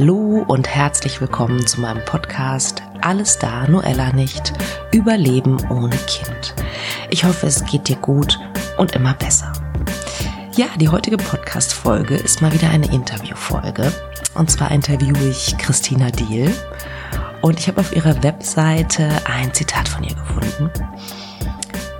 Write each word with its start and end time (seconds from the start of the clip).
Hallo 0.00 0.46
und 0.48 0.66
herzlich 0.66 1.20
willkommen 1.20 1.66
zu 1.66 1.78
meinem 1.78 2.02
Podcast 2.06 2.82
Alles 3.02 3.38
da, 3.38 3.68
Noella 3.68 4.14
nicht. 4.14 4.54
Überleben 4.94 5.58
ohne 5.68 5.94
Kind. 6.06 6.54
Ich 7.10 7.22
hoffe, 7.24 7.46
es 7.46 7.62
geht 7.66 7.86
dir 7.86 7.96
gut 7.96 8.40
und 8.78 8.92
immer 8.92 9.12
besser. 9.12 9.52
Ja, 10.56 10.68
die 10.76 10.88
heutige 10.88 11.18
Podcast-Folge 11.18 12.16
ist 12.16 12.40
mal 12.40 12.50
wieder 12.54 12.70
eine 12.70 12.90
Interviewfolge. 12.90 13.92
Und 14.34 14.50
zwar 14.50 14.70
interviewe 14.70 15.22
ich 15.28 15.58
Christina 15.58 16.10
Diel. 16.10 16.50
Und 17.42 17.60
ich 17.60 17.68
habe 17.68 17.82
auf 17.82 17.94
ihrer 17.94 18.22
Webseite 18.22 19.06
ein 19.26 19.52
Zitat 19.52 19.86
von 19.86 20.02
ihr 20.02 20.14
gefunden. 20.14 20.70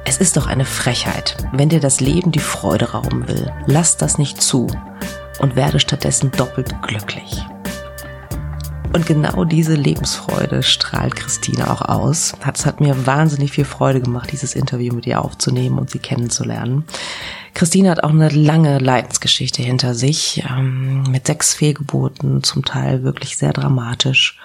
Es 0.07 0.17
ist 0.17 0.39
doch 0.39 0.47
eine 0.47 0.65
Frechheit, 0.65 1.37
wenn 1.53 1.69
dir 1.69 1.81
das 1.81 2.01
Leben 2.01 2.33
die 2.33 2.39
Freude 2.39 2.93
rauben 2.93 3.29
will. 3.29 3.53
Lass 3.67 3.99
das 3.99 4.17
nicht 4.17 4.41
zu 4.41 4.69
und 5.39 5.55
werde 5.55 5.79
stattdessen 5.79 6.31
doppelt 6.31 6.75
glücklich. 6.81 7.45
Und 8.93 9.07
genau 9.07 9.45
diese 9.45 9.75
Lebensfreude 9.75 10.65
strahlt 10.65 11.15
Christine 11.15 11.71
auch 11.71 11.83
aus. 11.83 12.35
Es 12.53 12.67
hat 12.67 12.81
mir 12.81 13.07
wahnsinnig 13.07 13.53
viel 13.53 13.65
Freude 13.65 14.01
gemacht, 14.01 14.33
dieses 14.33 14.57
Interview 14.57 14.93
mit 14.93 15.07
ihr 15.07 15.25
aufzunehmen 15.25 15.79
und 15.79 15.91
sie 15.91 16.01
kennenzulernen. 16.01 16.85
Christine 17.55 17.91
hat 17.91 18.03
auch 18.03 18.11
eine 18.11 18.29
lange 18.31 18.79
Leidensgeschichte 18.79 19.63
hinter 19.63 19.95
sich, 19.95 20.43
ähm, 20.51 21.05
mit 21.11 21.29
sechs 21.29 21.55
Fehlgeburten, 21.55 22.43
zum 22.43 22.65
Teil 22.65 23.05
wirklich 23.05 23.37
sehr 23.37 23.53
dramatisch. 23.53 24.41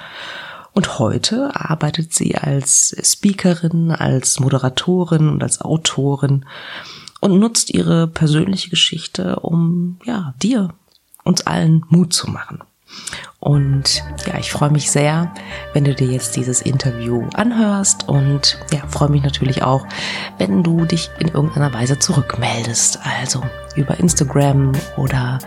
Und 0.73 0.99
heute 0.99 1.51
arbeitet 1.53 2.13
sie 2.13 2.35
als 2.35 2.95
Speakerin, 3.01 3.91
als 3.91 4.39
Moderatorin 4.39 5.29
und 5.29 5.41
als 5.41 5.61
Autorin 5.61 6.45
und 7.19 7.39
nutzt 7.39 7.73
ihre 7.73 8.07
persönliche 8.07 8.69
Geschichte, 8.69 9.37
um 9.39 9.97
ja 10.03 10.35
dir 10.43 10.73
uns 11.23 11.47
allen 11.47 11.83
Mut 11.89 12.13
zu 12.13 12.29
machen. 12.29 12.59
Und 13.39 14.03
ja, 14.25 14.39
ich 14.39 14.51
freue 14.51 14.71
mich 14.71 14.89
sehr, 14.89 15.31
wenn 15.73 15.83
du 15.83 15.93
dir 15.93 16.07
jetzt 16.07 16.35
dieses 16.35 16.61
Interview 16.61 17.27
anhörst 17.35 18.07
und 18.09 18.57
ja, 18.73 18.79
freue 18.87 19.09
mich 19.09 19.21
natürlich 19.21 19.61
auch, 19.61 19.85
wenn 20.39 20.63
du 20.63 20.85
dich 20.85 21.11
in 21.19 21.27
irgendeiner 21.27 21.71
Weise 21.71 21.99
zurückmeldest. 21.99 22.99
Also 23.21 23.43
über 23.75 23.99
Instagram 23.99 24.71
oder 24.97 25.37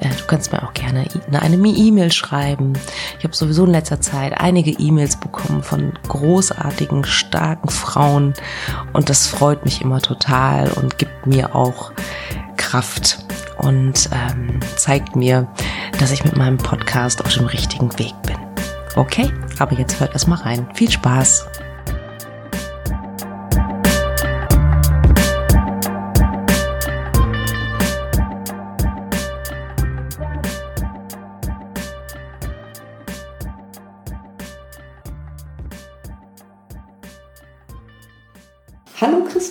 äh, 0.00 0.08
du 0.10 0.24
kannst 0.26 0.52
mir 0.52 0.62
auch 0.62 0.74
gerne 0.74 1.06
eine 1.32 1.56
E-Mail 1.56 2.12
schreiben. 2.12 2.74
Ich 3.18 3.24
habe 3.24 3.34
sowieso 3.34 3.64
in 3.64 3.72
letzter 3.72 4.00
Zeit 4.00 4.40
einige 4.40 4.70
E-Mails 4.70 5.18
bekommen 5.18 5.62
von 5.62 5.92
großartigen, 6.06 7.04
starken 7.04 7.70
Frauen 7.70 8.34
und 8.92 9.08
das 9.08 9.26
freut 9.26 9.64
mich 9.64 9.80
immer 9.80 10.00
total 10.00 10.70
und 10.70 10.98
gibt 10.98 11.26
mir 11.26 11.54
auch 11.56 11.92
Kraft 12.56 13.24
und 13.58 14.08
ähm, 14.12 14.60
zeigt 14.76 15.16
mir, 15.16 15.48
dass 16.00 16.12
ich 16.12 16.24
mit 16.24 16.36
meinem 16.36 16.56
Podcast 16.56 17.22
auf 17.24 17.32
dem 17.34 17.46
richtigen 17.46 17.96
Weg 17.98 18.14
bin. 18.26 18.36
Okay, 18.96 19.30
aber 19.58 19.78
jetzt 19.78 20.00
hört 20.00 20.12
erstmal 20.12 20.38
rein. 20.38 20.66
Viel 20.74 20.90
Spaß! 20.90 21.46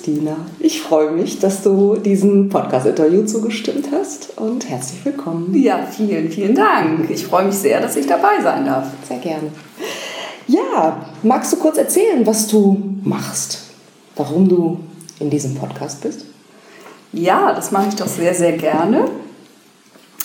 Christina, 0.10 0.38
ich 0.60 0.82
freue 0.82 1.12
mich, 1.12 1.38
dass 1.38 1.62
du 1.62 1.96
diesem 1.96 2.50
Podcast-Interview 2.50 3.26
zugestimmt 3.26 3.90
hast 3.92 4.40
und 4.40 4.68
herzlich 4.68 5.06
willkommen. 5.06 5.54
Ja, 5.54 5.86
vielen, 5.86 6.32
vielen 6.32 6.56
Dank. 6.56 7.12
Ich 7.12 7.28
freue 7.28 7.46
mich 7.46 7.54
sehr, 7.54 7.80
dass 7.80 7.96
ich 7.96 8.08
dabei 8.08 8.42
sein 8.42 8.66
darf. 8.66 8.88
Sehr 9.08 9.20
gerne. 9.20 9.52
Ja, 10.48 11.06
magst 11.22 11.54
du 11.54 11.58
kurz 11.58 11.78
erzählen, 11.78 12.26
was 12.26 12.48
du 12.48 12.82
machst? 13.04 13.60
Warum 14.16 14.50
du 14.50 14.80
in 15.20 15.30
diesem 15.30 15.54
Podcast 15.54 16.02
bist? 16.02 16.26
Ja, 17.14 17.54
das 17.54 17.70
mache 17.72 17.89
ich 17.89 17.95
doch 17.95 18.08
sehr, 18.08 18.33
sehr 18.33 18.54
gerne. 18.54 19.06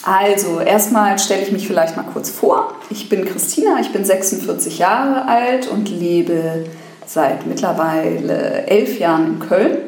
Also, 0.03 0.60
erstmal 0.60 1.19
stelle 1.19 1.42
ich 1.42 1.53
mich 1.53 1.66
vielleicht 1.66 1.94
mal 1.94 2.06
kurz 2.10 2.31
vor. 2.31 2.72
Ich 2.88 3.10
bin 3.10 3.26
Christina, 3.26 3.81
ich 3.82 3.92
bin 3.92 4.03
46 4.03 4.78
Jahre 4.78 5.28
alt 5.28 5.69
und 5.69 5.91
lebe 5.91 6.64
seit 7.06 7.47
mittlerweile 7.47 8.66
elf 8.66 8.98
Jahren 8.98 9.34
in 9.34 9.38
Köln. 9.41 9.78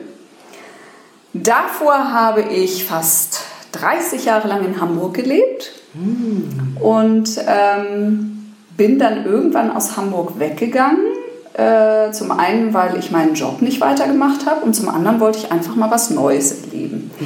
Davor 1.33 2.13
habe 2.13 2.43
ich 2.43 2.85
fast 2.85 3.41
30 3.73 4.25
Jahre 4.25 4.49
lang 4.49 4.65
in 4.65 4.81
Hamburg 4.81 5.15
gelebt 5.15 5.73
mm. 5.95 6.79
und 6.83 7.29
ähm, 7.47 8.55
bin 8.77 8.99
dann 8.99 9.27
irgendwann 9.27 9.71
aus 9.71 9.97
Hamburg 9.97 10.39
weggegangen. 10.39 11.05
Äh, 11.53 12.13
zum 12.13 12.33
einen, 12.33 12.75
weil 12.75 12.99
ich 12.99 13.11
meinen 13.11 13.35
Job 13.35 13.63
nicht 13.63 13.81
weitergemacht 13.81 14.47
habe 14.47 14.65
und 14.65 14.75
zum 14.75 14.91
anderen 14.91 15.21
wollte 15.21 15.39
ich 15.39 15.53
einfach 15.53 15.75
mal 15.75 15.91
was 15.91 16.11
Neues 16.11 16.65
erleben. 16.65 17.11
Mm. 17.19 17.25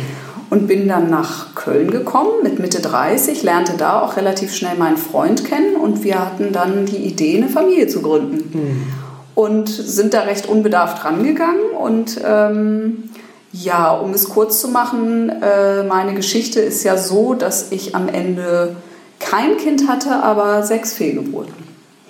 Und 0.53 0.67
bin 0.67 0.89
dann 0.89 1.09
nach 1.09 1.55
Köln 1.55 1.93
gekommen 1.93 2.43
mit 2.43 2.59
Mitte 2.59 2.81
30, 2.81 3.45
lernte 3.45 3.75
da 3.77 4.01
auch 4.01 4.17
relativ 4.17 4.53
schnell 4.53 4.77
meinen 4.77 4.97
Freund 4.97 5.45
kennen 5.45 5.77
und 5.77 6.03
wir 6.03 6.19
hatten 6.19 6.53
dann 6.53 6.87
die 6.87 6.97
Idee, 6.97 7.37
eine 7.37 7.49
Familie 7.49 7.87
zu 7.87 8.03
gründen. 8.03 8.59
Mm 8.59 9.00
und 9.41 9.69
sind 9.69 10.13
da 10.13 10.23
recht 10.23 10.47
unbedarft 10.47 11.05
rangegangen. 11.05 11.71
Und 11.79 12.21
ähm, 12.23 13.05
ja, 13.53 13.93
um 13.93 14.13
es 14.13 14.29
kurz 14.29 14.61
zu 14.61 14.69
machen, 14.69 15.31
äh, 15.31 15.83
meine 15.83 16.15
Geschichte 16.15 16.61
ist 16.61 16.85
ja 16.85 16.99
so, 16.99 17.33
dass 17.35 17.73
ich 17.73 17.95
am 17.95 18.09
Ende 18.09 18.77
kein 19.19 19.57
Kind 19.57 19.89
hatte, 19.89 20.23
aber 20.23 20.63
sechs 20.63 20.93
Fehlgeburten. 20.93 21.55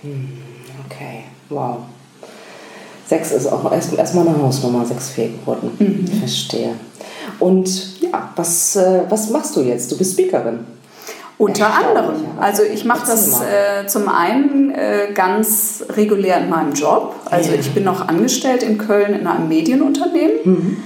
Hm, 0.03 0.29
okay, 0.87 1.25
wow. 1.49 1.79
Sechs 3.07 3.31
ist 3.33 3.47
auch 3.47 3.71
erstmal 3.73 4.01
erst 4.01 4.17
eine 4.17 4.37
Hausnummer, 4.43 4.85
sechs 4.85 5.11
Fehlgeburten. 5.11 5.71
Mhm. 5.79 6.07
Verstehe. 6.19 6.75
Und 7.39 8.01
ja, 8.01 8.33
was, 8.37 8.77
äh, 8.77 9.03
was 9.09 9.31
machst 9.31 9.55
du 9.57 9.61
jetzt? 9.63 9.91
Du 9.91 9.97
bist 9.97 10.13
Speakerin. 10.13 10.61
Unter 11.41 11.73
anderem. 11.73 12.17
Also 12.39 12.63
ich 12.63 12.85
mache 12.85 13.07
das 13.07 13.41
äh, 13.41 13.87
zum 13.87 14.11
einen 14.11 14.73
äh, 14.73 15.09
ganz 15.15 15.83
regulär 15.89 16.37
in 16.39 16.51
meinem 16.51 16.75
Job. 16.75 17.15
Also 17.31 17.53
ich 17.59 17.73
bin 17.73 17.83
noch 17.83 18.07
angestellt 18.07 18.63
in 18.63 18.77
Köln 18.77 19.15
in 19.15 19.27
einem 19.27 19.49
Medienunternehmen. 19.49 20.35
Mhm. 20.45 20.77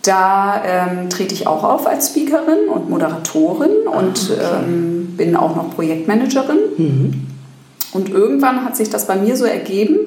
Da 0.00 0.62
ähm, 0.64 1.10
trete 1.10 1.34
ich 1.34 1.46
auch 1.46 1.62
auf 1.62 1.86
als 1.86 2.08
Speakerin 2.08 2.70
und 2.72 2.88
Moderatorin 2.88 3.70
ah, 3.86 3.98
und 3.98 4.30
okay. 4.30 4.40
ähm, 4.64 5.14
bin 5.18 5.36
auch 5.36 5.54
noch 5.54 5.74
Projektmanagerin. 5.74 6.58
Mhm. 6.78 7.26
Und 7.92 8.08
irgendwann 8.08 8.64
hat 8.64 8.76
sich 8.76 8.88
das 8.88 9.06
bei 9.06 9.16
mir 9.16 9.36
so 9.36 9.44
ergeben, 9.44 9.98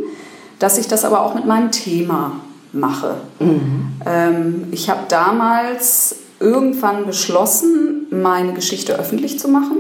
dass 0.58 0.80
ich 0.80 0.88
das 0.88 1.06
aber 1.06 1.22
auch 1.22 1.36
mit 1.36 1.46
meinem 1.46 1.70
Thema 1.70 2.40
mache. 2.74 3.18
Mhm. 3.40 3.90
Ähm, 4.04 4.68
ich 4.72 4.90
habe 4.90 5.02
damals 5.10 6.16
irgendwann 6.46 7.08
beschlossen, 7.08 8.06
meine 8.12 8.54
Geschichte 8.54 8.98
öffentlich 8.98 9.40
zu 9.40 9.48
machen. 9.48 9.78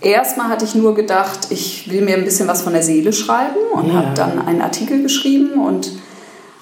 Erstmal 0.00 0.48
hatte 0.48 0.64
ich 0.64 0.74
nur 0.74 0.94
gedacht, 0.94 1.48
ich 1.50 1.90
will 1.90 2.02
mir 2.02 2.16
ein 2.16 2.24
bisschen 2.24 2.48
was 2.48 2.62
von 2.62 2.72
der 2.72 2.82
Seele 2.82 3.12
schreiben 3.12 3.60
und 3.72 3.88
ja. 3.88 3.94
habe 3.94 4.14
dann 4.14 4.46
einen 4.46 4.62
Artikel 4.62 5.02
geschrieben 5.02 5.60
und 5.60 5.92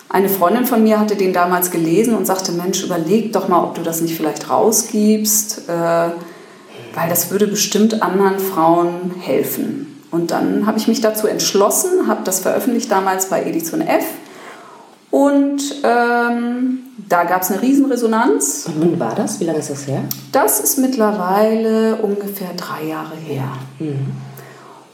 eine 0.08 0.28
Freundin 0.28 0.66
von 0.66 0.82
mir 0.82 0.98
hatte 1.00 1.16
den 1.16 1.32
damals 1.32 1.70
gelesen 1.70 2.14
und 2.14 2.26
sagte, 2.26 2.52
Mensch, 2.52 2.82
überleg 2.82 3.32
doch 3.32 3.48
mal, 3.48 3.62
ob 3.62 3.76
du 3.76 3.82
das 3.82 4.00
nicht 4.00 4.16
vielleicht 4.16 4.50
rausgibst, 4.50 5.68
äh, 5.68 5.72
weil 5.72 7.08
das 7.08 7.30
würde 7.30 7.46
bestimmt 7.46 8.02
anderen 8.02 8.38
Frauen 8.38 9.14
helfen. 9.20 10.00
Und 10.10 10.30
dann 10.30 10.66
habe 10.66 10.78
ich 10.78 10.88
mich 10.88 11.00
dazu 11.00 11.26
entschlossen, 11.26 12.06
habe 12.08 12.20
das 12.24 12.40
veröffentlicht 12.40 12.90
damals 12.90 13.26
bei 13.26 13.42
Edition 13.42 13.80
F 13.80 14.04
und 15.10 15.62
ähm, 15.84 16.80
da 17.12 17.24
gab 17.24 17.42
es 17.42 17.50
eine 17.50 17.60
Riesenresonanz. 17.60 18.64
Und 18.66 18.80
wann 18.80 18.98
war 18.98 19.14
das? 19.14 19.38
Wie 19.38 19.44
lange 19.44 19.58
ist 19.58 19.68
das 19.68 19.86
her? 19.86 20.02
Das 20.32 20.60
ist 20.60 20.78
mittlerweile 20.78 21.96
ungefähr 21.96 22.54
drei 22.56 22.84
Jahre 22.86 23.14
her. 23.16 23.44
Mhm. 23.78 24.12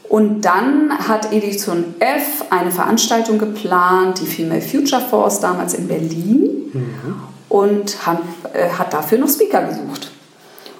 Und 0.09 0.41
dann 0.41 0.91
hat 1.07 1.31
Edition 1.31 1.95
F 1.99 2.45
eine 2.49 2.71
Veranstaltung 2.71 3.37
geplant, 3.37 4.19
die 4.19 4.25
Female 4.25 4.61
Future 4.61 5.01
Force, 5.01 5.39
damals 5.39 5.75
in 5.75 5.87
Berlin, 5.87 6.71
mhm. 6.73 7.15
und 7.47 8.05
hat, 8.05 8.19
äh, 8.53 8.69
hat 8.69 8.91
dafür 8.91 9.19
noch 9.19 9.29
Speaker 9.29 9.63
gesucht. 9.63 10.11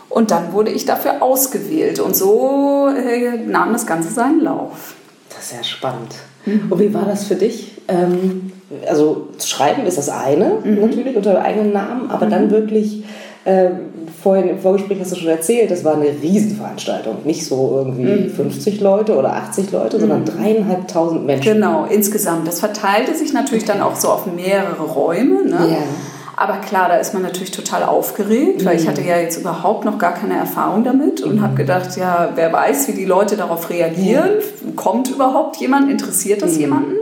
Und 0.09 0.31
dann 0.31 0.51
wurde 0.51 0.71
ich 0.71 0.85
dafür 0.85 1.21
ausgewählt 1.21 1.99
und 1.99 2.17
so 2.17 2.89
äh, 2.89 3.37
nahm 3.45 3.71
das 3.71 3.85
Ganze 3.85 4.09
seinen 4.09 4.41
Lauf. 4.41 4.95
Das 5.29 5.43
ist 5.43 5.49
sehr 5.51 5.63
spannend. 5.63 6.15
Mhm. 6.45 6.71
Und 6.71 6.79
wie 6.79 6.93
war 6.93 7.05
das 7.05 7.25
für 7.25 7.35
dich? 7.35 7.73
Ähm, 7.87 8.51
also 8.87 9.29
schreiben 9.43 9.85
ist 9.85 9.97
das 9.97 10.09
eine, 10.09 10.57
mhm. 10.63 10.81
natürlich 10.81 11.15
unter 11.15 11.41
eigenen 11.41 11.73
Namen, 11.73 12.11
aber 12.11 12.27
mhm. 12.27 12.31
dann 12.31 12.51
wirklich, 12.51 13.03
äh, 13.45 13.69
vorhin 14.21 14.49
im 14.49 14.59
Vorgespräch 14.59 14.99
hast 14.99 15.13
du 15.13 15.15
schon 15.15 15.29
erzählt, 15.29 15.71
das 15.71 15.83
war 15.83 15.95
eine 15.95 16.09
Riesenveranstaltung. 16.21 17.17
Nicht 17.23 17.45
so 17.45 17.73
irgendwie 17.77 18.27
mhm. 18.27 18.29
50 18.29 18.81
Leute 18.81 19.15
oder 19.15 19.33
80 19.33 19.71
Leute, 19.71 19.99
sondern 19.99 20.21
mhm. 20.21 20.25
dreieinhalbtausend 20.25 21.25
Menschen. 21.25 21.53
Genau, 21.53 21.85
insgesamt. 21.85 22.47
Das 22.47 22.59
verteilte 22.59 23.15
sich 23.15 23.33
natürlich 23.33 23.65
dann 23.65 23.81
auch 23.81 23.95
so 23.95 24.09
auf 24.09 24.25
mehrere 24.25 24.83
Räume. 24.83 25.45
Ne? 25.45 25.57
Ja. 25.71 25.77
Aber 26.39 26.59
klar, 26.59 26.87
da 26.87 26.95
ist 26.95 27.13
man 27.13 27.21
natürlich 27.21 27.51
total 27.51 27.83
aufgeregt, 27.83 28.63
weil 28.63 28.79
ich 28.79 28.87
hatte 28.87 29.01
ja 29.01 29.17
jetzt 29.17 29.37
überhaupt 29.37 29.83
noch 29.83 29.97
gar 29.97 30.13
keine 30.13 30.37
Erfahrung 30.37 30.85
damit 30.85 31.19
und 31.19 31.41
habe 31.41 31.55
gedacht, 31.55 31.97
ja, 31.97 32.29
wer 32.35 32.53
weiß, 32.53 32.87
wie 32.87 32.93
die 32.93 33.03
Leute 33.03 33.35
darauf 33.35 33.69
reagieren. 33.69 34.29
Kommt 34.77 35.09
überhaupt 35.09 35.57
jemand? 35.57 35.91
Interessiert 35.91 36.41
das 36.41 36.55
jemanden? 36.55 36.95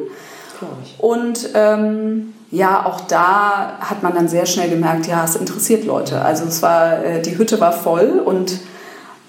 Und 0.98 1.50
ähm, 1.54 2.34
ja, 2.50 2.84
auch 2.84 3.02
da 3.02 3.74
hat 3.80 4.02
man 4.02 4.16
dann 4.16 4.28
sehr 4.28 4.48
schnell 4.48 4.72
gemerkt, 4.72 5.06
ja, 5.06 5.24
es 5.24 5.36
interessiert 5.36 5.86
Leute. 5.86 6.20
Also 6.20 6.46
es 6.46 6.64
war, 6.64 7.04
äh, 7.04 7.22
die 7.22 7.38
Hütte 7.38 7.60
war 7.60 7.74
voll 7.74 8.20
und 8.26 8.60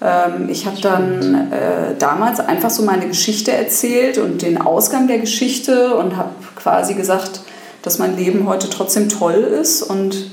ähm, 0.01 0.49
ich 0.49 0.65
habe 0.65 0.81
dann 0.81 1.51
äh, 1.51 1.95
damals 1.99 2.39
einfach 2.39 2.71
so 2.71 2.81
meine 2.81 3.05
Geschichte 3.05 3.51
erzählt 3.51 4.17
und 4.17 4.41
den 4.41 4.59
Ausgang 4.59 5.07
der 5.07 5.19
Geschichte 5.19 5.95
und 5.97 6.17
habe 6.17 6.31
quasi 6.55 6.95
gesagt, 6.95 7.41
dass 7.81 7.99
mein 7.99 8.17
Leben 8.17 8.47
heute 8.47 8.69
trotzdem 8.69 9.09
toll 9.09 9.35
ist 9.35 9.81
und 9.81 10.31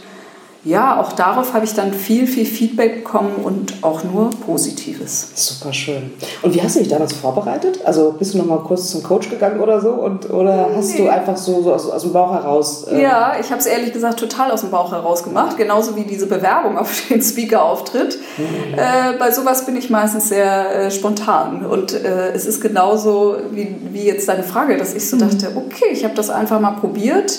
ja, 0.67 1.01
auch 1.01 1.13
darauf 1.13 1.55
habe 1.55 1.65
ich 1.65 1.75
dann 1.75 1.93
viel, 1.93 2.27
viel 2.27 2.45
Feedback 2.45 3.05
bekommen 3.05 3.37
und 3.45 3.75
auch 3.83 4.03
nur 4.03 4.31
Positives. 4.31 5.29
Super 5.37 5.73
schön. 5.73 6.13
Und 6.43 6.55
wie 6.55 6.61
hast 6.61 6.75
du 6.75 6.81
dich 6.81 6.89
damals 6.89 7.13
vorbereitet? 7.13 7.79
Also 7.85 8.17
bist 8.19 8.35
du 8.35 8.39
noch 8.39 8.47
mal 8.47 8.59
kurz 8.59 8.91
zum 8.91 9.05
Coach 9.05 9.31
gegangen 9.31 9.61
oder 9.61 9.81
so? 9.81 9.91
Und, 9.91 10.29
oder 10.29 10.71
hast 10.75 10.95
nee. 10.95 11.05
du 11.05 11.09
einfach 11.09 11.37
so, 11.37 11.63
so 11.63 11.73
aus, 11.73 11.89
aus, 11.89 12.03
dem 12.03 12.13
Bauch 12.13 12.35
heraus? 12.35 12.85
Äh 12.89 13.01
ja, 13.01 13.37
ich 13.39 13.53
habe 13.53 13.61
es 13.61 13.67
ehrlich 13.67 13.93
gesagt 13.93 14.19
total 14.19 14.51
aus 14.51 14.63
dem 14.63 14.73
Bauch 14.73 14.91
heraus 14.91 15.23
gemacht. 15.23 15.57
Genauso 15.57 15.95
wie 15.95 16.03
diese 16.03 16.27
Bewerbung 16.27 16.77
auf 16.77 17.01
den 17.11 17.23
Speaker-Auftritt. 17.23 18.19
Mhm. 18.37 18.75
Äh, 18.77 19.17
bei 19.21 19.31
sowas 19.31 19.67
bin 19.67 19.77
ich 19.77 19.89
meistens 19.89 20.31
sehr 20.31 20.87
äh, 20.87 20.91
spontan. 20.91 21.65
Und 21.65 21.93
äh, 21.93 22.33
es 22.33 22.45
ist 22.45 22.61
genauso 22.61 23.37
wie, 23.53 23.77
wie 23.93 24.03
jetzt 24.03 24.29
deine 24.29 24.43
Frage, 24.43 24.77
dass 24.77 24.95
ich 24.95 25.09
so 25.09 25.15
mhm. 25.15 25.21
dachte, 25.21 25.53
okay, 25.55 25.93
ich 25.93 26.03
habe 26.03 26.15
das 26.15 26.29
einfach 26.29 26.59
mal 26.59 26.73
probiert 26.73 27.39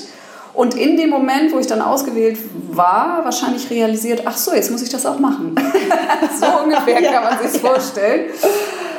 und 0.58 0.74
in 0.74 0.98
dem 0.98 1.12
Moment, 1.12 1.54
wo 1.54 1.60
ich 1.60 1.68
dann 1.68 1.82
ausgewählt 1.82 2.40
war, 2.72 3.22
wahrscheinlich 3.24 3.70
realisiert, 3.70 4.24
ach 4.26 4.36
so, 4.36 4.56
jetzt 4.56 4.72
muss 4.72 4.82
ich 4.82 4.90
das 4.90 5.06
auch 5.06 5.20
machen. 5.20 5.56
so 6.40 6.64
ungefähr 6.64 7.00
ja, 7.00 7.12
kann 7.12 7.24
man 7.26 7.48
sich 7.48 7.62
ja. 7.62 7.70
vorstellen. 7.70 8.22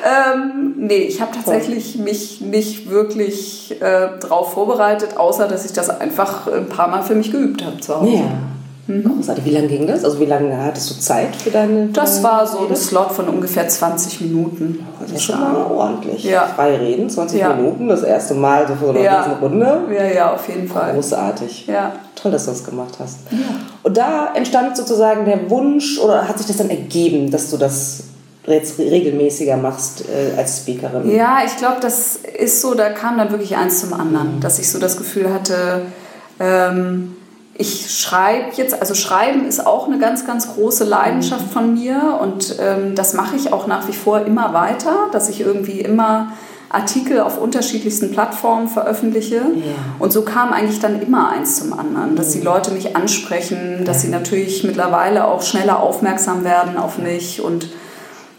Ähm, 0.05 0.75
nee, 0.77 0.99
ich 0.99 1.21
habe 1.21 1.33
tatsächlich 1.35 1.97
mich 1.97 2.41
nicht 2.41 2.89
wirklich 2.89 3.73
äh, 3.81 4.11
darauf 4.21 4.53
vorbereitet, 4.53 5.17
außer 5.17 5.49
dass 5.49 5.65
ich 5.65 5.73
das 5.73 5.91
einfach 5.91 6.47
ein 6.47 6.69
paar 6.69 6.87
Mal 6.87 7.03
für 7.03 7.17
mich 7.17 7.33
geübt 7.33 7.65
habe 7.65 7.81
zu 7.81 8.01
Hause. 8.01 8.13
Ja. 8.13 8.31
Mhm. 8.89 9.05
Großartig. 9.05 9.45
Wie 9.45 9.51
lange 9.51 9.69
ging 9.69 9.87
das? 9.87 10.03
Also 10.03 10.19
wie 10.19 10.25
lange 10.25 10.57
hattest 10.65 10.91
du 10.91 10.99
Zeit 10.99 11.37
für 11.37 11.51
deine 11.51 11.89
Das 11.89 12.23
war 12.23 12.47
so 12.47 12.67
ein 12.67 12.75
Slot 12.75 13.13
von 13.13 13.29
ungefähr 13.29 13.69
20 13.69 14.23
Minuten. 14.23 14.87
Das 15.01 15.13
ist 15.13 15.23
schon 15.23 15.39
mal 15.39 15.55
ordentlich. 15.55 16.25
Ja. 16.25 16.47
Frei 16.47 16.77
reden, 16.77 17.09
20 17.09 17.39
ja. 17.39 17.53
Minuten, 17.53 17.89
das 17.89 18.03
erste 18.03 18.35
Mal 18.35 18.67
so 18.67 18.75
für 18.75 18.87
so 18.87 18.91
eine 18.93 19.05
ja. 19.05 19.39
Runde. 19.41 19.83
Ja, 19.95 20.05
ja, 20.05 20.35
auf 20.35 20.49
jeden 20.49 20.67
Fall. 20.67 20.95
Großartig. 20.95 21.67
Ja. 21.67 21.93
Toll, 22.15 22.33
dass 22.33 22.47
du 22.47 22.51
das 22.51 22.65
gemacht 22.65 22.95
hast. 22.99 23.19
Ja. 23.31 23.39
Und 23.83 23.97
da 23.97 24.33
entstand 24.35 24.77
sozusagen 24.77 25.27
der 25.27 25.51
Wunsch, 25.51 26.01
oder 26.01 26.27
hat 26.27 26.39
sich 26.39 26.47
das 26.47 26.57
dann 26.57 26.71
ergeben, 26.71 27.31
dass 27.31 27.51
du 27.51 27.59
das 27.59 28.05
jetzt 28.47 28.79
regelmäßiger 28.79 29.59
machst 29.59 30.05
äh, 30.09 30.37
als 30.39 30.59
Speakerin? 30.59 31.15
Ja, 31.15 31.41
ich 31.45 31.57
glaube, 31.59 31.77
das 31.83 32.17
ist 32.17 32.63
so, 32.63 32.75
da 32.75 32.89
kam 32.89 33.19
dann 33.19 33.31
wirklich 33.31 33.55
eins 33.57 33.81
zum 33.81 33.93
anderen, 33.93 34.37
mhm. 34.37 34.41
dass 34.41 34.59
ich 34.59 34.71
so 34.71 34.79
das 34.79 34.97
Gefühl 34.97 35.33
hatte, 35.33 35.83
ähm, 36.41 37.18
ich 37.59 37.91
schreibe 37.91 38.53
jetzt, 38.55 38.81
also 38.81 38.95
Schreiben 38.95 39.45
ist 39.45 39.67
auch 39.67 39.89
eine 39.89 39.99
ganz, 39.99 40.25
ganz 40.25 40.55
große 40.55 40.85
Leidenschaft 40.85 41.47
mhm. 41.47 41.51
von 41.51 41.75
mir 41.75 42.19
und 42.23 42.57
ähm, 42.61 42.95
das 42.95 43.15
mache 43.15 43.35
ich 43.35 43.53
auch 43.53 43.67
nach 43.67 43.89
wie 43.89 43.93
vor 43.93 44.25
immer 44.25 44.55
weiter, 44.55 45.09
dass 45.11 45.29
ich 45.29 45.41
irgendwie 45.41 45.81
immer 45.81 46.33
Artikel 46.71 47.21
auf 47.21 47.41
unterschiedlichsten 47.41 48.13
Plattformen 48.13 48.69
veröffentliche. 48.69 49.37
Ja. 49.37 49.75
Und 49.99 50.13
so 50.13 50.23
kam 50.23 50.53
eigentlich 50.53 50.79
dann 50.79 51.03
immer 51.03 51.31
eins 51.31 51.59
zum 51.59 51.77
anderen, 51.77 52.15
dass 52.15 52.31
die 52.31 52.39
mhm. 52.39 52.45
Leute 52.45 52.71
mich 52.71 52.95
ansprechen, 52.95 53.85
dass 53.85 54.03
sie 54.03 54.09
natürlich 54.09 54.63
mittlerweile 54.63 55.27
auch 55.27 55.43
schneller 55.43 55.83
aufmerksam 55.83 56.45
werden 56.45 56.77
auf 56.77 56.99
mich 56.99 57.43
und 57.43 57.69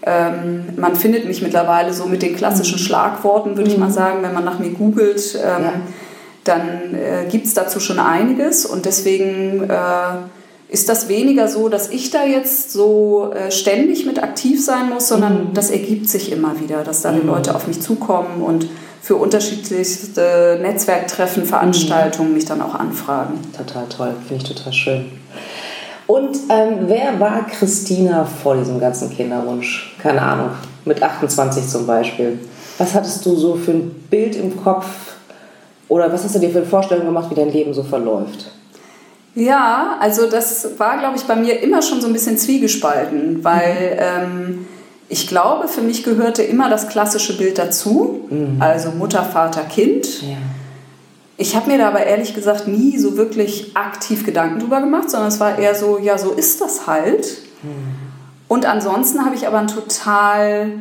ähm, 0.04 0.64
man 0.78 0.96
findet 0.96 1.26
mich 1.26 1.42
mittlerweile 1.42 1.94
so 1.94 2.06
mit 2.06 2.22
den 2.22 2.38
klassischen 2.38 2.80
mhm. 2.80 2.84
Schlagworten, 2.84 3.58
würde 3.58 3.70
ich 3.70 3.78
mal 3.78 3.92
sagen, 3.92 4.24
wenn 4.24 4.34
man 4.34 4.46
nach 4.46 4.60
mir 4.60 4.70
googelt. 4.70 5.36
Ähm, 5.36 5.64
ja 5.64 5.74
dann 6.44 6.96
äh, 6.96 7.26
gibt 7.30 7.48
es 7.48 7.54
dazu 7.54 7.80
schon 7.80 8.00
einiges 8.00 8.66
und 8.66 8.86
deswegen 8.86 9.70
äh, 9.70 9.74
ist 10.70 10.88
das 10.88 11.10
weniger 11.10 11.48
so, 11.48 11.68
dass 11.68 11.90
ich 11.90 12.12
da 12.12 12.26
jetzt 12.26 12.72
so 12.72 13.34
äh, 13.34 13.52
ständig 13.52 14.06
mit 14.06 14.22
aktiv 14.22 14.64
sein 14.64 14.90
muss, 14.90 15.08
sondern 15.08 15.50
mhm. 15.50 15.54
das 15.54 15.72
ergibt 15.72 16.08
sich 16.08 16.32
immer 16.32 16.60
wieder, 16.60 16.84
dass 16.84 17.02
da 17.02 17.12
mhm. 17.12 17.22
die 17.22 17.28
Leute 17.28 17.56
auf 17.56 17.68
mich 17.68 17.82
zukommen 17.82 18.44
und 18.44 18.68
für 19.02 19.16
unterschiedlichste 19.16 20.60
Netzwerktreffen, 20.62 21.46
Veranstaltungen 21.46 22.30
mhm. 22.30 22.36
mich 22.36 22.46
dann 22.46 22.62
auch 22.62 22.76
anfragen. 22.76 23.40
Total 23.58 23.88
toll, 23.88 24.14
finde 24.28 24.44
ich 24.44 24.56
total 24.56 24.74
schön. 24.74 25.06
Und 26.06 26.38
ähm, 26.50 26.86
wer 26.88 27.20
war 27.20 27.46
Christina 27.48 28.26
vor 28.26 28.56
diesem 28.56 28.80
ganzen 28.80 29.10
Kinderwunsch? 29.10 29.96
Keine 30.02 30.22
Ahnung, 30.22 30.50
mit 30.86 31.02
28 31.02 31.68
zum 31.68 31.86
Beispiel. 31.86 32.40
Was 32.78 32.94
hattest 32.94 33.26
du 33.26 33.36
so 33.36 33.56
für 33.56 33.72
ein 33.72 33.92
Bild 34.10 34.36
im 34.36 34.56
Kopf, 34.58 34.86
oder 35.90 36.12
was 36.14 36.24
hast 36.24 36.36
du 36.36 36.40
dir 36.40 36.52
für 36.52 36.60
eine 36.60 36.68
Vorstellung 36.68 37.06
gemacht, 37.06 37.30
wie 37.32 37.36
dein 37.36 37.52
Leben 37.52 37.74
so 37.74 37.84
verläuft? 37.84 38.52
Ja, 39.36 39.98
also 40.00 40.30
das 40.30 40.80
war, 40.80 40.98
glaube 41.00 41.18
ich, 41.18 41.24
bei 41.24 41.36
mir 41.36 41.62
immer 41.62 41.82
schon 41.82 42.02
so 42.02 42.08
ein 42.08 42.14
bisschen 42.14 42.38
zwiegespalten, 42.38 43.44
weil 43.44 43.98
ähm, 44.00 44.68
ich 45.08 45.28
glaube, 45.28 45.68
für 45.68 45.82
mich 45.82 46.04
gehörte 46.04 46.44
immer 46.44 46.70
das 46.70 46.88
klassische 46.88 47.38
Bild 47.38 47.58
dazu, 47.58 48.22
mhm. 48.30 48.58
also 48.60 48.92
Mutter, 48.92 49.24
Vater, 49.24 49.62
Kind. 49.64 50.22
Ja. 50.22 50.38
Ich 51.38 51.56
habe 51.56 51.72
mir 51.72 51.78
da 51.78 51.88
aber 51.88 52.04
ehrlich 52.04 52.36
gesagt 52.36 52.68
nie 52.68 52.98
so 52.98 53.18
wirklich 53.18 53.76
aktiv 53.76 54.26
Gedanken 54.26 54.60
drüber 54.60 54.82
gemacht, 54.82 55.10
sondern 55.10 55.30
es 55.30 55.40
war 55.40 55.58
eher 55.58 55.74
so, 55.74 55.98
ja, 55.98 56.18
so 56.18 56.32
ist 56.32 56.60
das 56.62 56.86
halt. 56.86 57.38
Mhm. 57.64 57.96
Und 58.48 58.66
ansonsten 58.66 59.26
habe 59.26 59.36
ich 59.36 59.48
aber 59.48 59.60
ein 59.60 59.68
total 59.68 60.72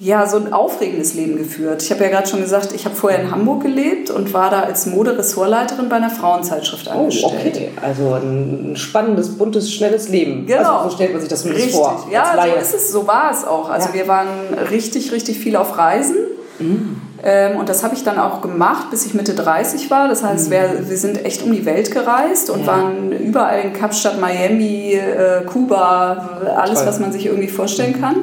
ja, 0.00 0.26
so 0.26 0.38
ein 0.38 0.52
aufregendes 0.52 1.14
Leben 1.14 1.36
geführt. 1.36 1.82
Ich 1.82 1.90
habe 1.92 2.02
ja 2.02 2.10
gerade 2.10 2.26
schon 2.26 2.40
gesagt, 2.40 2.72
ich 2.72 2.84
habe 2.84 2.96
vorher 2.96 3.20
in 3.20 3.30
Hamburg 3.30 3.62
gelebt 3.62 4.10
und 4.10 4.34
war 4.34 4.50
da 4.50 4.60
als 4.62 4.86
Moderessortleiterin 4.86 5.88
bei 5.88 5.96
einer 5.96 6.10
Frauenzeitschrift 6.10 6.88
angestellt. 6.88 7.32
Oh, 7.32 7.48
okay. 7.48 7.70
Also 7.80 8.14
ein 8.14 8.72
spannendes, 8.76 9.38
buntes, 9.38 9.72
schnelles 9.72 10.08
Leben. 10.08 10.46
Genau. 10.46 10.78
Also 10.78 10.90
so 10.90 10.96
stellt 10.96 11.12
man 11.12 11.20
sich 11.20 11.30
das 11.30 11.42
zumindest 11.42 11.68
richtig. 11.68 11.80
vor. 11.80 12.08
Ja, 12.10 12.34
so 12.34 12.60
ist 12.60 12.74
es, 12.74 12.90
so 12.90 13.06
war 13.06 13.30
es 13.30 13.44
auch. 13.44 13.70
Also 13.70 13.90
ja. 13.90 13.94
wir 13.94 14.08
waren 14.08 14.28
richtig, 14.70 15.12
richtig 15.12 15.38
viel 15.38 15.54
auf 15.54 15.78
Reisen. 15.78 16.16
Mhm. 16.58 17.00
Ähm, 17.22 17.56
und 17.56 17.68
das 17.68 17.84
habe 17.84 17.94
ich 17.94 18.02
dann 18.02 18.18
auch 18.18 18.42
gemacht, 18.42 18.90
bis 18.90 19.06
ich 19.06 19.14
Mitte 19.14 19.34
30 19.34 19.90
war. 19.92 20.08
Das 20.08 20.24
heißt, 20.24 20.48
mhm. 20.48 20.52
wir, 20.52 20.88
wir 20.88 20.96
sind 20.96 21.24
echt 21.24 21.44
um 21.44 21.52
die 21.52 21.64
Welt 21.64 21.92
gereist 21.92 22.50
und 22.50 22.62
ja. 22.62 22.66
waren 22.66 23.12
überall 23.12 23.60
in 23.60 23.72
Kapstadt, 23.72 24.20
Miami, 24.20 24.94
äh, 24.94 25.44
Kuba, 25.46 26.56
alles, 26.56 26.80
Toll. 26.80 26.88
was 26.88 26.98
man 26.98 27.12
sich 27.12 27.26
irgendwie 27.26 27.48
vorstellen 27.48 28.00
kann. 28.00 28.16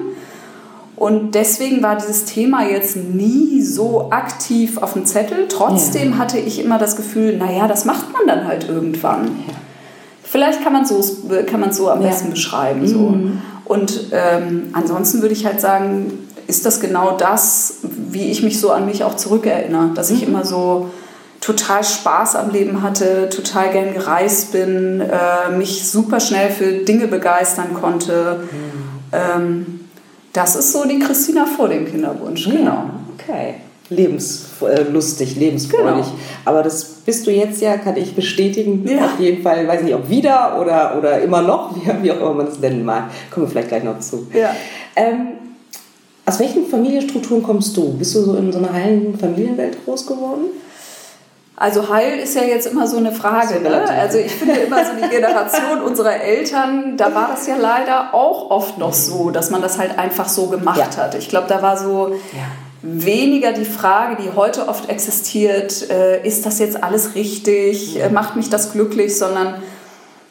Und 1.02 1.34
deswegen 1.34 1.82
war 1.82 1.98
dieses 1.98 2.26
Thema 2.26 2.64
jetzt 2.64 2.96
nie 2.96 3.64
so 3.64 4.12
aktiv 4.12 4.78
auf 4.78 4.94
dem 4.94 5.08
Zettel. 5.08 5.48
Trotzdem 5.48 6.12
ja. 6.12 6.18
hatte 6.20 6.38
ich 6.38 6.64
immer 6.64 6.78
das 6.78 6.96
Gefühl, 6.96 7.38
naja, 7.38 7.68
das 7.68 7.86
macht 7.86 8.14
man 8.14 8.28
dann 8.28 8.48
halt 8.48 8.70
irgendwann. 8.70 9.26
Ja. 9.48 9.56
Vielleicht 10.22 10.64
kann 10.64 10.74
man 10.74 10.86
so, 10.86 11.04
kann 11.50 11.60
man 11.60 11.74
so 11.74 11.90
am 11.90 12.04
ja. 12.04 12.10
besten 12.10 12.30
beschreiben. 12.30 12.88
So. 12.88 13.00
Mhm. 13.00 13.42
Und 13.66 14.10
ähm, 14.12 14.70
ansonsten 14.74 15.24
würde 15.24 15.34
ich 15.34 15.44
halt 15.44 15.60
sagen, 15.60 16.20
ist 16.46 16.68
das 16.68 16.80
genau 16.80 17.18
das, 17.18 17.78
wie 17.82 18.30
ich 18.30 18.44
mich 18.44 18.60
so 18.60 18.70
an 18.70 18.86
mich 18.86 19.04
auch 19.04 19.16
zurückerinnere, 19.16 19.96
dass 19.96 20.12
ich 20.12 20.22
mhm. 20.22 20.28
immer 20.28 20.46
so 20.46 20.92
total 21.40 21.84
Spaß 21.84 22.36
am 22.36 22.52
Leben 22.52 22.84
hatte, 22.84 23.28
total 23.30 23.72
gern 23.72 23.96
gereist 23.96 24.52
bin, 24.52 25.02
äh, 25.02 25.58
mich 25.58 25.90
super 25.90 26.20
schnell 26.20 26.52
für 26.52 26.72
Dinge 26.72 27.08
begeistern 27.08 27.74
konnte. 27.74 28.42
Mhm. 28.44 29.00
Ähm, 29.12 29.81
das 30.34 30.56
ist 30.56 30.72
so 30.72 30.86
die 30.86 31.00
Christina 31.00 31.46
vor 31.46 31.68
dem 31.68 31.86
Kinderwunsch, 31.86 32.46
genau. 32.46 32.66
Ja, 32.66 32.90
okay. 33.18 33.56
Lebenslustig, 33.90 35.36
lebensfreudig. 35.36 36.06
Genau. 36.06 36.18
Aber 36.46 36.64
das 36.64 36.86
bist 36.86 37.28
du 37.28 37.32
jetzt 37.32 37.62
ja, 37.62 37.78
kann 37.78 37.98
ich 37.98 38.16
bestätigen. 38.16 38.88
Ja. 38.88 39.06
Auf 39.06 39.20
jeden 39.20 39.44
Fall, 39.44 39.68
weiß 39.68 39.82
nicht, 39.82 39.94
ob 39.94 40.08
wieder 40.10 40.58
oder, 40.62 40.98
oder 40.98 41.22
immer 41.22 41.42
noch, 41.42 41.76
wie, 41.76 41.90
wie 42.04 42.12
auch 42.12 42.22
immer 42.22 42.34
man 42.36 42.48
es 42.48 42.60
nennen 42.60 42.86
mag. 42.86 43.10
Kommen 43.30 43.48
wir 43.48 43.52
vielleicht 43.52 43.68
gleich 43.68 43.84
noch 43.84 44.00
zu. 44.00 44.28
Ja. 44.34 44.56
Ähm, 44.96 45.34
aus 46.26 46.40
welchen 46.40 46.68
Familienstrukturen 46.68 47.44
kommst 47.44 47.76
du? 47.76 47.94
Bist 47.98 48.16
du 48.16 48.22
so 48.22 48.36
in 48.36 48.52
so 48.52 48.60
einer 48.60 48.72
heilen 48.72 49.18
Familienwelt 49.18 49.84
groß 49.84 50.08
geworden? 50.08 50.46
Also 51.56 51.90
heil 51.90 52.18
ist 52.18 52.36
ja 52.36 52.44
jetzt 52.44 52.66
immer 52.66 52.88
so 52.88 52.98
eine 52.98 53.12
Frage. 53.12 53.60
Ne? 53.60 53.84
Also 53.88 54.18
ich 54.18 54.32
finde 54.32 54.56
immer 54.56 54.84
so 54.84 54.92
die 55.02 55.10
Generation 55.10 55.82
unserer 55.86 56.16
Eltern, 56.16 56.98
da 56.98 57.14
war 57.14 57.30
das 57.30 57.46
ja 57.46 57.56
leider 57.56 58.14
auch 58.14 58.50
oft 58.50 58.78
noch 58.78 58.94
so, 58.94 59.30
dass 59.30 59.52
man 59.52 59.62
das 59.62 59.78
halt 59.78 60.00
einfach 60.00 60.28
so 60.28 60.48
gemacht 60.48 60.96
ja. 60.96 61.04
hat. 61.04 61.16
Ich 61.16 61.30
glaube, 61.30 61.48
da 61.48 61.62
war 61.62 61.78
so 61.78 62.16
ja. 62.34 62.46
weniger 62.82 63.52
die 63.52 63.66
Frage, 63.66 64.18
die 64.24 64.36
heute 64.36 64.68
oft 64.70 64.90
existiert, 64.90 65.90
äh, 65.92 66.26
ist 66.26 66.46
das 66.46 66.58
jetzt 66.58 66.84
alles 66.84 67.16
richtig, 67.16 68.02
äh, 68.02 68.10
macht 68.10 68.36
mich 68.36 68.50
das 68.50 68.72
glücklich, 68.72 69.18
sondern 69.18 69.56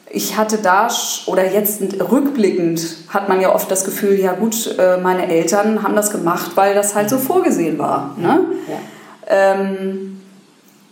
ich 0.09 0.37
hatte 0.37 0.57
da 0.57 0.89
oder 1.27 1.49
jetzt 1.49 1.81
rückblickend 2.11 2.81
hat 3.07 3.29
man 3.29 3.39
ja 3.39 3.55
oft 3.55 3.71
das 3.71 3.85
Gefühl, 3.85 4.19
ja 4.19 4.33
gut, 4.33 4.75
äh, 4.77 4.97
meine 4.97 5.27
Eltern 5.27 5.83
haben 5.83 5.95
das 5.95 6.11
gemacht, 6.11 6.51
weil 6.55 6.75
das 6.75 6.95
halt 6.95 7.09
so 7.09 7.17
vorgesehen 7.17 7.77
war. 7.79 8.15
Ne? 8.17 8.41
Ja. 8.67 8.75
Ähm, 9.27 10.20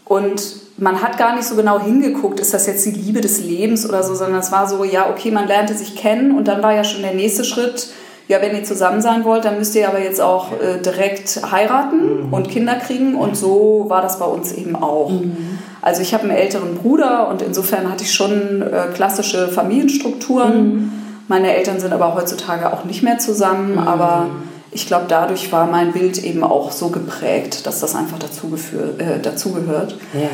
und 0.10 0.42
man 0.78 1.02
hat 1.02 1.18
gar 1.18 1.36
nicht 1.36 1.46
so 1.46 1.56
genau 1.56 1.80
hingeguckt, 1.80 2.40
ist 2.40 2.54
das 2.54 2.66
jetzt 2.66 2.86
die 2.86 2.92
Liebe 2.92 3.22
des 3.22 3.44
Lebens 3.44 3.88
oder 3.88 4.02
so, 4.02 4.16
sondern 4.16 4.40
es 4.40 4.52
war 4.52 4.68
so, 4.68 4.84
ja, 4.84 5.08
okay, 5.10 5.30
man 5.30 5.48
lernte 5.48 5.76
sich 5.76 5.96
kennen 5.96 6.36
und 6.36 6.48
dann 6.48 6.64
war 6.64 6.74
ja 6.74 6.84
schon 6.84 7.04
der 7.04 7.14
nächste 7.14 7.44
Schritt, 7.44 7.90
ja, 8.28 8.42
wenn 8.42 8.56
ihr 8.56 8.64
zusammen 8.64 9.02
sein 9.02 9.24
wollt, 9.24 9.46
dann 9.46 9.58
müsst 9.58 9.76
ihr 9.76 9.88
aber 9.88 10.02
jetzt 10.02 10.20
auch 10.20 10.52
äh, 10.54 10.80
direkt 10.82 11.42
heiraten 11.52 12.28
mhm. 12.28 12.34
und 12.34 12.50
Kinder 12.50 12.76
kriegen. 12.76 13.16
Und 13.16 13.36
so 13.36 13.86
war 13.88 14.04
das 14.04 14.20
bei 14.20 14.26
uns 14.26 14.52
eben 14.52 14.76
auch. 14.76 15.10
Mhm. 15.10 15.60
Also 15.82 16.04
ich 16.04 16.14
habe 16.14 16.24
einen 16.24 16.38
älteren 16.38 16.76
Bruder 16.76 17.28
und 17.30 17.42
insofern 17.42 17.92
hatte 17.92 18.04
ich 18.04 18.14
schon 18.14 18.62
äh, 18.62 18.94
klassische 18.94 19.48
Familienstrukturen. 19.48 20.64
Mhm. 20.64 20.92
Meine 21.28 21.56
Eltern 21.56 21.80
sind 21.80 21.92
aber 21.92 22.14
heutzutage 22.14 22.72
auch 22.72 22.84
nicht 22.84 23.02
mehr 23.02 23.18
zusammen, 23.18 23.74
mhm. 23.74 23.80
aber 23.80 24.28
ich 24.72 24.88
glaube, 24.88 25.06
dadurch 25.08 25.52
war 25.52 25.66
mein 25.68 25.92
Bild 25.92 26.24
eben 26.24 26.44
auch 26.44 26.72
so 26.72 26.90
geprägt, 26.90 27.66
dass 27.66 27.80
das 27.80 27.96
einfach 27.96 28.20
dazu 28.20 28.56
äh, 29.00 29.20
dazugehört. 29.20 29.96
Ja. 30.14 30.30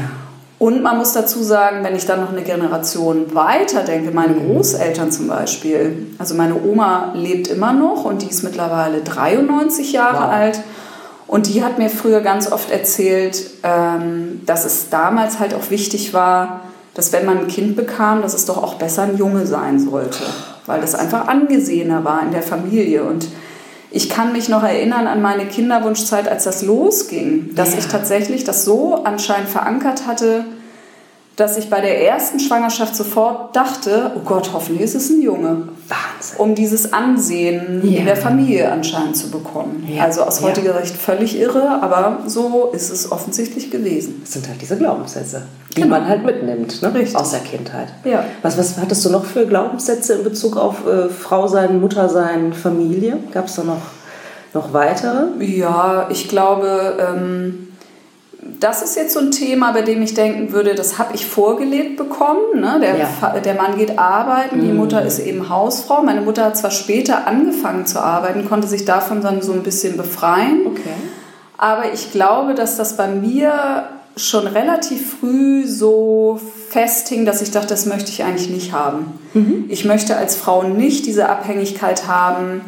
Und 0.57 0.81
man 0.81 0.97
muss 0.97 1.13
dazu 1.13 1.43
sagen, 1.43 1.83
wenn 1.83 1.95
ich 1.95 2.05
dann 2.05 2.21
noch 2.21 2.31
eine 2.31 2.41
Generation 2.41 3.35
weiter 3.35 3.83
denke, 3.83 4.11
meine 4.11 4.33
mhm. 4.33 4.53
Großeltern 4.53 5.11
zum 5.11 5.27
Beispiel, 5.27 6.07
also 6.17 6.33
meine 6.33 6.55
Oma 6.61 7.11
lebt 7.13 7.47
immer 7.47 7.73
noch 7.73 8.05
und 8.05 8.21
die 8.21 8.29
ist 8.29 8.43
mittlerweile 8.43 9.01
93 9.01 9.91
Jahre 9.91 10.27
wow. 10.27 10.33
alt. 10.33 10.59
Und 11.27 11.47
die 11.47 11.63
hat 11.63 11.77
mir 11.79 11.89
früher 11.89 12.21
ganz 12.21 12.51
oft 12.51 12.71
erzählt, 12.71 13.49
ähm, 13.63 14.41
dass 14.45 14.63
es 14.63 14.89
damals 14.89 15.39
halt 15.39 15.53
auch 15.53 15.71
wichtig 15.71 16.13
war, 16.13 16.61
dass 16.93 17.11
wenn 17.11 17.25
man 17.25 17.39
ein 17.39 17.47
Kind 17.47 17.75
bekam, 17.75 18.21
dass 18.21 18.33
es 18.33 18.45
doch 18.45 18.61
auch 18.61 18.75
besser 18.75 19.03
ein 19.03 19.17
Junge 19.17 19.45
sein 19.45 19.79
sollte, 19.79 20.23
weil 20.65 20.79
das 20.81 20.95
einfach 20.95 21.27
angesehener 21.27 22.05
war 22.05 22.21
in 22.21 22.31
der 22.31 22.43
Familie. 22.43 23.03
Und 23.03 23.27
ich 23.91 24.09
kann 24.09 24.33
mich 24.33 24.49
noch 24.49 24.63
erinnern 24.63 25.07
an 25.07 25.21
meine 25.21 25.45
Kinderwunschzeit, 25.45 26.27
als 26.27 26.43
das 26.43 26.61
losging, 26.61 27.55
dass 27.55 27.73
ja. 27.73 27.79
ich 27.79 27.87
tatsächlich 27.87 28.43
das 28.43 28.65
so 28.65 29.03
anscheinend 29.03 29.49
verankert 29.49 30.07
hatte, 30.07 30.45
dass 31.35 31.57
ich 31.57 31.69
bei 31.69 31.81
der 31.81 32.07
ersten 32.07 32.39
Schwangerschaft 32.39 32.95
sofort 32.95 33.55
dachte, 33.55 34.11
oh 34.15 34.19
Gott, 34.23 34.51
hoffentlich 34.53 34.83
ist 34.83 34.95
es 34.95 35.09
ein 35.09 35.21
Junge. 35.21 35.67
Wahnsinn. 35.87 36.37
Um 36.37 36.55
dieses 36.55 36.93
Ansehen 36.93 37.81
ja. 37.83 37.99
in 37.99 38.05
der 38.05 38.15
Familie 38.15 38.71
anscheinend 38.71 39.17
zu 39.17 39.29
bekommen. 39.29 39.85
Ja. 39.87 40.03
Also 40.03 40.21
aus 40.21 40.41
heutiger 40.41 40.73
ja. 40.73 40.81
Sicht 40.81 40.95
völlig 40.95 41.37
irre, 41.37 41.81
aber 41.81 42.19
so 42.25 42.71
ist 42.73 42.89
es 42.89 43.11
offensichtlich 43.11 43.69
gewesen. 43.69 44.21
Das 44.23 44.33
sind 44.33 44.47
halt 44.47 44.61
diese 44.61 44.77
Glaubenssätze, 44.77 45.43
die 45.75 45.81
genau. 45.81 45.99
man 45.99 46.07
halt 46.07 46.25
mitnimmt 46.25 46.81
ne? 46.81 47.07
aus 47.13 47.31
der 47.31 47.41
Kindheit. 47.41 47.89
Ja. 48.05 48.23
Was, 48.41 48.57
was 48.57 48.77
hattest 48.77 49.03
du 49.03 49.09
noch 49.09 49.25
für 49.25 49.45
Glaubenssätze 49.45 50.13
in 50.13 50.23
Bezug 50.23 50.55
auf 50.55 50.87
äh, 50.87 51.09
Frau 51.09 51.47
sein, 51.47 51.81
Mutter 51.81 52.07
sein, 52.07 52.53
Familie? 52.53 53.17
Gab 53.33 53.47
es 53.47 53.55
da 53.55 53.63
noch, 53.63 53.81
noch 54.53 54.71
weitere? 54.71 55.27
Ja, 55.39 56.07
ich 56.09 56.29
glaube... 56.29 56.97
Ähm, 56.99 57.64
das 58.59 58.83
ist 58.83 58.95
jetzt 58.95 59.13
so 59.13 59.19
ein 59.19 59.31
Thema, 59.31 59.71
bei 59.73 59.81
dem 59.81 60.01
ich 60.01 60.13
denken 60.13 60.51
würde, 60.51 60.75
das 60.75 60.99
habe 60.99 61.15
ich 61.15 61.25
vorgelebt 61.25 61.97
bekommen. 61.97 62.59
Ne? 62.61 62.79
Der, 62.79 62.95
ja. 62.97 63.39
der 63.39 63.55
Mann 63.55 63.77
geht 63.77 63.97
arbeiten, 63.97 64.61
die 64.61 64.67
mhm. 64.67 64.77
Mutter 64.77 65.03
ist 65.03 65.19
eben 65.19 65.49
Hausfrau. 65.49 66.03
Meine 66.03 66.21
Mutter 66.21 66.45
hat 66.45 66.57
zwar 66.57 66.71
später 66.71 67.27
angefangen 67.27 67.85
zu 67.87 67.99
arbeiten, 67.99 68.47
konnte 68.47 68.67
sich 68.67 68.85
davon 68.85 69.21
dann 69.21 69.41
so 69.41 69.53
ein 69.53 69.63
bisschen 69.63 69.97
befreien. 69.97 70.67
Okay. 70.67 70.93
Aber 71.57 71.93
ich 71.93 72.11
glaube, 72.11 72.53
dass 72.53 72.77
das 72.77 72.97
bei 72.97 73.07
mir 73.07 73.89
schon 74.15 74.47
relativ 74.47 75.17
früh 75.19 75.67
so 75.67 76.39
festhing, 76.69 77.25
dass 77.25 77.41
ich 77.41 77.51
dachte, 77.51 77.67
das 77.67 77.85
möchte 77.85 78.11
ich 78.11 78.23
eigentlich 78.23 78.49
nicht 78.49 78.71
haben. 78.71 79.19
Mhm. 79.33 79.65
Ich 79.69 79.85
möchte 79.85 80.17
als 80.17 80.35
Frau 80.35 80.63
nicht 80.63 81.05
diese 81.05 81.29
Abhängigkeit 81.29 82.07
haben, 82.07 82.61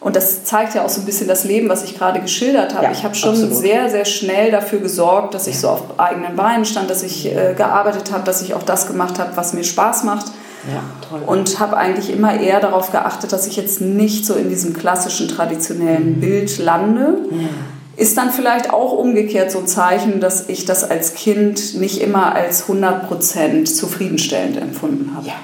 und 0.00 0.14
das 0.14 0.44
zeigt 0.44 0.74
ja 0.74 0.84
auch 0.84 0.88
so 0.88 1.00
ein 1.00 1.06
bisschen 1.06 1.26
das 1.26 1.42
Leben, 1.42 1.68
was 1.68 1.82
ich 1.82 1.98
gerade 1.98 2.20
geschildert 2.20 2.74
habe. 2.74 2.84
Ja, 2.84 2.92
ich 2.92 3.02
habe 3.02 3.16
schon 3.16 3.30
absolut. 3.30 3.56
sehr, 3.56 3.90
sehr 3.90 4.04
schnell 4.04 4.52
dafür 4.52 4.78
gesorgt, 4.78 5.34
dass 5.34 5.48
ich 5.48 5.58
so 5.58 5.68
auf 5.68 5.98
eigenen 5.98 6.36
Beinen 6.36 6.64
stand, 6.64 6.88
dass 6.88 7.02
ich 7.02 7.26
äh, 7.26 7.54
gearbeitet 7.56 8.12
habe, 8.12 8.22
dass 8.22 8.40
ich 8.42 8.54
auch 8.54 8.62
das 8.62 8.86
gemacht 8.86 9.18
habe, 9.18 9.36
was 9.36 9.54
mir 9.54 9.64
Spaß 9.64 10.04
macht. 10.04 10.26
Ja, 10.72 10.82
toll. 11.08 11.22
Und 11.26 11.58
habe 11.58 11.76
eigentlich 11.76 12.10
immer 12.10 12.38
eher 12.38 12.60
darauf 12.60 12.92
geachtet, 12.92 13.32
dass 13.32 13.48
ich 13.48 13.56
jetzt 13.56 13.80
nicht 13.80 14.24
so 14.24 14.34
in 14.34 14.48
diesem 14.48 14.72
klassischen, 14.72 15.26
traditionellen 15.26 16.16
mhm. 16.16 16.20
Bild 16.20 16.58
lande. 16.58 17.18
Ja. 17.30 17.48
Ist 17.96 18.16
dann 18.16 18.30
vielleicht 18.30 18.72
auch 18.72 18.92
umgekehrt 18.92 19.50
so 19.50 19.58
ein 19.58 19.66
Zeichen, 19.66 20.20
dass 20.20 20.48
ich 20.48 20.64
das 20.64 20.88
als 20.88 21.14
Kind 21.14 21.74
nicht 21.74 22.00
immer 22.00 22.32
als 22.36 22.68
100% 22.68 23.64
zufriedenstellend 23.64 24.56
empfunden 24.56 25.16
habe. 25.16 25.26
Ja, 25.26 25.34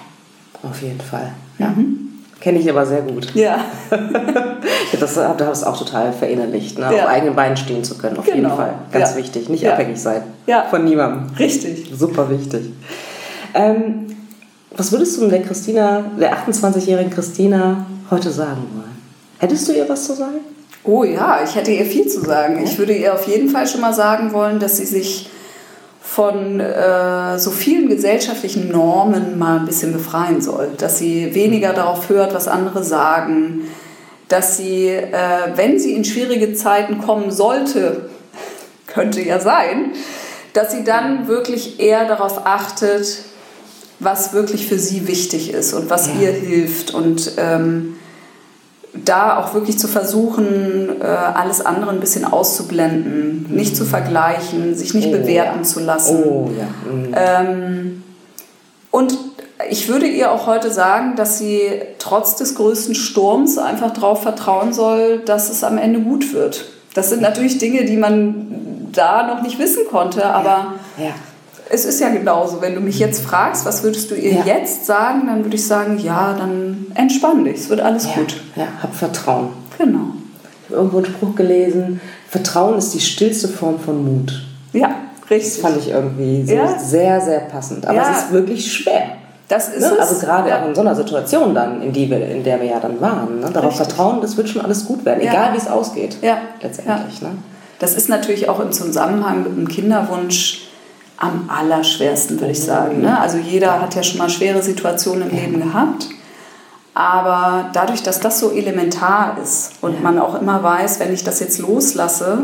auf 0.62 0.80
jeden 0.80 1.00
Fall. 1.00 1.32
Ja. 1.58 1.70
Mhm. 1.70 2.13
Kenne 2.44 2.58
ich 2.58 2.68
aber 2.68 2.84
sehr 2.84 3.00
gut. 3.00 3.34
Ja. 3.34 3.64
das 5.00 5.16
habe 5.16 5.38
das 5.38 5.64
auch 5.64 5.78
total 5.78 6.12
verinnerlicht, 6.12 6.78
ne? 6.78 6.94
Ja. 6.94 7.04
auf 7.04 7.08
eigenen 7.08 7.34
Beinen 7.34 7.56
stehen 7.56 7.82
zu 7.82 7.96
können, 7.96 8.18
auf 8.18 8.26
genau. 8.26 8.36
jeden 8.36 8.50
Fall. 8.50 8.74
Ganz 8.92 9.12
ja. 9.12 9.16
wichtig. 9.16 9.48
Nicht 9.48 9.62
ja. 9.62 9.72
abhängig 9.72 9.98
sein 9.98 10.24
ja. 10.46 10.66
von 10.68 10.84
niemandem. 10.84 11.34
Richtig. 11.38 11.90
Super 11.96 12.28
wichtig. 12.28 12.66
Ähm, 13.54 14.14
was 14.76 14.92
würdest 14.92 15.18
du 15.18 15.28
der 15.28 15.40
Christina, 15.40 16.04
der 16.20 16.36
28-jährigen 16.36 17.10
Christina 17.10 17.86
heute 18.10 18.30
sagen 18.30 18.62
wollen? 18.74 18.98
Hättest 19.38 19.66
du 19.66 19.72
ihr 19.72 19.88
was 19.88 20.04
zu 20.04 20.12
sagen? 20.12 20.40
Oh 20.84 21.02
ja, 21.02 21.40
ich 21.42 21.56
hätte 21.56 21.70
ihr 21.70 21.86
viel 21.86 22.08
zu 22.08 22.20
sagen. 22.20 22.62
Ich 22.62 22.78
würde 22.78 22.94
ihr 22.94 23.14
auf 23.14 23.26
jeden 23.26 23.48
Fall 23.48 23.66
schon 23.66 23.80
mal 23.80 23.94
sagen 23.94 24.34
wollen, 24.34 24.58
dass 24.58 24.76
sie 24.76 24.84
sich 24.84 25.30
von 26.14 26.60
äh, 26.60 27.38
so 27.40 27.50
vielen 27.50 27.88
gesellschaftlichen 27.88 28.70
Normen 28.70 29.36
mal 29.36 29.58
ein 29.58 29.66
bisschen 29.66 29.92
befreien 29.92 30.40
soll. 30.40 30.70
Dass 30.78 30.98
sie 30.98 31.34
weniger 31.34 31.72
darauf 31.72 32.08
hört, 32.08 32.34
was 32.34 32.46
andere 32.46 32.84
sagen. 32.84 33.68
Dass 34.28 34.56
sie, 34.56 34.86
äh, 34.90 35.56
wenn 35.56 35.80
sie 35.80 35.92
in 35.92 36.04
schwierige 36.04 36.54
Zeiten 36.54 36.98
kommen 36.98 37.32
sollte, 37.32 38.10
könnte 38.86 39.22
ja 39.22 39.40
sein, 39.40 39.90
dass 40.52 40.70
sie 40.70 40.84
dann 40.84 41.26
wirklich 41.26 41.80
eher 41.80 42.06
darauf 42.06 42.46
achtet, 42.46 43.18
was 43.98 44.32
wirklich 44.32 44.68
für 44.68 44.78
sie 44.78 45.08
wichtig 45.08 45.52
ist 45.52 45.72
und 45.74 45.90
was 45.90 46.06
ja. 46.06 46.14
ihr 46.20 46.32
hilft. 46.32 46.94
Und 46.94 47.32
ähm, 47.38 47.96
da 49.04 49.38
auch 49.38 49.54
wirklich 49.54 49.78
zu 49.78 49.88
versuchen, 49.88 51.00
äh, 51.00 51.04
alles 51.04 51.64
andere 51.64 51.90
ein 51.90 52.00
bisschen 52.00 52.24
auszublenden, 52.24 53.46
mhm. 53.48 53.56
nicht 53.56 53.76
zu 53.76 53.84
vergleichen, 53.84 54.74
sich 54.74 54.94
nicht 54.94 55.08
oh, 55.08 55.12
bewerten 55.12 55.58
ja. 55.58 55.62
zu 55.62 55.80
lassen. 55.80 56.22
Oh, 56.24 56.50
ja. 56.56 56.92
mhm. 56.92 57.14
ähm, 57.14 58.02
und 58.90 59.18
ich 59.70 59.88
würde 59.88 60.06
ihr 60.06 60.30
auch 60.30 60.46
heute 60.46 60.70
sagen, 60.70 61.16
dass 61.16 61.38
sie 61.38 61.68
trotz 61.98 62.36
des 62.36 62.54
größten 62.54 62.94
Sturms 62.94 63.58
einfach 63.58 63.92
darauf 63.92 64.22
vertrauen 64.22 64.72
soll, 64.72 65.18
dass 65.24 65.50
es 65.50 65.64
am 65.64 65.78
Ende 65.78 66.00
gut 66.00 66.32
wird. 66.32 66.66
Das 66.94 67.10
sind 67.10 67.22
natürlich 67.22 67.58
Dinge, 67.58 67.84
die 67.84 67.96
man 67.96 68.88
da 68.92 69.26
noch 69.26 69.42
nicht 69.42 69.58
wissen 69.58 69.84
konnte, 69.90 70.26
aber 70.26 70.74
ja. 70.96 71.14
Ja 71.68 71.74
es 71.74 71.84
ist 71.84 72.00
ja 72.00 72.10
genauso. 72.10 72.60
Wenn 72.60 72.74
du 72.74 72.80
mich 72.80 72.98
jetzt 72.98 73.22
fragst, 73.22 73.64
was 73.64 73.82
würdest 73.82 74.10
du 74.10 74.14
ihr 74.14 74.32
ja. 74.32 74.44
jetzt 74.44 74.86
sagen, 74.86 75.26
dann 75.26 75.44
würde 75.44 75.56
ich 75.56 75.66
sagen, 75.66 75.98
ja, 75.98 76.34
dann 76.38 76.86
entspann 76.94 77.44
dich, 77.44 77.56
es 77.56 77.68
wird 77.68 77.80
alles 77.80 78.06
ja. 78.06 78.14
gut. 78.14 78.40
Ja, 78.56 78.66
hab 78.82 78.94
Vertrauen. 78.94 79.48
Genau. 79.78 80.14
Ich 80.62 80.70
habe 80.70 80.76
irgendwo 80.76 80.98
einen 80.98 81.06
Spruch 81.06 81.34
gelesen, 81.34 82.00
Vertrauen 82.28 82.78
ist 82.78 82.94
die 82.94 83.00
stillste 83.00 83.48
Form 83.48 83.78
von 83.78 84.04
Mut. 84.04 84.44
Ja, 84.72 84.94
richtig. 85.30 85.62
Das 85.62 85.70
fand 85.70 85.78
ich 85.78 85.90
irgendwie 85.90 86.44
so 86.46 86.54
ja. 86.54 86.78
sehr, 86.78 87.20
sehr 87.20 87.40
passend. 87.40 87.86
Aber 87.86 88.00
es 88.00 88.24
ist 88.24 88.32
wirklich 88.32 88.72
schwer. 88.72 89.02
Das 89.48 89.68
ist 89.68 89.80
ne? 89.80 89.98
Also 90.00 90.18
gerade 90.18 90.48
ja. 90.48 90.62
auch 90.62 90.68
in 90.68 90.74
so 90.74 90.80
einer 90.80 90.94
Situation 90.94 91.54
dann, 91.54 91.82
in, 91.82 91.92
die 91.92 92.08
wir, 92.08 92.26
in 92.26 92.42
der 92.42 92.60
wir 92.60 92.66
ja 92.66 92.80
dann 92.80 92.98
waren. 93.00 93.40
Ne? 93.40 93.50
Darauf 93.52 93.72
Richtig. 93.72 93.88
vertrauen, 93.88 94.20
das 94.22 94.36
wird 94.36 94.48
schon 94.48 94.62
alles 94.62 94.86
gut 94.86 95.04
werden, 95.04 95.20
egal 95.20 95.52
wie 95.52 95.58
es 95.58 95.66
ausgeht. 95.66 96.16
Ja. 96.22 96.38
Letztendlich. 96.62 97.20
Ne? 97.20 97.28
Das 97.78 97.94
ist 97.94 98.08
natürlich 98.08 98.48
auch 98.48 98.58
im 98.60 98.72
Zusammenhang 98.72 99.42
mit 99.42 99.54
dem 99.56 99.68
Kinderwunsch 99.68 100.64
am 101.16 101.48
allerschwersten, 101.48 102.40
würde 102.40 102.52
ich 102.52 102.62
sagen. 102.62 103.00
Ne? 103.00 103.18
Also 103.18 103.38
jeder 103.38 103.80
hat 103.80 103.94
ja 103.94 104.02
schon 104.02 104.18
mal 104.18 104.30
schwere 104.30 104.62
Situationen 104.62 105.30
im 105.30 105.36
Leben 105.36 105.60
gehabt. 105.60 106.08
Aber 106.94 107.70
dadurch, 107.72 108.02
dass 108.02 108.20
das 108.20 108.38
so 108.38 108.52
elementar 108.52 109.36
ist 109.42 109.72
und 109.80 110.02
man 110.02 110.18
auch 110.18 110.40
immer 110.40 110.62
weiß, 110.62 111.00
wenn 111.00 111.12
ich 111.12 111.24
das 111.24 111.40
jetzt 111.40 111.58
loslasse, 111.58 112.38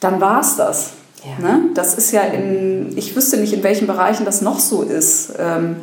dann 0.00 0.20
war 0.20 0.40
es 0.40 0.56
das. 0.56 0.92
Ja. 1.24 1.46
Ne? 1.46 1.60
Das 1.74 1.94
ist 1.94 2.10
ja 2.10 2.22
in, 2.22 2.96
ich 2.96 3.14
wüsste 3.14 3.36
nicht, 3.36 3.52
in 3.52 3.62
welchen 3.62 3.86
Bereichen 3.86 4.24
das 4.24 4.42
noch 4.42 4.58
so 4.58 4.82
ist. 4.82 5.34
Ähm, 5.38 5.76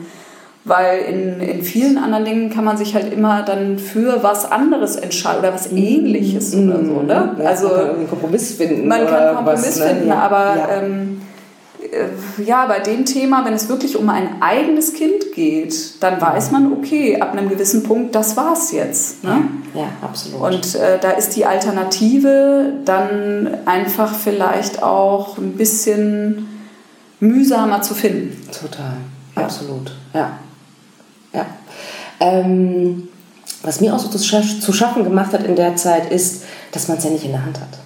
weil 0.65 0.99
in, 0.99 1.39
in 1.39 1.63
vielen 1.63 1.97
anderen 1.97 2.25
Dingen 2.25 2.49
kann 2.49 2.65
man 2.65 2.77
sich 2.77 2.93
halt 2.93 3.13
immer 3.13 3.43
dann 3.43 3.79
für 3.79 4.23
was 4.23 4.51
anderes 4.51 4.97
entscheiden 4.97 5.39
oder 5.39 5.53
was 5.53 5.71
ähnliches 5.71 6.53
mm 6.53 6.69
oder 6.69 6.85
so. 6.85 7.01
Ne? 7.01 7.35
Ja, 7.39 7.45
also, 7.45 7.67
man 7.69 7.77
kann 7.77 7.95
einen 7.95 8.09
Kompromiss 8.09 8.53
finden. 8.55 8.87
Man 8.87 9.05
kann 9.05 9.15
einen 9.15 9.35
Kompromiss 9.37 9.65
was, 9.65 9.79
ne? 9.79 9.85
finden, 9.85 10.11
aber 10.11 10.55
ja. 10.57 10.69
ähm, 10.81 11.18
äh, 11.18 11.18
ja, 12.45 12.65
bei 12.65 12.79
dem 12.79 13.05
Thema, 13.05 13.45
wenn 13.45 13.53
es 13.53 13.69
wirklich 13.69 13.97
um 13.97 14.09
ein 14.09 14.41
eigenes 14.41 14.93
Kind 14.93 15.33
geht, 15.33 16.01
dann 16.01 16.19
weiß 16.19 16.51
man, 16.51 16.73
okay, 16.73 17.19
ab 17.19 17.33
einem 17.33 17.49
gewissen 17.49 17.83
Punkt, 17.83 18.15
das 18.15 18.35
war's 18.37 18.71
jetzt. 18.71 19.23
Ne? 19.23 19.41
Ja, 19.73 19.81
ja, 19.81 19.87
absolut. 20.01 20.41
Und 20.41 20.75
äh, 20.75 20.99
da 20.99 21.11
ist 21.11 21.35
die 21.35 21.45
Alternative 21.45 22.73
dann 22.85 23.49
einfach 23.65 24.13
vielleicht 24.13 24.81
auch 24.83 25.37
ein 25.37 25.53
bisschen 25.53 26.47
mühsamer 27.19 27.81
zu 27.81 27.93
finden. 27.93 28.35
Total, 28.51 28.93
ja. 29.35 29.43
absolut, 29.43 29.91
ja. 30.13 30.31
ja. 31.33 31.45
Ähm, 32.19 33.07
was 33.61 33.81
mir 33.81 33.93
auch 33.93 33.99
so 33.99 34.09
zu 34.09 34.73
schaffen 34.73 35.03
gemacht 35.03 35.33
hat 35.33 35.43
in 35.43 35.55
der 35.55 35.75
Zeit, 35.75 36.11
ist, 36.11 36.43
dass 36.71 36.87
man 36.87 36.97
es 36.97 37.03
ja 37.03 37.09
nicht 37.09 37.25
in 37.25 37.31
der 37.31 37.45
Hand 37.45 37.59
hat. 37.59 37.79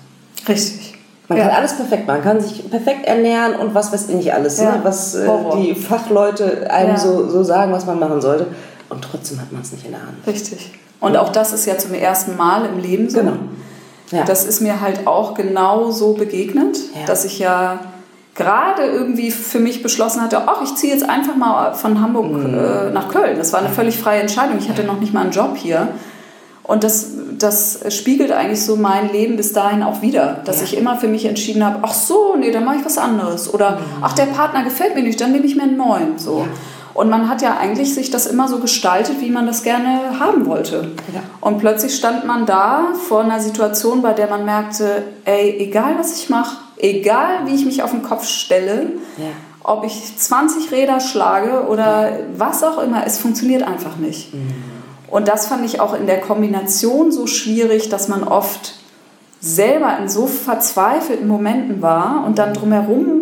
Richtig 0.48 0.93
Man 1.34 1.42
ja. 1.42 1.48
kann 1.50 1.58
alles 1.58 1.74
perfekt 1.76 2.08
machen, 2.08 2.18
man 2.18 2.24
kann 2.24 2.42
sich 2.42 2.70
perfekt 2.70 3.06
ernähren 3.06 3.56
und 3.56 3.74
was 3.74 3.92
weiß 3.92 4.10
ich 4.10 4.16
nicht 4.16 4.34
alles, 4.34 4.60
ja. 4.60 4.72
ne? 4.72 4.80
was 4.84 5.16
äh, 5.16 5.28
die 5.56 5.76
Fachleute 5.76 6.70
einem 6.72 6.92
ja. 6.92 6.98
so, 6.98 7.30
so 7.30 7.44
sagen, 7.44 7.72
was 7.72 7.86
man 7.86 8.00
machen 8.00 8.22
sollte. 8.22 8.48
Und 8.90 9.04
trotzdem 9.04 9.42
hat 9.42 9.52
man 9.52 9.62
es 9.62 9.72
nicht 9.72 9.86
in 9.86 9.92
der 9.92 10.02
Hand. 10.02 10.18
Richtig. 10.28 10.72
Und 11.00 11.18
auch 11.18 11.30
das 11.30 11.52
ist 11.52 11.66
ja 11.66 11.78
zum 11.78 11.94
ersten 11.94 12.38
Mal 12.38 12.66
im 12.66 12.80
Leben 12.80 13.10
so. 13.10 13.20
Genau. 13.20 13.34
Das 14.28 14.46
ist 14.46 14.62
mir 14.62 14.80
halt 14.80 15.08
auch 15.08 15.34
genau 15.34 15.90
so 15.90 16.14
begegnet, 16.14 16.78
dass 17.08 17.26
ich 17.26 17.40
ja 17.40 17.80
gerade 18.36 18.84
irgendwie 18.84 19.32
für 19.32 19.60
mich 19.60 19.84
beschlossen 19.84 20.22
hatte, 20.22 20.42
ach, 20.48 20.62
ich 20.64 20.76
ziehe 20.76 20.94
jetzt 20.94 21.08
einfach 21.08 21.36
mal 21.36 21.74
von 21.74 22.02
Hamburg 22.02 22.32
mhm. 22.32 22.58
äh, 22.58 22.90
nach 22.92 23.10
Köln. 23.10 23.38
Das 23.38 23.54
war 23.54 23.60
eine 23.60 23.70
völlig 23.70 23.98
freie 23.98 24.22
Entscheidung. 24.22 24.58
Ich 24.60 24.70
hatte 24.70 24.84
noch 24.84 25.00
nicht 25.00 25.14
mal 25.14 25.22
einen 25.22 25.32
Job 25.32 25.56
hier. 25.56 25.90
Und 26.64 26.86
das, 26.86 27.08
das 27.38 27.80
spiegelt 27.90 28.32
eigentlich 28.32 28.64
so 28.64 28.78
mein 28.78 29.12
Leben 29.12 29.36
bis 29.36 29.52
dahin 29.52 29.84
auch 29.84 30.02
wieder, 30.02 30.42
dass 30.46 30.60
ja. 30.60 30.64
ich 30.64 30.78
immer 30.78 30.98
für 30.98 31.10
mich 31.10 31.26
entschieden 31.26 31.64
habe, 31.64 31.80
ach 31.82 31.94
so, 31.94 32.36
nee, 32.38 32.52
dann 32.52 32.64
mache 32.64 32.78
ich 32.78 32.86
was 32.86 32.98
anderes. 32.98 33.54
Oder 33.54 33.72
mhm. 33.72 33.84
ach, 34.02 34.14
der 34.14 34.28
Partner 34.28 34.64
gefällt 34.64 34.96
mir 34.96 35.04
nicht, 35.04 35.20
dann 35.20 35.34
nehme 35.34 35.46
ich 35.46 35.56
mir 35.58 35.64
einen 35.64 35.78
neuen. 35.78 36.18
So. 36.18 36.40
Ja. 36.40 36.48
Und 36.94 37.10
man 37.10 37.28
hat 37.28 37.42
ja 37.42 37.58
eigentlich 37.58 37.94
sich 37.94 38.12
das 38.12 38.28
immer 38.28 38.48
so 38.48 38.60
gestaltet, 38.60 39.20
wie 39.20 39.30
man 39.30 39.46
das 39.46 39.64
gerne 39.64 40.20
haben 40.20 40.46
wollte. 40.46 40.92
Ja. 41.14 41.22
Und 41.42 41.58
plötzlich 41.58 41.96
stand 41.96 42.26
man 42.26 42.46
da 42.46 42.94
vor 43.10 43.22
einer 43.22 43.42
Situation, 43.42 44.02
bei 44.02 44.14
der 44.14 44.30
man 44.30 44.46
merkte, 44.46 45.04
ey, 45.26 45.58
egal 45.60 45.96
was 45.98 46.18
ich 46.18 46.30
mache, 46.30 46.58
egal 46.78 47.46
wie 47.46 47.56
ich 47.56 47.66
mich 47.66 47.84
auf 47.84 47.92
den 47.92 48.04
Kopf 48.04 48.26
stelle, 48.26 48.92
ob 49.64 49.86
ich 49.86 50.18
20 50.18 50.72
Räder 50.72 51.00
schlage 51.00 51.68
oder 51.68 52.12
was 52.38 52.64
auch 52.64 52.78
immer, 52.78 53.06
es 53.06 53.18
funktioniert 53.18 53.64
einfach 53.64 53.98
nicht. 53.98 54.34
Mhm. 54.34 54.73
Und 55.14 55.28
das 55.28 55.46
fand 55.46 55.64
ich 55.64 55.80
auch 55.80 55.94
in 55.94 56.08
der 56.08 56.20
Kombination 56.20 57.12
so 57.12 57.28
schwierig, 57.28 57.90
dass 57.90 58.08
man 58.08 58.24
oft 58.24 58.74
selber 59.40 59.96
in 60.02 60.10
so 60.10 60.26
verzweifelten 60.26 61.28
Momenten 61.28 61.84
war 61.84 62.24
und 62.26 62.40
dann 62.40 62.56
drumherum 62.56 63.22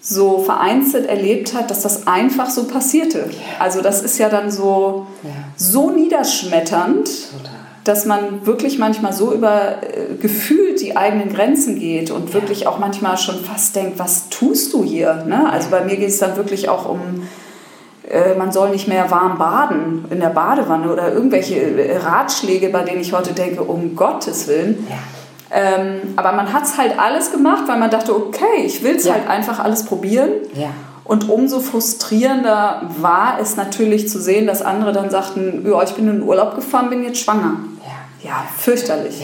so 0.00 0.38
vereinzelt 0.38 1.06
erlebt 1.06 1.52
hat, 1.52 1.70
dass 1.70 1.82
das 1.82 2.06
einfach 2.06 2.48
so 2.48 2.64
passierte. 2.64 3.28
Also 3.58 3.82
das 3.82 4.00
ist 4.00 4.16
ja 4.18 4.30
dann 4.30 4.50
so, 4.50 5.06
ja. 5.22 5.30
so 5.56 5.90
niederschmetternd. 5.90 7.04
Total 7.04 7.60
dass 7.84 8.04
man 8.04 8.44
wirklich 8.44 8.78
manchmal 8.78 9.14
so 9.14 9.32
über 9.32 9.82
äh, 9.82 10.14
gefühlt 10.20 10.82
die 10.82 10.98
eigenen 10.98 11.32
Grenzen 11.32 11.78
geht 11.78 12.10
und 12.10 12.34
wirklich 12.34 12.66
auch 12.66 12.78
manchmal 12.78 13.16
schon 13.16 13.42
fast 13.42 13.74
denkt, 13.74 13.98
was 13.98 14.28
tust 14.28 14.74
du 14.74 14.84
hier? 14.84 15.24
Ne? 15.26 15.50
Also 15.50 15.70
bei 15.70 15.82
mir 15.82 15.96
geht 15.96 16.10
es 16.10 16.18
dann 16.18 16.36
wirklich 16.36 16.68
auch 16.68 16.88
um, 16.88 17.26
man 18.38 18.50
soll 18.50 18.70
nicht 18.70 18.88
mehr 18.88 19.10
warm 19.10 19.38
baden 19.38 20.04
in 20.10 20.20
der 20.20 20.30
Badewanne 20.30 20.92
oder 20.92 21.12
irgendwelche 21.12 21.56
äh, 21.56 21.96
Ratschläge, 21.98 22.68
bei 22.70 22.82
denen 22.82 23.00
ich 23.00 23.12
heute 23.12 23.32
denke, 23.32 23.62
um 23.62 23.94
Gottes 23.94 24.48
Willen. 24.48 24.86
Ja. 24.88 24.96
Ähm, 25.52 26.14
aber 26.16 26.32
man 26.32 26.52
hat 26.52 26.64
es 26.64 26.78
halt 26.78 26.98
alles 26.98 27.32
gemacht, 27.32 27.64
weil 27.66 27.78
man 27.78 27.90
dachte, 27.90 28.14
okay, 28.14 28.64
ich 28.64 28.82
will 28.82 28.96
es 28.96 29.04
ja. 29.04 29.14
halt 29.14 29.28
einfach 29.28 29.58
alles 29.58 29.84
probieren. 29.84 30.30
Ja. 30.54 30.70
Und 31.04 31.28
umso 31.28 31.58
frustrierender 31.60 32.82
war 33.00 33.38
es 33.40 33.56
natürlich 33.56 34.08
zu 34.08 34.20
sehen, 34.20 34.46
dass 34.46 34.62
andere 34.62 34.92
dann 34.92 35.10
sagten, 35.10 35.66
ja, 35.68 35.82
ich 35.82 35.90
bin 35.94 36.06
in 36.06 36.20
den 36.20 36.22
Urlaub 36.22 36.54
gefahren, 36.54 36.88
bin 36.88 37.02
jetzt 37.02 37.18
schwanger. 37.18 37.56
Ja, 38.22 38.30
ja 38.30 38.44
fürchterlich. 38.56 39.20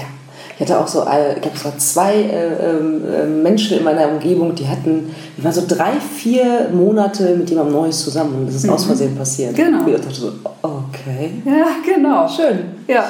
Ich 0.58 0.62
hatte 0.62 0.80
auch 0.80 0.88
so, 0.88 1.02
ich 1.02 1.42
glaube, 1.42 1.54
es 1.54 1.64
waren 1.66 1.78
zwei 1.78 2.14
äh, 2.14 2.76
äh, 2.76 3.26
Menschen 3.26 3.76
in 3.76 3.84
meiner 3.84 4.08
Umgebung, 4.08 4.54
die 4.54 4.66
hatten, 4.66 5.14
die 5.36 5.44
waren 5.44 5.52
so 5.52 5.64
drei, 5.68 5.92
vier 6.00 6.70
Monate 6.72 7.34
mit 7.36 7.50
jemandem 7.50 7.75
Neues 7.75 8.02
zusammen 8.02 8.34
und 8.38 8.46
das 8.46 8.54
ist 8.54 8.66
mhm. 8.66 8.72
aus 8.72 8.86
Versehen 8.86 9.14
passiert. 9.14 9.54
Genau. 9.54 9.84
Und 9.84 9.88
ich 9.88 10.00
dachte 10.00 10.14
so, 10.14 10.32
okay. 10.62 11.42
Ja, 11.44 11.66
genau. 11.84 12.26
Schön. 12.26 12.60
Ja. 12.88 13.04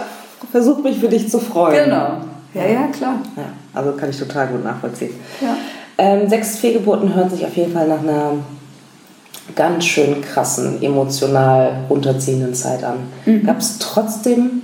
Versuch 0.50 0.82
mich 0.82 0.98
für 0.98 1.08
dich 1.08 1.28
zu 1.30 1.38
freuen. 1.38 1.84
Genau. 1.84 2.18
Ja, 2.52 2.66
ja, 2.66 2.86
klar. 2.88 3.20
Ja, 3.36 3.44
also 3.74 3.92
kann 3.92 4.10
ich 4.10 4.18
total 4.18 4.48
gut 4.48 4.64
nachvollziehen. 4.64 5.12
Ja. 5.40 5.56
Ähm, 5.98 6.28
sechs 6.28 6.58
Fehlgeburten 6.58 7.14
hören 7.14 7.30
sich 7.30 7.44
auf 7.44 7.56
jeden 7.56 7.72
Fall 7.72 7.86
nach 7.86 8.02
einer 8.02 8.32
ganz 9.54 9.84
schön 9.84 10.20
krassen, 10.20 10.82
emotional 10.82 11.84
runterziehenden 11.88 12.54
Zeit 12.54 12.82
an. 12.82 12.96
Mhm. 13.24 13.46
Gab 13.46 13.58
es 13.58 13.78
trotzdem 13.78 14.62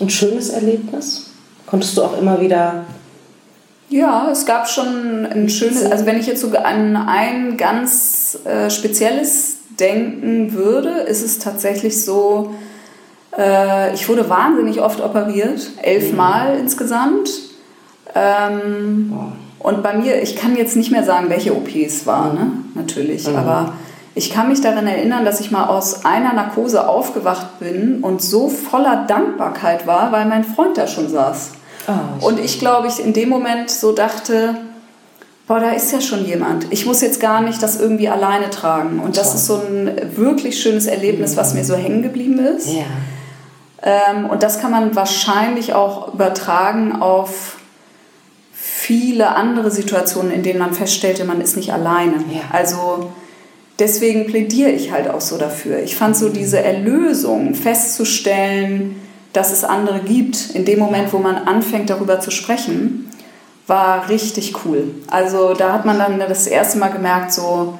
ein 0.00 0.10
schönes 0.10 0.50
Erlebnis? 0.50 1.27
Konntest 1.70 1.96
du 1.96 2.02
auch 2.02 2.18
immer 2.18 2.40
wieder. 2.40 2.84
Ja, 3.90 4.28
es 4.30 4.44
gab 4.44 4.68
schon 4.68 5.26
ein 5.26 5.48
schönes, 5.48 5.84
also 5.90 6.04
wenn 6.04 6.18
ich 6.18 6.26
jetzt 6.26 6.42
sogar 6.42 6.64
an 6.66 6.94
ein 6.96 7.56
ganz 7.56 8.38
äh, 8.44 8.68
spezielles 8.68 9.56
denken 9.80 10.52
würde, 10.52 10.90
ist 10.90 11.24
es 11.24 11.38
tatsächlich 11.38 12.04
so, 12.04 12.54
äh, 13.36 13.94
ich 13.94 14.08
wurde 14.08 14.28
wahnsinnig 14.28 14.80
oft 14.80 15.00
operiert, 15.00 15.70
elfmal 15.82 16.54
mhm. 16.54 16.60
insgesamt. 16.60 17.30
Ähm. 18.14 19.12
Und 19.60 19.82
bei 19.82 19.94
mir, 19.94 20.22
ich 20.22 20.36
kann 20.36 20.56
jetzt 20.56 20.76
nicht 20.76 20.92
mehr 20.92 21.02
sagen, 21.02 21.30
welche 21.30 21.52
OP 21.52 21.74
es 21.74 22.06
war, 22.06 22.32
ne? 22.32 22.52
natürlich, 22.74 23.26
mhm. 23.26 23.36
aber 23.36 23.72
ich 24.14 24.30
kann 24.30 24.48
mich 24.48 24.60
daran 24.60 24.86
erinnern, 24.86 25.24
dass 25.24 25.40
ich 25.40 25.50
mal 25.50 25.66
aus 25.66 26.04
einer 26.04 26.32
Narkose 26.32 26.88
aufgewacht 26.88 27.58
bin 27.58 28.00
und 28.02 28.22
so 28.22 28.48
voller 28.48 29.04
Dankbarkeit 29.06 29.86
war, 29.86 30.12
weil 30.12 30.26
mein 30.26 30.44
Freund 30.44 30.76
da 30.76 30.86
schon 30.86 31.08
saß. 31.08 31.52
Oh, 31.88 32.26
und 32.26 32.38
ich 32.38 32.58
glaube, 32.58 32.88
ich 32.88 33.02
in 33.02 33.12
dem 33.12 33.28
Moment 33.28 33.70
so 33.70 33.92
dachte, 33.92 34.56
boah, 35.46 35.58
da 35.58 35.70
ist 35.70 35.90
ja 35.90 36.00
schon 36.00 36.26
jemand. 36.26 36.66
Ich 36.70 36.84
muss 36.84 37.00
jetzt 37.00 37.18
gar 37.18 37.40
nicht 37.40 37.62
das 37.62 37.80
irgendwie 37.80 38.08
alleine 38.08 38.50
tragen. 38.50 39.00
Und 39.00 39.16
das 39.16 39.34
ist 39.34 39.46
so 39.46 39.56
ein 39.56 39.90
wirklich 40.14 40.60
schönes 40.60 40.86
Erlebnis, 40.86 41.36
was 41.36 41.54
mir 41.54 41.64
so 41.64 41.74
hängen 41.74 42.02
geblieben 42.02 42.38
ist. 42.38 42.68
Ja. 42.68 42.84
Ähm, 43.82 44.26
und 44.26 44.42
das 44.42 44.60
kann 44.60 44.70
man 44.70 44.94
wahrscheinlich 44.94 45.72
auch 45.72 46.12
übertragen 46.12 47.00
auf 47.00 47.56
viele 48.52 49.34
andere 49.34 49.70
Situationen, 49.70 50.32
in 50.32 50.42
denen 50.42 50.58
man 50.58 50.74
feststellte, 50.74 51.24
man 51.24 51.40
ist 51.40 51.56
nicht 51.56 51.72
alleine. 51.72 52.16
Ja. 52.30 52.42
Also 52.52 53.10
deswegen 53.78 54.26
plädiere 54.26 54.70
ich 54.70 54.92
halt 54.92 55.08
auch 55.08 55.20
so 55.20 55.38
dafür. 55.38 55.78
Ich 55.82 55.96
fand 55.96 56.16
so 56.16 56.28
diese 56.28 56.62
Erlösung 56.62 57.54
festzustellen, 57.54 58.96
dass 59.38 59.52
es 59.52 59.62
andere 59.62 60.00
gibt, 60.00 60.50
in 60.50 60.64
dem 60.64 60.80
Moment, 60.80 61.12
wo 61.12 61.18
man 61.18 61.36
anfängt 61.36 61.90
darüber 61.90 62.18
zu 62.18 62.32
sprechen, 62.32 63.08
war 63.68 64.08
richtig 64.08 64.64
cool. 64.64 64.90
Also 65.08 65.54
da 65.54 65.72
hat 65.72 65.84
man 65.84 65.96
dann 65.96 66.18
das 66.18 66.48
erste 66.48 66.78
Mal 66.78 66.88
gemerkt, 66.88 67.32
so, 67.32 67.78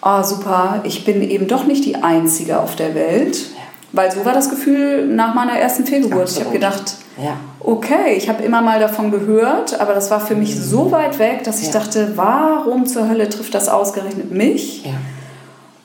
oh 0.00 0.22
super, 0.22 0.82
ich 0.84 1.04
bin 1.04 1.22
eben 1.22 1.48
doch 1.48 1.64
nicht 1.66 1.84
die 1.84 1.96
Einzige 1.96 2.60
auf 2.60 2.76
der 2.76 2.94
Welt. 2.94 3.46
Weil 3.90 4.12
so 4.12 4.24
war 4.24 4.32
das 4.32 4.48
Gefühl 4.48 5.06
nach 5.06 5.34
meiner 5.34 5.58
ersten 5.58 5.86
Fehlgeburt. 5.86 6.22
Absolut. 6.22 6.38
Ich 6.38 6.44
habe 6.44 6.54
gedacht, 6.54 6.96
ja. 7.20 7.36
okay, 7.58 8.14
ich 8.16 8.28
habe 8.28 8.44
immer 8.44 8.62
mal 8.62 8.78
davon 8.78 9.10
gehört, 9.10 9.80
aber 9.80 9.92
das 9.92 10.10
war 10.12 10.20
für 10.20 10.36
mich 10.36 10.54
so 10.54 10.92
weit 10.92 11.18
weg, 11.18 11.42
dass 11.42 11.60
ich 11.62 11.72
ja. 11.72 11.80
dachte, 11.80 12.12
warum 12.14 12.86
zur 12.86 13.08
Hölle 13.08 13.28
trifft 13.28 13.54
das 13.54 13.68
ausgerechnet 13.68 14.30
mich? 14.30 14.84
Ja. 14.84 14.92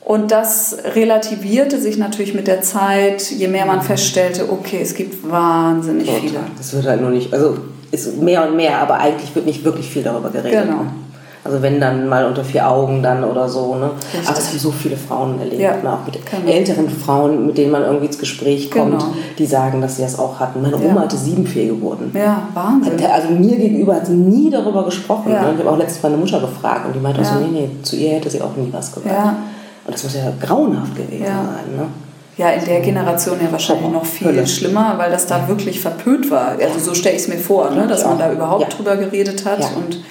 Und 0.04 0.32
das 0.32 0.76
relativierte 0.94 1.80
sich 1.80 1.96
natürlich 1.96 2.34
mit 2.34 2.48
der 2.48 2.60
Zeit, 2.60 3.30
je 3.30 3.46
mehr 3.46 3.66
man 3.66 3.82
feststellte, 3.82 4.50
okay, 4.50 4.80
es 4.82 4.94
gibt 4.94 5.30
wahnsinnig 5.30 6.06
Total. 6.06 6.20
viele. 6.20 6.40
Das 6.58 6.72
wird 6.74 6.86
halt 6.86 7.00
nur 7.00 7.10
nicht, 7.10 7.32
also 7.32 7.56
ist 7.92 8.20
mehr 8.20 8.46
und 8.48 8.56
mehr, 8.56 8.78
aber 8.78 8.98
eigentlich 8.98 9.34
wird 9.34 9.46
nicht 9.46 9.64
wirklich 9.64 9.88
viel 9.88 10.02
darüber 10.02 10.30
geredet. 10.30 10.64
Genau. 10.64 10.86
Also 11.44 11.60
wenn 11.60 11.80
dann 11.80 12.08
mal 12.08 12.24
unter 12.24 12.44
vier 12.44 12.68
Augen 12.68 13.02
dann 13.02 13.24
oder 13.24 13.48
so. 13.48 13.74
Ne? 13.74 13.90
Aber 14.26 14.38
es 14.38 14.48
haben 14.48 14.58
so 14.58 14.70
viele 14.70 14.96
Frauen 14.96 15.40
erlebt, 15.40 15.60
ja. 15.60 15.76
ne? 15.76 15.92
auch 15.92 16.06
mit 16.06 16.14
genau. 16.24 16.52
älteren 16.52 16.88
Frauen, 16.88 17.46
mit 17.46 17.58
denen 17.58 17.72
man 17.72 17.82
irgendwie 17.82 18.06
ins 18.06 18.18
Gespräch 18.18 18.70
kommt, 18.70 19.00
genau. 19.00 19.12
die 19.36 19.46
sagen, 19.46 19.80
dass 19.80 19.96
sie 19.96 20.02
das 20.02 20.18
auch 20.18 20.38
hatten. 20.38 20.62
Meine 20.62 20.76
Oma 20.76 20.94
ja. 20.94 21.00
hatte 21.00 21.16
sieben 21.16 21.44
Fehlgeburten. 21.44 22.12
Ja, 22.14 22.48
Wahnsinn. 22.54 22.92
Also 23.12 23.30
mir 23.30 23.56
gegenüber 23.56 23.96
hat 23.96 24.06
sie 24.06 24.14
nie 24.14 24.50
darüber 24.50 24.84
gesprochen. 24.84 25.32
Ja. 25.32 25.42
Ne? 25.42 25.54
Ich 25.54 25.58
habe 25.58 25.70
auch 25.70 25.78
letztens 25.78 26.02
meine 26.04 26.16
Mutter 26.16 26.40
gefragt 26.40 26.86
und 26.86 26.94
die 26.94 27.00
meinte 27.00 27.20
auch 27.20 27.24
so, 27.24 27.40
nee, 27.40 27.50
nee, 27.50 27.70
zu 27.82 27.96
ihr 27.96 28.10
hätte 28.10 28.30
sie 28.30 28.40
auch 28.40 28.54
nie 28.56 28.68
was 28.70 28.92
gesagt. 28.92 29.36
Ja. 29.82 29.88
Und 29.88 29.94
das 29.94 30.04
muss 30.04 30.14
ja 30.14 30.32
grauenhaft 30.40 30.94
gewesen 30.94 31.24
ja. 31.24 31.44
sein. 31.44 31.76
Ne? 31.76 31.86
Ja, 32.38 32.50
in 32.50 32.64
der 32.64 32.80
Generation 32.80 33.38
ja 33.42 33.52
wahrscheinlich 33.52 33.90
noch 33.90 34.06
viel 34.06 34.28
Hölle. 34.28 34.46
schlimmer, 34.46 34.94
weil 34.96 35.10
das 35.10 35.26
da 35.26 35.46
wirklich 35.48 35.80
verpönt 35.80 36.30
war. 36.30 36.56
Also 36.58 36.78
so 36.78 36.94
stelle 36.94 37.16
ich 37.16 37.22
es 37.22 37.28
mir 37.28 37.38
vor, 37.38 37.70
ne? 37.70 37.86
dass 37.86 38.04
man 38.04 38.18
da 38.18 38.32
überhaupt 38.32 38.62
ja. 38.62 38.68
drüber 38.68 38.96
geredet 38.96 39.44
hat. 39.44 39.60
Und 39.76 40.02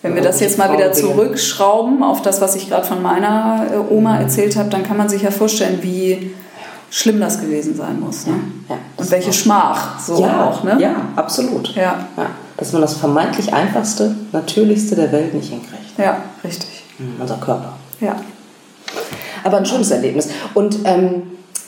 wenn 0.00 0.14
wir 0.14 0.22
das 0.22 0.40
jetzt 0.40 0.58
mal 0.58 0.72
wieder 0.72 0.92
zurückschrauben 0.92 2.02
auf 2.02 2.22
das, 2.22 2.40
was 2.40 2.56
ich 2.56 2.68
gerade 2.68 2.86
von 2.86 3.02
meiner 3.02 3.66
äh, 3.70 3.94
Oma 3.94 4.14
mhm. 4.14 4.22
erzählt 4.22 4.56
habe, 4.56 4.70
dann 4.70 4.82
kann 4.82 4.96
man 4.96 5.08
sich 5.08 5.22
ja 5.22 5.30
vorstellen, 5.30 5.78
wie 5.82 6.32
schlimm 6.90 7.20
das 7.20 7.40
gewesen 7.40 7.76
sein 7.76 8.00
muss. 8.00 8.26
Ne? 8.26 8.34
Ja, 8.68 8.76
Und 8.96 9.10
welche 9.10 9.32
Schmach 9.32 9.98
so 10.00 10.20
ja, 10.20 10.48
auch. 10.48 10.64
Ne? 10.64 10.76
Ja, 10.80 10.94
absolut. 11.16 11.74
Ja. 11.74 12.06
ja. 12.16 12.26
Dass 12.56 12.72
man 12.72 12.82
das 12.82 12.94
vermeintlich 12.94 13.52
einfachste, 13.52 14.14
natürlichste 14.32 14.96
der 14.96 15.12
Welt 15.12 15.34
nicht 15.34 15.50
hinkriegt. 15.50 15.98
Ja, 15.98 16.16
richtig. 16.42 16.84
Mhm, 16.98 17.20
unser 17.20 17.36
Körper. 17.36 17.74
Ja. 18.00 18.16
Aber 19.44 19.58
ein 19.58 19.66
schönes 19.66 19.90
Erlebnis. 19.90 20.28
Und 20.54 20.78
ähm, 20.84 21.22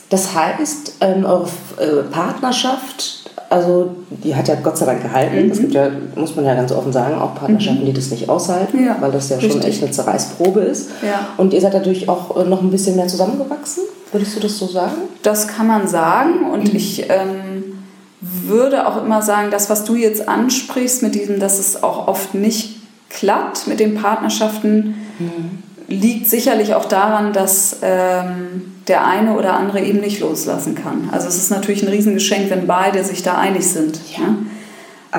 das 0.09 0.33
heißt, 0.33 0.95
ähm, 1.01 1.25
eure 1.25 1.47
äh, 1.77 2.03
Partnerschaft, 2.11 3.29
also 3.49 3.95
die 4.09 4.35
hat 4.35 4.47
ja 4.47 4.55
Gott 4.55 4.77
sei 4.77 4.85
Dank 4.85 5.01
gehalten. 5.01 5.49
Es 5.51 5.57
mhm. 5.57 5.61
gibt 5.63 5.73
ja, 5.73 5.89
muss 6.15 6.35
man 6.35 6.45
ja 6.45 6.55
ganz 6.55 6.71
offen 6.71 6.93
sagen, 6.93 7.15
auch 7.15 7.35
Partnerschaften, 7.35 7.81
mhm. 7.81 7.87
die 7.87 7.93
das 7.93 8.11
nicht 8.11 8.29
aushalten, 8.29 8.85
ja, 8.85 8.97
weil 8.99 9.11
das 9.11 9.29
ja 9.29 9.37
richtig. 9.37 9.53
schon 9.53 9.61
echt 9.63 9.83
eine 9.83 9.91
Zerreißprobe 9.91 10.61
ist. 10.61 10.89
Ja. 11.01 11.29
Und 11.37 11.53
ihr 11.53 11.61
seid 11.61 11.73
dadurch 11.73 12.07
auch 12.07 12.37
äh, 12.37 12.47
noch 12.47 12.61
ein 12.61 12.71
bisschen 12.71 12.95
mehr 12.95 13.07
zusammengewachsen. 13.07 13.83
Würdest 14.11 14.35
du 14.35 14.39
das 14.39 14.57
so 14.57 14.67
sagen? 14.67 14.95
Das 15.23 15.47
kann 15.47 15.67
man 15.67 15.87
sagen. 15.87 16.49
Und 16.51 16.71
mhm. 16.71 16.75
ich 16.77 17.09
ähm, 17.09 17.75
würde 18.21 18.87
auch 18.87 19.03
immer 19.03 19.21
sagen, 19.21 19.49
das, 19.51 19.69
was 19.69 19.83
du 19.83 19.95
jetzt 19.95 20.27
ansprichst 20.27 21.03
mit 21.03 21.15
diesem, 21.15 21.39
dass 21.39 21.59
es 21.59 21.83
auch 21.83 22.07
oft 22.07 22.33
nicht 22.33 22.77
klappt 23.09 23.67
mit 23.67 23.79
den 23.79 23.95
Partnerschaften, 23.95 24.95
mhm. 25.19 25.63
Liegt 25.87 26.29
sicherlich 26.29 26.73
auch 26.73 26.85
daran, 26.85 27.33
dass 27.33 27.77
ähm, 27.81 28.75
der 28.87 29.05
eine 29.05 29.35
oder 29.35 29.53
andere 29.53 29.81
eben 29.81 29.99
nicht 29.99 30.19
loslassen 30.19 30.75
kann. 30.75 31.09
Also 31.11 31.27
es 31.27 31.37
ist 31.37 31.51
natürlich 31.51 31.83
ein 31.83 31.89
Riesengeschenk, 31.89 32.49
wenn 32.49 32.67
beide 32.67 33.03
sich 33.03 33.23
da 33.23 33.37
einig 33.37 33.67
sind. 33.67 33.99
Ja. 34.15 34.23
Ne? 34.23 34.37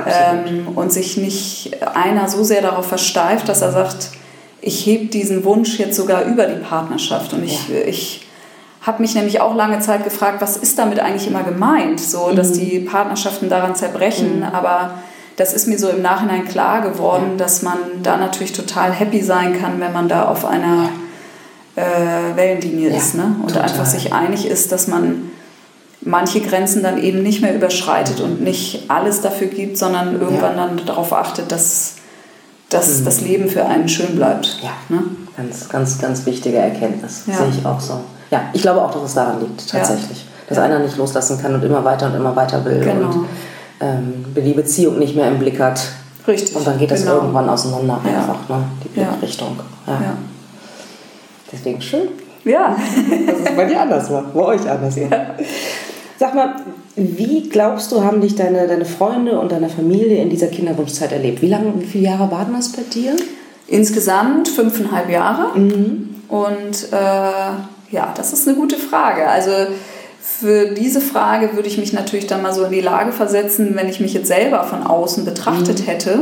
Ähm, 0.06 0.68
und 0.74 0.92
sich 0.92 1.16
nicht 1.16 1.82
einer 1.94 2.28
so 2.28 2.44
sehr 2.44 2.60
darauf 2.60 2.86
versteift, 2.86 3.48
dass 3.48 3.62
er 3.62 3.72
sagt, 3.72 4.10
ich 4.60 4.84
hebe 4.84 5.06
diesen 5.06 5.44
Wunsch 5.44 5.78
jetzt 5.78 5.96
sogar 5.96 6.24
über 6.24 6.46
die 6.46 6.60
Partnerschaft. 6.60 7.32
Und 7.32 7.44
ich, 7.44 7.68
ja. 7.68 7.76
ich 7.86 8.26
habe 8.82 9.00
mich 9.00 9.14
nämlich 9.14 9.40
auch 9.40 9.54
lange 9.54 9.78
Zeit 9.80 10.04
gefragt, 10.04 10.40
was 10.40 10.56
ist 10.56 10.78
damit 10.78 11.00
eigentlich 11.00 11.26
immer 11.26 11.42
gemeint? 11.44 12.00
So, 12.00 12.32
dass 12.32 12.50
mhm. 12.50 12.58
die 12.58 12.78
Partnerschaften 12.80 13.48
daran 13.48 13.74
zerbrechen, 13.74 14.38
mhm. 14.38 14.44
aber 14.44 14.94
das 15.36 15.52
ist 15.52 15.68
mir 15.68 15.78
so 15.78 15.88
im 15.88 16.02
Nachhinein 16.02 16.46
klar 16.46 16.80
geworden, 16.80 17.36
dass 17.36 17.62
man 17.62 17.76
da 18.02 18.16
natürlich 18.16 18.52
total 18.52 18.92
happy 18.92 19.22
sein 19.22 19.60
kann, 19.60 19.80
wenn 19.80 19.92
man 19.92 20.08
da 20.08 20.26
auf 20.26 20.44
einer 20.44 20.88
äh, 21.76 21.82
Wellenlinie 22.34 22.90
ja, 22.90 22.96
ist 22.96 23.14
ne? 23.14 23.36
und 23.42 23.48
total. 23.48 23.62
einfach 23.64 23.86
sich 23.86 24.12
einig 24.12 24.46
ist, 24.46 24.72
dass 24.72 24.88
man 24.88 25.30
manche 26.00 26.40
Grenzen 26.40 26.82
dann 26.82 27.02
eben 27.02 27.22
nicht 27.22 27.42
mehr 27.42 27.54
überschreitet 27.54 28.20
und 28.20 28.40
nicht 28.40 28.84
alles 28.88 29.20
dafür 29.20 29.48
gibt, 29.48 29.76
sondern 29.76 30.18
irgendwann 30.20 30.56
ja. 30.56 30.66
dann 30.66 30.86
darauf 30.86 31.12
achtet, 31.12 31.52
dass, 31.52 31.96
dass 32.70 33.00
mhm. 33.00 33.04
das 33.04 33.20
Leben 33.20 33.48
für 33.48 33.66
einen 33.66 33.88
schön 33.88 34.16
bleibt. 34.16 34.58
Ja, 34.62 34.72
ne? 34.88 35.02
ganz, 35.36 35.68
ganz, 35.68 35.98
ganz 35.98 36.24
wichtige 36.24 36.56
Erkenntnis. 36.56 37.24
Ja. 37.26 37.34
Sehe 37.34 37.48
ich 37.58 37.66
auch 37.66 37.80
so. 37.80 38.00
Ja, 38.30 38.42
ich 38.52 38.62
glaube 38.62 38.82
auch, 38.82 38.90
dass 38.90 39.02
es 39.02 39.14
daran 39.14 39.40
liegt, 39.40 39.68
tatsächlich. 39.68 40.26
Dass 40.48 40.58
einer 40.58 40.78
nicht 40.78 40.96
loslassen 40.96 41.40
kann 41.42 41.54
und 41.54 41.62
immer 41.64 41.84
weiter 41.84 42.06
und 42.06 42.14
immer 42.14 42.34
weiter 42.34 42.64
will. 42.64 42.80
Genau. 42.80 43.08
Und 43.08 43.26
ähm, 43.80 44.24
die 44.34 44.52
Beziehung 44.52 44.98
nicht 44.98 45.14
mehr 45.14 45.28
im 45.28 45.38
Blick 45.38 45.60
hat. 45.60 45.80
Richtig. 46.26 46.56
Und 46.56 46.66
dann 46.66 46.78
geht 46.78 46.90
das 46.90 47.02
genau. 47.02 47.16
irgendwann 47.16 47.48
auseinander 47.48 48.00
einfach, 48.04 48.48
ne? 48.48 48.64
die 48.84 48.88
Blickrichtung. 48.88 49.58
Ja. 49.86 49.92
ja. 49.92 50.16
Deswegen 51.52 51.80
schön. 51.80 52.08
Ja. 52.44 52.76
Dass 53.26 53.50
es 53.50 53.56
bei 53.56 53.64
dir 53.64 53.80
anders 53.80 54.10
war, 54.10 54.22
bei 54.22 54.40
euch 54.40 54.68
anders. 54.68 54.96
Ja. 54.96 55.08
Sag 56.18 56.34
mal, 56.34 56.56
wie 56.96 57.48
glaubst 57.48 57.92
du, 57.92 58.02
haben 58.02 58.20
dich 58.20 58.34
deine, 58.34 58.66
deine 58.66 58.86
Freunde 58.86 59.38
und 59.38 59.52
deine 59.52 59.68
Familie 59.68 60.22
in 60.22 60.30
dieser 60.30 60.46
Kinderwunschzeit 60.46 61.12
erlebt? 61.12 61.42
Wie 61.42 61.48
lange, 61.48 61.74
wie 61.78 61.84
viele 61.84 62.04
Jahre 62.04 62.30
waren 62.30 62.54
das 62.54 62.72
bei 62.72 62.82
dir? 62.82 63.14
Insgesamt 63.68 64.48
fünfeinhalb 64.48 65.10
Jahre. 65.10 65.58
Mhm. 65.58 66.14
Und 66.28 66.92
äh, 66.92 67.94
ja, 67.94 68.12
das 68.16 68.32
ist 68.32 68.48
eine 68.48 68.56
gute 68.56 68.76
Frage. 68.76 69.28
Also 69.28 69.50
für 70.26 70.66
diese 70.66 71.00
Frage 71.00 71.54
würde 71.54 71.68
ich 71.68 71.78
mich 71.78 71.92
natürlich 71.92 72.26
dann 72.26 72.42
mal 72.42 72.52
so 72.52 72.64
in 72.64 72.72
die 72.72 72.80
Lage 72.80 73.12
versetzen, 73.12 73.74
wenn 73.74 73.88
ich 73.88 74.00
mich 74.00 74.12
jetzt 74.12 74.26
selber 74.26 74.64
von 74.64 74.82
außen 74.82 75.24
betrachtet 75.24 75.80
mhm. 75.80 75.84
hätte, 75.84 76.18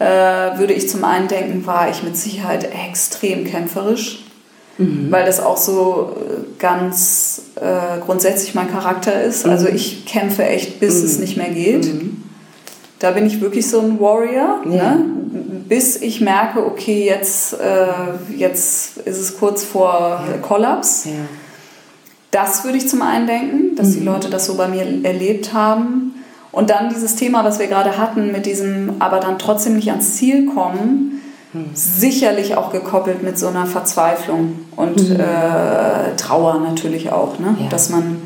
äh, 0.00 0.58
würde 0.58 0.72
ich 0.72 0.88
zum 0.88 1.04
einen 1.04 1.28
denken, 1.28 1.66
war 1.66 1.88
ich 1.88 2.02
mit 2.02 2.16
Sicherheit 2.16 2.68
extrem 2.88 3.44
kämpferisch, 3.44 4.24
mhm. 4.76 5.06
weil 5.10 5.24
das 5.24 5.40
auch 5.40 5.56
so 5.56 6.16
äh, 6.16 6.58
ganz 6.58 7.42
äh, 7.54 8.00
grundsätzlich 8.04 8.54
mein 8.54 8.70
Charakter 8.70 9.22
ist. 9.22 9.46
Mhm. 9.46 9.52
Also 9.52 9.68
ich 9.68 10.04
kämpfe 10.04 10.44
echt, 10.44 10.80
bis 10.80 10.96
es 10.96 11.14
mhm. 11.14 11.20
nicht 11.20 11.36
mehr 11.36 11.50
geht. 11.50 11.86
Mhm. 11.86 12.24
Da 12.98 13.12
bin 13.12 13.24
ich 13.24 13.40
wirklich 13.40 13.66
so 13.66 13.80
ein 13.80 13.98
Warrior, 13.98 14.62
ja. 14.68 14.96
ne? 14.96 15.04
bis 15.68 15.96
ich 15.96 16.20
merke, 16.20 16.66
okay, 16.66 17.06
jetzt, 17.06 17.54
äh, 17.54 18.36
jetzt 18.36 18.98
ist 18.98 19.18
es 19.18 19.38
kurz 19.38 19.64
vor 19.64 20.22
ja. 20.28 20.38
Kollaps. 20.42 21.04
Ja 21.04 21.12
das 22.30 22.64
würde 22.64 22.78
ich 22.78 22.88
zum 22.88 23.02
einen 23.02 23.26
denken, 23.26 23.76
dass 23.76 23.88
mhm. 23.88 23.92
die 23.92 24.00
Leute 24.00 24.30
das 24.30 24.46
so 24.46 24.54
bei 24.54 24.68
mir 24.68 25.04
erlebt 25.04 25.52
haben. 25.52 26.14
Und 26.52 26.70
dann 26.70 26.88
dieses 26.88 27.16
Thema, 27.16 27.44
was 27.44 27.58
wir 27.58 27.68
gerade 27.68 27.96
hatten, 27.96 28.32
mit 28.32 28.46
diesem 28.46 28.96
aber 28.98 29.20
dann 29.20 29.38
trotzdem 29.38 29.76
nicht 29.76 29.90
ans 29.90 30.16
Ziel 30.16 30.46
kommen, 30.46 31.22
mhm. 31.52 31.70
sicherlich 31.74 32.56
auch 32.56 32.72
gekoppelt 32.72 33.22
mit 33.22 33.38
so 33.38 33.48
einer 33.48 33.66
Verzweiflung 33.66 34.60
und 34.76 35.10
mhm. 35.10 35.20
äh, 35.20 36.16
Trauer 36.16 36.60
natürlich 36.60 37.12
auch. 37.12 37.38
Ne? 37.38 37.56
Ja. 37.60 37.68
Dass 37.68 37.88
man 37.90 38.22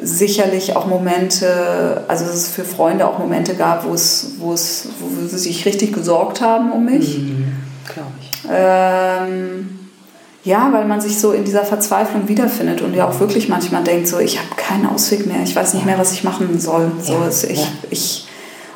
sicherlich 0.00 0.76
auch 0.76 0.86
Momente, 0.86 2.04
also 2.08 2.24
dass 2.24 2.34
es 2.34 2.48
für 2.48 2.64
Freunde 2.64 3.06
auch 3.06 3.18
Momente 3.18 3.54
gab, 3.54 3.86
wo 3.86 3.94
es, 3.94 4.34
wo 4.38 4.52
es, 4.52 4.88
wo 5.00 5.26
sie 5.26 5.38
sich 5.38 5.64
richtig 5.66 5.92
gesorgt 5.92 6.40
haben 6.40 6.72
um 6.72 6.84
mich. 6.84 7.18
Mhm. 7.18 7.52
Glaube 7.86 8.12
ich. 8.20 8.30
Ähm, 8.50 9.73
ja, 10.44 10.70
weil 10.72 10.84
man 10.84 11.00
sich 11.00 11.18
so 11.18 11.32
in 11.32 11.44
dieser 11.44 11.64
Verzweiflung 11.64 12.28
wiederfindet 12.28 12.82
und 12.82 12.94
ja 12.94 13.08
auch 13.08 13.18
wirklich 13.18 13.48
manchmal 13.48 13.82
denkt, 13.82 14.08
so 14.08 14.18
ich 14.18 14.38
habe 14.38 14.48
keinen 14.56 14.86
Ausweg 14.86 15.26
mehr, 15.26 15.42
ich 15.42 15.56
weiß 15.56 15.72
nicht 15.72 15.86
mehr, 15.86 15.98
was 15.98 16.12
ich 16.12 16.22
machen 16.22 16.60
soll. 16.60 16.92
So 17.00 17.14
ja, 17.14 17.26
ist 17.26 17.44
ich, 17.44 17.60
ja. 17.60 17.68
ich, 17.90 18.26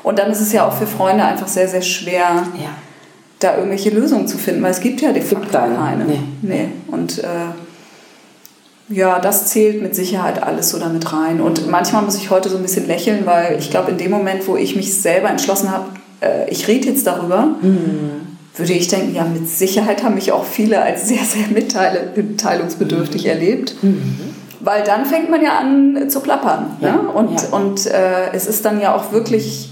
und 0.03 0.19
dann 0.19 0.31
ist 0.31 0.41
es 0.41 0.53
ja 0.53 0.67
auch 0.67 0.73
für 0.73 0.87
Freunde 0.87 1.25
einfach 1.25 1.47
sehr, 1.47 1.69
sehr 1.69 1.83
schwer, 1.83 2.47
ja. 2.55 2.71
da 3.41 3.57
irgendwelche 3.57 3.91
Lösungen 3.91 4.27
zu 4.27 4.39
finden, 4.39 4.63
weil 4.63 4.71
es 4.71 4.81
gibt 4.81 5.03
ja 5.03 5.13
de 5.13 5.23
facto 5.23 5.59
keine. 5.59 6.07
Nee. 6.07 6.21
nee. 6.41 6.69
Und 6.87 7.19
äh, 7.19 7.53
ja, 8.89 9.19
das 9.19 9.49
zählt 9.49 9.83
mit 9.83 9.95
Sicherheit 9.95 10.43
alles 10.43 10.71
so 10.71 10.79
damit 10.79 11.13
rein. 11.13 11.43
Und 11.43 11.69
manchmal 11.71 12.01
muss 12.01 12.17
ich 12.17 12.31
heute 12.31 12.49
so 12.49 12.57
ein 12.57 12.63
bisschen 12.63 12.87
lächeln, 12.87 13.27
weil 13.27 13.59
ich 13.59 13.71
glaube, 13.71 13.91
in 13.91 13.99
dem 13.99 14.11
Moment, 14.11 14.49
wo 14.49 14.57
ich 14.57 14.75
mich 14.75 14.99
selber 14.99 15.29
entschlossen 15.29 15.71
habe, 15.71 15.85
äh, 16.23 16.49
ich 16.49 16.67
rede 16.67 16.89
jetzt 16.89 17.07
darüber, 17.07 17.57
mhm 17.61 18.38
würde 18.59 18.73
ich 18.73 18.89
denken, 18.89 19.15
ja, 19.15 19.25
mit 19.25 19.49
Sicherheit 19.49 20.03
haben 20.03 20.15
mich 20.15 20.33
auch 20.33 20.45
viele 20.45 20.83
als 20.83 21.09
sehr, 21.09 21.25
sehr 21.25 21.49
mitteilungsbedürftig 21.49 23.25
mhm. 23.25 23.31
erlebt. 23.31 23.75
Mhm. 23.83 24.19
Weil 24.61 24.83
dann 24.83 25.07
fängt 25.07 25.31
man 25.31 25.43
ja 25.43 25.59
an 25.59 26.11
zu 26.11 26.21
plappern. 26.21 26.77
Ja, 26.81 26.93
ne? 26.93 27.09
Und, 27.09 27.41
ja. 27.41 27.49
und 27.57 27.87
äh, 27.87 28.33
es 28.33 28.47
ist 28.47 28.65
dann 28.65 28.81
ja 28.81 28.95
auch 28.95 29.13
wirklich 29.13 29.71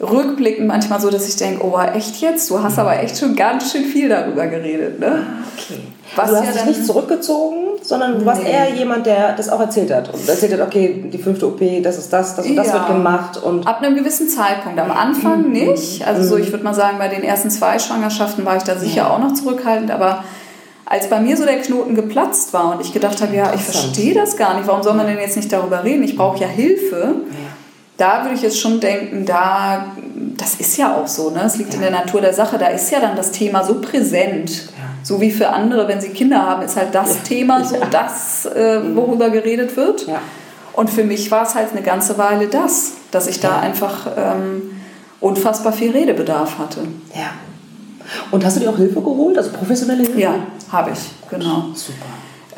rückblickend 0.00 0.66
manchmal 0.66 1.00
so, 1.00 1.10
dass 1.10 1.28
ich 1.28 1.36
denke, 1.36 1.64
oh, 1.64 1.78
echt 1.78 2.20
jetzt? 2.20 2.50
Du 2.50 2.62
hast 2.62 2.78
aber 2.78 2.98
echt 3.00 3.18
schon 3.18 3.34
ganz 3.34 3.72
schön 3.72 3.84
viel 3.84 4.08
darüber 4.08 4.46
geredet. 4.46 5.00
Ne? 5.00 5.26
Okay. 5.56 5.80
Was 6.14 6.30
du 6.30 6.36
hast 6.36 6.46
ja 6.46 6.52
dich 6.52 6.64
nicht 6.66 6.86
zurückgezogen, 6.86 7.66
sondern 7.82 8.18
du 8.18 8.26
warst 8.26 8.42
nee. 8.42 8.50
eher 8.50 8.70
jemand, 8.74 9.06
der 9.06 9.34
das 9.34 9.48
auch 9.48 9.60
erzählt 9.60 9.92
hat. 9.92 10.12
Und 10.12 10.28
erzählt 10.28 10.52
hat, 10.52 10.60
okay, 10.60 11.04
die 11.12 11.18
fünfte 11.18 11.46
OP, 11.46 11.60
das 11.82 11.98
ist 11.98 12.12
das, 12.12 12.36
das 12.36 12.46
und 12.46 12.56
das 12.56 12.68
ja. 12.68 12.74
wird 12.74 12.86
gemacht. 12.88 13.42
Und 13.42 13.66
Ab 13.66 13.82
einem 13.82 13.96
gewissen 13.96 14.28
Zeitpunkt. 14.28 14.78
Am 14.78 14.90
Anfang 14.90 15.46
mhm. 15.46 15.52
nicht. 15.52 16.06
Also 16.06 16.22
so, 16.22 16.36
ich 16.36 16.52
würde 16.52 16.64
mal 16.64 16.74
sagen, 16.74 16.98
bei 16.98 17.08
den 17.08 17.22
ersten 17.22 17.50
zwei 17.50 17.78
Schwangerschaften 17.78 18.44
war 18.44 18.56
ich 18.56 18.62
da 18.62 18.76
sicher 18.76 18.96
ja. 18.96 19.10
auch 19.10 19.18
noch 19.18 19.34
zurückhaltend, 19.34 19.90
aber 19.90 20.24
als 20.84 21.10
bei 21.10 21.20
mir 21.20 21.36
so 21.36 21.44
der 21.44 21.60
Knoten 21.60 21.96
geplatzt 21.96 22.52
war 22.52 22.72
und 22.72 22.80
ich 22.80 22.92
gedacht 22.92 23.20
habe, 23.20 23.34
ja, 23.34 23.52
ich 23.54 23.62
verstehe 23.62 24.14
das 24.14 24.36
gar 24.36 24.54
nicht, 24.54 24.68
warum 24.68 24.84
soll 24.84 24.94
man 24.94 25.06
denn 25.06 25.18
jetzt 25.18 25.36
nicht 25.36 25.52
darüber 25.52 25.82
reden? 25.82 26.04
Ich 26.04 26.16
brauche 26.16 26.38
ja 26.38 26.46
Hilfe. 26.46 27.16
Ja. 27.28 27.45
Da 27.96 28.22
würde 28.22 28.34
ich 28.34 28.42
jetzt 28.42 28.60
schon 28.60 28.78
denken, 28.78 29.24
da, 29.24 29.86
das 30.36 30.56
ist 30.56 30.76
ja 30.76 30.94
auch 30.94 31.06
so, 31.06 31.30
ne? 31.30 31.42
Es 31.44 31.56
liegt 31.56 31.72
in 31.74 31.80
der 31.80 31.90
Natur 31.90 32.20
der 32.20 32.34
Sache, 32.34 32.58
da 32.58 32.66
ist 32.66 32.90
ja 32.90 33.00
dann 33.00 33.16
das 33.16 33.32
Thema 33.32 33.64
so 33.64 33.80
präsent 33.80 34.68
so 35.06 35.20
wie 35.20 35.30
für 35.30 35.50
andere, 35.50 35.86
wenn 35.86 36.00
sie 36.00 36.08
Kinder 36.08 36.42
haben, 36.42 36.62
ist 36.62 36.76
halt 36.76 36.92
das 36.92 37.14
ja. 37.14 37.20
Thema 37.22 37.64
so 37.64 37.76
ja. 37.76 37.86
das, 37.86 38.46
äh, 38.46 38.80
worüber 38.94 39.30
geredet 39.30 39.76
wird. 39.76 40.06
Ja. 40.06 40.20
Und 40.72 40.90
für 40.90 41.04
mich 41.04 41.30
war 41.30 41.46
es 41.46 41.54
halt 41.54 41.70
eine 41.72 41.82
ganze 41.82 42.18
Weile 42.18 42.48
das, 42.48 42.94
dass 43.10 43.28
ich 43.28 43.40
da 43.40 43.60
einfach 43.60 44.08
ähm, 44.16 44.62
unfassbar 45.20 45.72
viel 45.72 45.92
Redebedarf 45.92 46.58
hatte. 46.58 46.80
Ja. 47.14 47.30
Und 48.30 48.44
hast 48.44 48.56
du 48.56 48.60
dir 48.60 48.70
auch 48.70 48.76
Hilfe 48.76 49.00
geholt, 49.00 49.38
also 49.38 49.50
professionelle 49.52 50.02
Hilfe? 50.02 50.20
Ja, 50.20 50.34
habe 50.70 50.90
ich, 50.90 50.98
genau. 51.30 51.68
Super. 51.74 52.06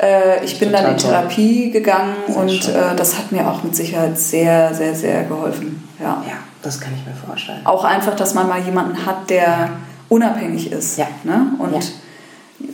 Äh, 0.01 0.43
ich 0.43 0.59
bin 0.59 0.71
dann 0.71 0.85
in 0.91 0.97
Therapie 0.97 1.71
gegangen 1.71 2.15
sehr 2.27 2.37
und 2.37 2.67
äh, 2.69 2.95
das 2.95 3.17
hat 3.17 3.31
mir 3.31 3.47
auch 3.49 3.63
mit 3.63 3.75
Sicherheit 3.75 4.17
sehr, 4.17 4.73
sehr, 4.73 4.95
sehr 4.95 5.23
geholfen. 5.23 5.87
Ja. 5.99 6.23
ja, 6.27 6.37
das 6.61 6.79
kann 6.79 6.93
ich 6.93 7.05
mir 7.05 7.15
vorstellen. 7.15 7.65
Auch 7.65 7.83
einfach, 7.83 8.15
dass 8.15 8.33
man 8.33 8.47
mal 8.47 8.61
jemanden 8.61 9.05
hat, 9.05 9.29
der 9.29 9.71
unabhängig 10.07 10.71
ist. 10.71 10.97
Ja. 10.97 11.07
Ne? 11.23 11.51
Und 11.59 11.73
ja 11.73 11.81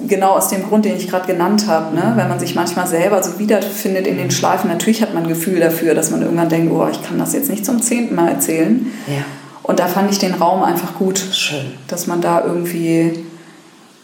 genau 0.08 0.32
aus 0.32 0.50
dem 0.50 0.68
Grund, 0.68 0.86
den 0.86 0.98
ich 0.98 1.08
gerade 1.08 1.28
genannt 1.28 1.68
habe, 1.68 1.96
ne? 1.96 2.14
wenn 2.16 2.28
man 2.28 2.40
sich 2.40 2.56
manchmal 2.56 2.88
selber 2.88 3.22
so 3.22 3.40
wiederfindet 3.40 4.08
in 4.08 4.18
den 4.18 4.32
Schleifen, 4.32 4.70
natürlich 4.70 5.02
hat 5.02 5.14
man 5.14 5.24
ein 5.24 5.30
Gefühl 5.30 5.60
dafür, 5.60 5.94
dass 5.94 6.12
man 6.12 6.22
irgendwann 6.22 6.50
denkt, 6.50 6.72
oh, 6.74 6.88
ich 6.92 7.02
kann 7.04 7.20
das 7.20 7.34
jetzt 7.34 7.50
nicht 7.50 7.66
zum 7.66 7.82
zehnten 7.82 8.16
Mal 8.16 8.30
erzählen. 8.30 8.92
Ja. 9.08 9.24
Und 9.64 9.80
da 9.80 9.88
fand 9.88 10.12
ich 10.12 10.20
den 10.20 10.36
Raum 10.36 10.64
einfach 10.64 10.96
gut, 10.96 11.18
Schön. 11.18 11.74
dass 11.88 12.08
man 12.08 12.22
da 12.22 12.44
irgendwie 12.44 13.26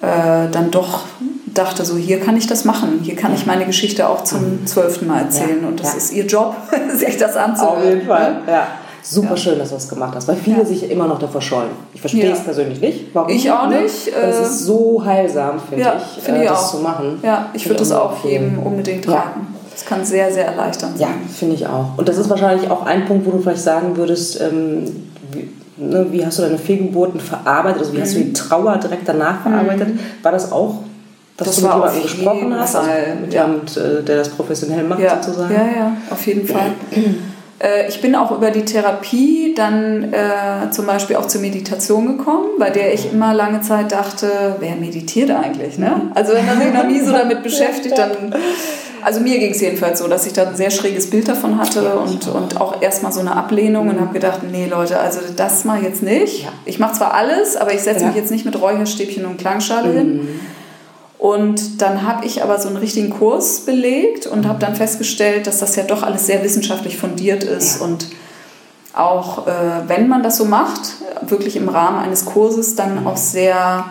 äh, 0.01 0.49
dann 0.51 0.71
doch 0.71 1.01
dachte, 1.53 1.85
so 1.85 1.97
hier 1.97 2.19
kann 2.19 2.37
ich 2.37 2.47
das 2.47 2.65
machen, 2.65 2.99
hier 3.03 3.15
kann 3.15 3.33
ich 3.33 3.45
meine 3.45 3.65
Geschichte 3.65 4.07
auch 4.07 4.23
zum 4.23 4.61
mhm. 4.61 4.65
zwölften 4.65 5.07
Mal 5.07 5.23
erzählen 5.23 5.59
ja. 5.61 5.67
und 5.67 5.79
das 5.79 5.91
ja. 5.91 5.97
ist 5.97 6.13
ihr 6.13 6.25
Job, 6.25 6.55
sich 6.95 7.17
das 7.17 7.35
anzuhören. 7.35 7.77
Auf 7.77 7.83
jeden 7.83 8.07
Fall, 8.07 8.33
ne? 8.33 8.41
ja. 8.47 8.67
Super 9.03 9.31
ja. 9.31 9.37
schön, 9.37 9.59
dass 9.59 9.69
du 9.69 9.75
das 9.75 9.89
gemacht 9.89 10.13
hast, 10.15 10.27
weil 10.27 10.35
viele 10.35 10.59
ja. 10.59 10.65
sich 10.65 10.89
immer 10.89 11.07
noch 11.07 11.17
davor 11.17 11.41
scheuen. 11.41 11.69
Ich 11.93 12.01
verstehe 12.01 12.27
ja. 12.27 12.33
es 12.33 12.43
persönlich 12.43 12.79
nicht. 12.79 13.05
Warum? 13.13 13.29
Ich 13.29 13.49
auch 13.49 13.67
ne? 13.67 13.81
nicht. 13.81 14.07
Es 14.07 14.39
ist 14.39 14.59
so 14.65 15.03
heilsam, 15.03 15.59
finde 15.59 15.91
ich, 15.97 16.23
find 16.23 16.37
äh, 16.37 16.45
das 16.45 16.59
auch. 16.59 16.71
zu 16.71 16.77
machen. 16.77 17.19
Ja, 17.23 17.49
ich 17.53 17.65
würde 17.65 17.79
das 17.79 17.91
auch 17.91 18.23
jedem 18.23 18.59
unbedingt 18.59 19.07
raten. 19.07 19.47
Das 19.71 19.85
kann 19.85 20.05
sehr, 20.05 20.31
sehr 20.31 20.45
erleichternd 20.45 20.99
sein. 20.99 21.07
Ja, 21.07 21.33
finde 21.33 21.55
ich 21.55 21.65
auch. 21.65 21.97
Und 21.97 22.07
das 22.07 22.17
ist 22.17 22.29
wahrscheinlich 22.29 22.69
auch 22.69 22.85
ein 22.85 23.05
Punkt, 23.05 23.25
wo 23.25 23.31
du 23.31 23.39
vielleicht 23.39 23.63
sagen 23.63 23.97
würdest, 23.97 24.39
ähm, 24.39 24.85
wie, 25.31 25.49
ne, 25.77 26.05
wie, 26.11 26.23
hast 26.23 26.37
du 26.37 26.43
deine 26.43 26.59
Fehlgeburten 26.59 27.19
verarbeitet? 27.19 27.81
Also 27.81 27.93
wie 27.93 27.97
mhm. 27.97 28.01
hast 28.01 28.13
du 28.13 28.19
die 28.19 28.25
mhm. 28.25 28.33
Trauer 28.35 28.77
direkt 28.77 29.07
danach 29.07 29.41
verarbeitet? 29.41 29.95
Mhm. 29.95 29.99
War 30.21 30.31
das 30.31 30.51
auch 30.51 30.75
dass 31.45 31.55
das 31.55 31.63
du 31.63 31.63
mit 31.63 31.73
jemandem 31.73 32.03
gesprochen 32.03 32.59
hast, 32.59 32.75
also 32.75 32.89
mit 33.21 33.33
jemandem, 33.33 33.99
äh, 33.99 34.03
der 34.03 34.17
das 34.17 34.29
professionell 34.29 34.83
macht 34.83 35.01
ja. 35.01 35.21
sozusagen? 35.21 35.53
Ja, 35.53 35.65
ja, 35.65 35.97
auf 36.09 36.25
jeden 36.25 36.47
Fall. 36.47 36.71
Äh, 37.61 37.87
ich 37.87 38.01
bin 38.01 38.15
auch 38.15 38.31
über 38.31 38.51
die 38.51 38.65
Therapie 38.65 39.53
dann 39.55 40.13
äh, 40.13 40.71
zum 40.71 40.87
Beispiel 40.87 41.15
auch 41.15 41.27
zur 41.27 41.41
Meditation 41.41 42.17
gekommen, 42.17 42.47
bei 42.57 42.69
der 42.69 42.93
ich 42.93 43.13
immer 43.13 43.33
lange 43.33 43.61
Zeit 43.61 43.91
dachte, 43.91 44.55
wer 44.59 44.75
meditiert 44.75 45.29
eigentlich? 45.29 45.77
Ne? 45.77 46.11
Also 46.15 46.33
wenn 46.33 46.45
man 46.45 46.59
sich 46.59 46.73
noch 46.73 46.85
nie 46.85 47.01
so 47.01 47.11
damit 47.11 47.43
beschäftigt, 47.43 47.97
dann... 47.97 48.33
Also 49.03 49.19
mir 49.19 49.39
ging 49.39 49.49
es 49.49 49.59
jedenfalls 49.59 49.97
so, 49.97 50.07
dass 50.07 50.27
ich 50.27 50.33
da 50.33 50.47
ein 50.47 50.55
sehr 50.55 50.69
schräges 50.69 51.09
Bild 51.09 51.27
davon 51.27 51.57
hatte 51.57 51.95
und, 51.95 52.27
und 52.27 52.61
auch 52.61 52.83
erstmal 52.83 53.11
so 53.11 53.19
eine 53.19 53.35
Ablehnung 53.35 53.89
und 53.89 53.99
habe 53.99 54.13
gedacht, 54.13 54.41
nee 54.51 54.67
Leute, 54.67 54.99
also 54.99 55.21
das 55.35 55.65
mache 55.65 55.79
ich 55.79 55.85
jetzt 55.85 56.03
nicht. 56.03 56.47
Ich 56.65 56.77
mache 56.77 56.93
zwar 56.93 57.15
alles, 57.15 57.57
aber 57.57 57.73
ich 57.73 57.81
setze 57.81 58.05
mich 58.05 58.15
jetzt 58.15 58.29
nicht 58.29 58.45
mit 58.45 58.61
Räucherstäbchen 58.61 59.25
und 59.25 59.39
Klangschale 59.39 59.91
hin. 59.91 60.39
Mhm. 61.21 61.27
Und 61.27 61.81
dann 61.81 62.05
habe 62.05 62.25
ich 62.25 62.43
aber 62.43 62.59
so 62.59 62.67
einen 62.67 62.77
richtigen 62.77 63.11
Kurs 63.11 63.61
belegt 63.61 64.27
und 64.27 64.47
habe 64.47 64.59
dann 64.59 64.75
festgestellt, 64.75 65.47
dass 65.47 65.59
das 65.59 65.75
ja 65.75 65.83
doch 65.83 66.03
alles 66.03 66.25
sehr 66.25 66.43
wissenschaftlich 66.43 66.97
fundiert 66.97 67.43
ist 67.43 67.79
ja. 67.79 67.85
und 67.85 68.07
auch 68.93 69.47
äh, 69.47 69.51
wenn 69.87 70.07
man 70.07 70.21
das 70.21 70.37
so 70.37 70.45
macht, 70.45 70.95
wirklich 71.21 71.55
im 71.55 71.69
Rahmen 71.69 71.99
eines 71.99 72.25
Kurses, 72.25 72.75
dann 72.75 73.05
auch 73.07 73.15
sehr 73.15 73.85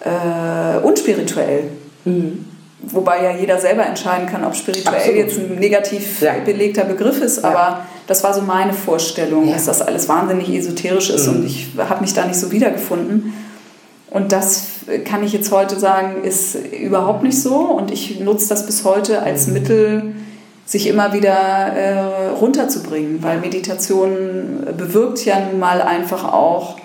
äh, 0.00 0.78
unspirituell. 0.78 1.70
Mhm. 2.04 2.44
Wobei 2.82 3.22
ja 3.22 3.30
jeder 3.30 3.58
selber 3.58 3.84
entscheiden 3.84 4.26
kann, 4.26 4.42
ob 4.44 4.54
spirituell 4.54 4.96
Absolut. 4.96 5.18
jetzt 5.18 5.38
ein 5.38 5.56
negativ 5.56 6.22
ja. 6.22 6.32
belegter 6.44 6.84
Begriff 6.84 7.20
ist, 7.20 7.44
aber 7.44 7.54
ja. 7.54 7.86
das 8.06 8.24
war 8.24 8.32
so 8.32 8.40
meine 8.40 8.72
Vorstellung, 8.72 9.50
dass 9.50 9.66
das 9.66 9.82
alles 9.82 10.08
wahnsinnig 10.08 10.48
esoterisch 10.50 11.10
ist 11.10 11.26
mhm. 11.26 11.36
und 11.36 11.46
ich 11.46 11.68
habe 11.78 12.00
mich 12.00 12.14
da 12.14 12.26
nicht 12.26 12.38
so 12.38 12.50
wiedergefunden. 12.50 13.34
Und 14.10 14.32
das 14.32 14.80
kann 15.04 15.22
ich 15.22 15.32
jetzt 15.32 15.52
heute 15.52 15.78
sagen, 15.78 16.24
ist 16.24 16.56
überhaupt 16.56 17.22
nicht 17.22 17.40
so 17.40 17.56
und 17.56 17.92
ich 17.92 18.18
nutze 18.20 18.48
das 18.48 18.66
bis 18.66 18.84
heute 18.84 19.22
als 19.22 19.46
mhm. 19.46 19.52
Mittel, 19.52 20.14
sich 20.66 20.86
immer 20.86 21.12
wieder 21.12 21.32
äh, 21.32 22.28
runterzubringen, 22.28 23.22
weil 23.22 23.40
Meditation 23.40 24.66
bewirkt 24.76 25.24
ja 25.24 25.40
nun 25.40 25.58
mal 25.58 25.82
einfach 25.82 26.24
auch, 26.32 26.76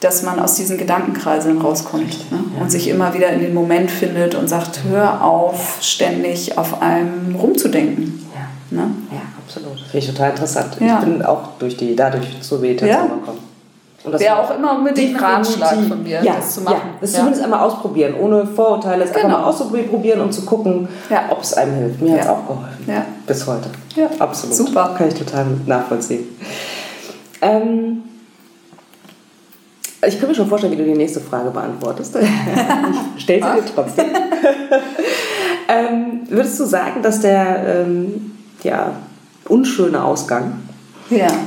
dass 0.00 0.22
man 0.22 0.38
aus 0.38 0.54
diesen 0.54 0.78
Gedankenkreiseln 0.78 1.60
rauskommt 1.60 2.30
ne? 2.30 2.38
und 2.58 2.70
sich 2.70 2.88
immer 2.88 3.12
wieder 3.12 3.28
in 3.28 3.40
den 3.40 3.52
Moment 3.52 3.90
findet 3.90 4.34
und 4.34 4.48
sagt, 4.48 4.80
hör 4.88 5.22
auf, 5.22 5.78
ständig 5.82 6.56
auf 6.56 6.80
einem 6.80 7.36
rumzudenken. 7.36 8.26
Ja, 8.34 8.78
ne? 8.78 8.90
ja 9.12 9.20
absolut. 9.44 9.78
Finde 9.80 9.98
ich 9.98 10.06
total 10.06 10.30
interessant. 10.30 10.78
Ja. 10.80 11.00
Ich 11.00 11.04
bin 11.04 11.22
auch 11.22 11.58
durch 11.58 11.76
die, 11.76 11.94
dadurch 11.94 12.40
zur 12.40 12.60
Meditation 12.60 13.08
ja. 13.08 13.14
gekommen. 13.14 13.39
Wäre 14.02 14.38
auch 14.38 14.56
immer 14.56 14.78
unbedingt 14.78 15.16
ein 15.16 15.22
Ratschlag 15.22 15.76
von 15.86 16.02
mir, 16.02 16.22
ja, 16.22 16.36
das 16.36 16.54
zu 16.54 16.62
machen. 16.62 16.76
Ja, 16.76 16.98
das 17.02 17.12
ja. 17.12 17.18
zumindest 17.18 17.44
einmal 17.44 17.60
ausprobieren, 17.60 18.14
ohne 18.18 18.46
Vorurteile. 18.46 19.04
Es 19.04 19.12
genau. 19.12 19.26
einfach 19.26 19.40
mal 19.40 19.44
ausprobieren, 19.44 20.20
um 20.22 20.32
zu 20.32 20.42
gucken, 20.46 20.88
ja. 21.10 21.24
ob 21.28 21.42
es 21.42 21.52
einem 21.52 21.74
hilft. 21.74 22.00
Mir 22.00 22.14
hat 22.14 22.20
es 22.20 22.26
auch 22.28 22.46
geholfen. 22.46 23.04
Bis 23.26 23.46
heute. 23.46 23.68
Ja. 23.96 24.08
Absolut. 24.18 24.56
Super. 24.56 24.94
Kann 24.96 25.08
ich 25.08 25.14
total 25.14 25.46
nachvollziehen. 25.66 26.28
Ähm, 27.42 28.02
ich 30.06 30.18
kann 30.18 30.28
mir 30.30 30.34
schon 30.34 30.48
vorstellen, 30.48 30.72
wie 30.72 30.78
du 30.78 30.84
die 30.84 30.96
nächste 30.96 31.20
Frage 31.20 31.50
beantwortest. 31.50 32.16
ich 33.16 33.22
stelle 33.22 33.42
sie 33.42 33.60
dir 33.60 33.74
trotzdem. 33.74 34.06
ähm, 35.68 36.20
würdest 36.28 36.58
du 36.58 36.64
sagen, 36.64 37.02
dass 37.02 37.20
der 37.20 37.66
ähm, 37.66 38.32
ja, 38.62 38.92
unschöne 39.46 40.02
Ausgang 40.02 40.54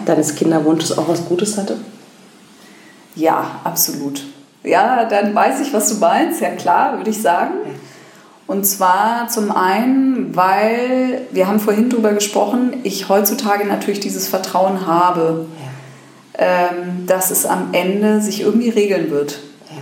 deines 0.06 0.36
Kinderwunsches 0.36 0.98
auch 0.98 1.08
was 1.08 1.26
Gutes 1.26 1.58
hatte? 1.58 1.78
Ja, 3.16 3.60
absolut. 3.64 4.24
Ja, 4.64 5.06
dann 5.06 5.36
weiß 5.36 5.60
ich, 5.62 5.74
was 5.74 5.90
du 5.90 5.96
meinst. 6.00 6.42
Ja, 6.42 6.50
klar, 6.50 6.98
würde 6.98 7.10
ich 7.10 7.22
sagen. 7.22 7.54
Und 8.48 8.66
zwar 8.66 9.28
zum 9.30 9.52
einen, 9.52 10.36
weil 10.36 11.22
wir 11.32 11.48
haben 11.48 11.60
vorhin 11.60 11.90
darüber 11.90 12.12
gesprochen, 12.12 12.82
ich 12.84 13.10
heutzutage 13.10 13.66
natürlich 13.66 14.00
dieses 14.00 14.28
Vertrauen 14.28 14.86
habe, 14.86 15.46
ja. 16.38 16.70
ähm, 16.70 17.06
dass 17.08 17.32
es 17.32 17.46
am 17.46 17.70
Ende 17.72 18.22
sich 18.22 18.42
irgendwie 18.42 18.70
regeln 18.70 19.12
wird. 19.12 19.40
Ja. 19.70 19.78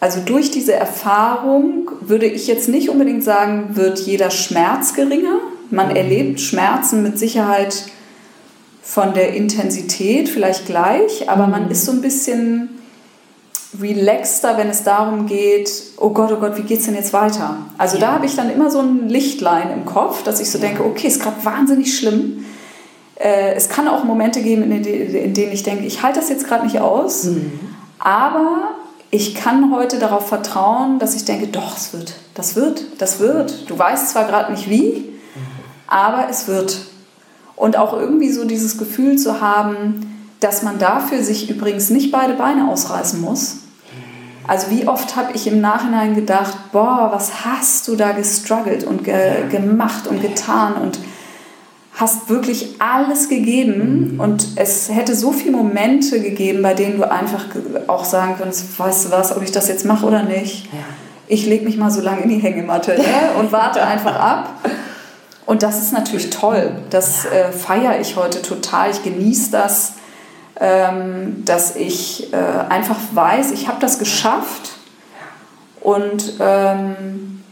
Also 0.00 0.20
durch 0.24 0.50
diese 0.50 0.72
Erfahrung 0.72 1.90
würde 2.00 2.26
ich 2.26 2.46
jetzt 2.46 2.68
nicht 2.68 2.88
unbedingt 2.88 3.22
sagen, 3.22 3.76
wird 3.76 3.98
jeder 4.00 4.30
Schmerz 4.30 4.94
geringer. 4.94 5.38
Man 5.70 5.90
mhm. 5.90 5.96
erlebt 5.96 6.40
Schmerzen 6.40 7.02
mit 7.02 7.18
Sicherheit 7.18 7.84
von 8.90 9.14
der 9.14 9.34
Intensität 9.34 10.28
vielleicht 10.28 10.66
gleich, 10.66 11.28
aber 11.30 11.46
mhm. 11.46 11.52
man 11.52 11.70
ist 11.70 11.84
so 11.84 11.92
ein 11.92 12.00
bisschen 12.00 12.70
relaxter, 13.80 14.58
wenn 14.58 14.68
es 14.68 14.82
darum 14.82 15.26
geht, 15.26 15.70
oh 15.96 16.10
Gott, 16.10 16.32
oh 16.32 16.40
Gott, 16.40 16.58
wie 16.58 16.62
geht 16.62 16.80
es 16.80 16.86
denn 16.86 16.96
jetzt 16.96 17.12
weiter? 17.12 17.58
Also 17.78 17.98
ja. 17.98 18.06
da 18.06 18.12
habe 18.14 18.26
ich 18.26 18.34
dann 18.34 18.50
immer 18.50 18.68
so 18.68 18.80
ein 18.80 19.08
Lichtlein 19.08 19.70
im 19.70 19.84
Kopf, 19.84 20.24
dass 20.24 20.40
ich 20.40 20.50
so 20.50 20.58
ja. 20.58 20.66
denke, 20.66 20.84
okay, 20.84 21.06
ist 21.06 21.22
gerade 21.22 21.36
wahnsinnig 21.44 21.96
schlimm. 21.96 22.44
Äh, 23.14 23.54
es 23.54 23.68
kann 23.68 23.86
auch 23.86 24.02
Momente 24.02 24.42
geben, 24.42 24.64
in, 24.72 24.82
in 24.82 25.34
denen 25.34 25.52
ich 25.52 25.62
denke, 25.62 25.84
ich 25.84 26.02
halte 26.02 26.18
das 26.18 26.28
jetzt 26.28 26.48
gerade 26.48 26.64
nicht 26.64 26.80
aus, 26.80 27.24
mhm. 27.26 27.60
aber 28.00 28.72
ich 29.12 29.36
kann 29.36 29.72
heute 29.72 30.00
darauf 30.00 30.26
vertrauen, 30.26 30.98
dass 30.98 31.14
ich 31.14 31.24
denke, 31.24 31.46
doch, 31.46 31.76
es 31.76 31.92
wird, 31.92 32.14
das 32.34 32.56
wird, 32.56 32.82
das 32.98 33.20
wird. 33.20 33.70
Du 33.70 33.78
weißt 33.78 34.08
zwar 34.08 34.24
gerade 34.24 34.50
nicht 34.50 34.68
wie, 34.68 34.94
mhm. 34.94 35.12
aber 35.86 36.26
es 36.28 36.48
wird. 36.48 36.89
Und 37.60 37.76
auch 37.76 37.92
irgendwie 37.92 38.32
so 38.32 38.46
dieses 38.46 38.78
Gefühl 38.78 39.18
zu 39.18 39.42
haben, 39.42 40.16
dass 40.40 40.62
man 40.62 40.78
dafür 40.78 41.22
sich 41.22 41.50
übrigens 41.50 41.90
nicht 41.90 42.10
beide 42.10 42.32
Beine 42.32 42.70
ausreißen 42.70 43.20
muss. 43.20 43.58
Also 44.46 44.70
wie 44.70 44.88
oft 44.88 45.14
habe 45.14 45.32
ich 45.34 45.46
im 45.46 45.60
Nachhinein 45.60 46.14
gedacht, 46.14 46.56
boah, 46.72 47.10
was 47.12 47.44
hast 47.44 47.86
du 47.86 47.96
da 47.96 48.12
gestruggelt 48.12 48.84
und 48.84 49.04
ge 49.04 49.46
gemacht 49.50 50.06
und 50.06 50.22
getan 50.22 50.72
und 50.82 50.98
hast 51.96 52.30
wirklich 52.30 52.76
alles 52.78 53.28
gegeben 53.28 54.14
mhm. 54.14 54.20
und 54.20 54.48
es 54.56 54.88
hätte 54.88 55.14
so 55.14 55.30
viele 55.30 55.52
Momente 55.52 56.18
gegeben, 56.22 56.62
bei 56.62 56.72
denen 56.72 56.96
du 56.96 57.10
einfach 57.10 57.44
auch 57.88 58.06
sagen 58.06 58.36
könntest, 58.38 58.78
weißt 58.78 59.04
du 59.04 59.10
was, 59.10 59.36
ob 59.36 59.42
ich 59.42 59.52
das 59.52 59.68
jetzt 59.68 59.84
mache 59.84 60.06
oder 60.06 60.22
nicht. 60.22 60.64
Ja. 60.72 60.80
Ich 61.28 61.44
lege 61.44 61.66
mich 61.66 61.76
mal 61.76 61.90
so 61.90 62.00
lange 62.00 62.22
in 62.22 62.30
die 62.30 62.38
Hängematte 62.38 62.92
ne, 62.92 63.38
und 63.38 63.52
warte 63.52 63.82
einfach 63.86 64.18
ab. 64.18 64.54
Und 65.50 65.64
das 65.64 65.82
ist 65.82 65.92
natürlich 65.92 66.30
toll. 66.30 66.70
Das 66.90 67.24
äh, 67.24 67.50
feiere 67.50 67.98
ich 67.98 68.14
heute 68.14 68.40
total. 68.40 68.92
Ich 68.92 69.02
genieße 69.02 69.50
das, 69.50 69.94
ähm, 70.60 71.44
dass 71.44 71.74
ich 71.74 72.32
äh, 72.32 72.36
einfach 72.36 72.94
weiß, 73.12 73.50
ich 73.50 73.66
habe 73.66 73.78
das 73.80 73.98
geschafft 73.98 74.70
und 75.80 76.34
ähm, 76.38 77.42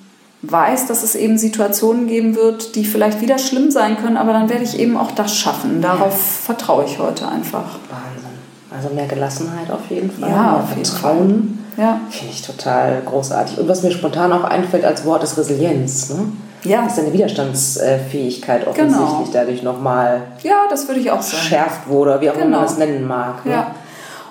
weiß, 0.43 0.87
dass 0.87 1.03
es 1.03 1.17
eben 1.17 1.39
Situationen 1.39 2.07
geben 2.07 2.37
wird, 2.37 2.77
die 2.77 2.85
vielleicht 2.85 3.21
wieder 3.21 3.37
schlimm 3.37 3.73
sein 3.73 3.97
können, 3.97 4.17
aber 4.17 4.33
dann 4.33 4.49
werde 4.49 4.63
ich 4.63 4.79
eben 4.79 4.97
auch 4.97 5.11
das 5.11 5.35
schaffen. 5.35 5.83
Darauf 5.83 6.13
ja. 6.13 6.55
vertraue 6.55 6.85
ich 6.85 7.01
heute 7.01 7.27
einfach. 7.27 7.81
Wahnsinn. 7.91 8.31
Also 8.71 8.95
mehr 8.95 9.09
Gelassenheit 9.09 9.73
auf 9.73 9.91
jeden 9.91 10.13
Fall. 10.13 10.31
Ja, 10.31 10.59
auf 10.59 10.71
jeden 10.71 10.85
Vertrauen. 10.85 11.65
Fall. 11.75 11.85
Ja. 11.85 12.01
Finde 12.11 12.33
ich 12.33 12.43
total 12.43 13.03
großartig. 13.05 13.59
Und 13.59 13.67
was 13.67 13.83
mir 13.83 13.91
spontan 13.91 14.33
auch 14.33 14.45
einfällt 14.45 14.85
als 14.85 15.05
Wort 15.05 15.25
ist 15.25 15.37
Resilienz. 15.37 16.11
Ne? 16.11 16.27
Ja. 16.64 16.83
Dass 16.83 16.97
deine 16.97 17.12
Widerstandsfähigkeit 17.12 18.66
offensichtlich 18.66 18.99
genau. 18.99 19.29
dadurch 19.33 19.62
nochmal 19.62 20.23
ja, 20.42 20.66
das 20.71 20.88
würde 20.88 21.01
ich 21.01 21.11
auch 21.11 21.23
sagen. 21.23 21.42
schärft 21.42 21.88
wurde, 21.88 22.21
wie 22.21 22.31
auch 22.31 22.35
genau. 22.35 22.47
immer 22.47 22.57
man 22.59 22.66
es 22.66 22.79
nennen 22.79 23.07
mag. 23.07 23.44
Ne? 23.47 23.53
Ja. 23.53 23.75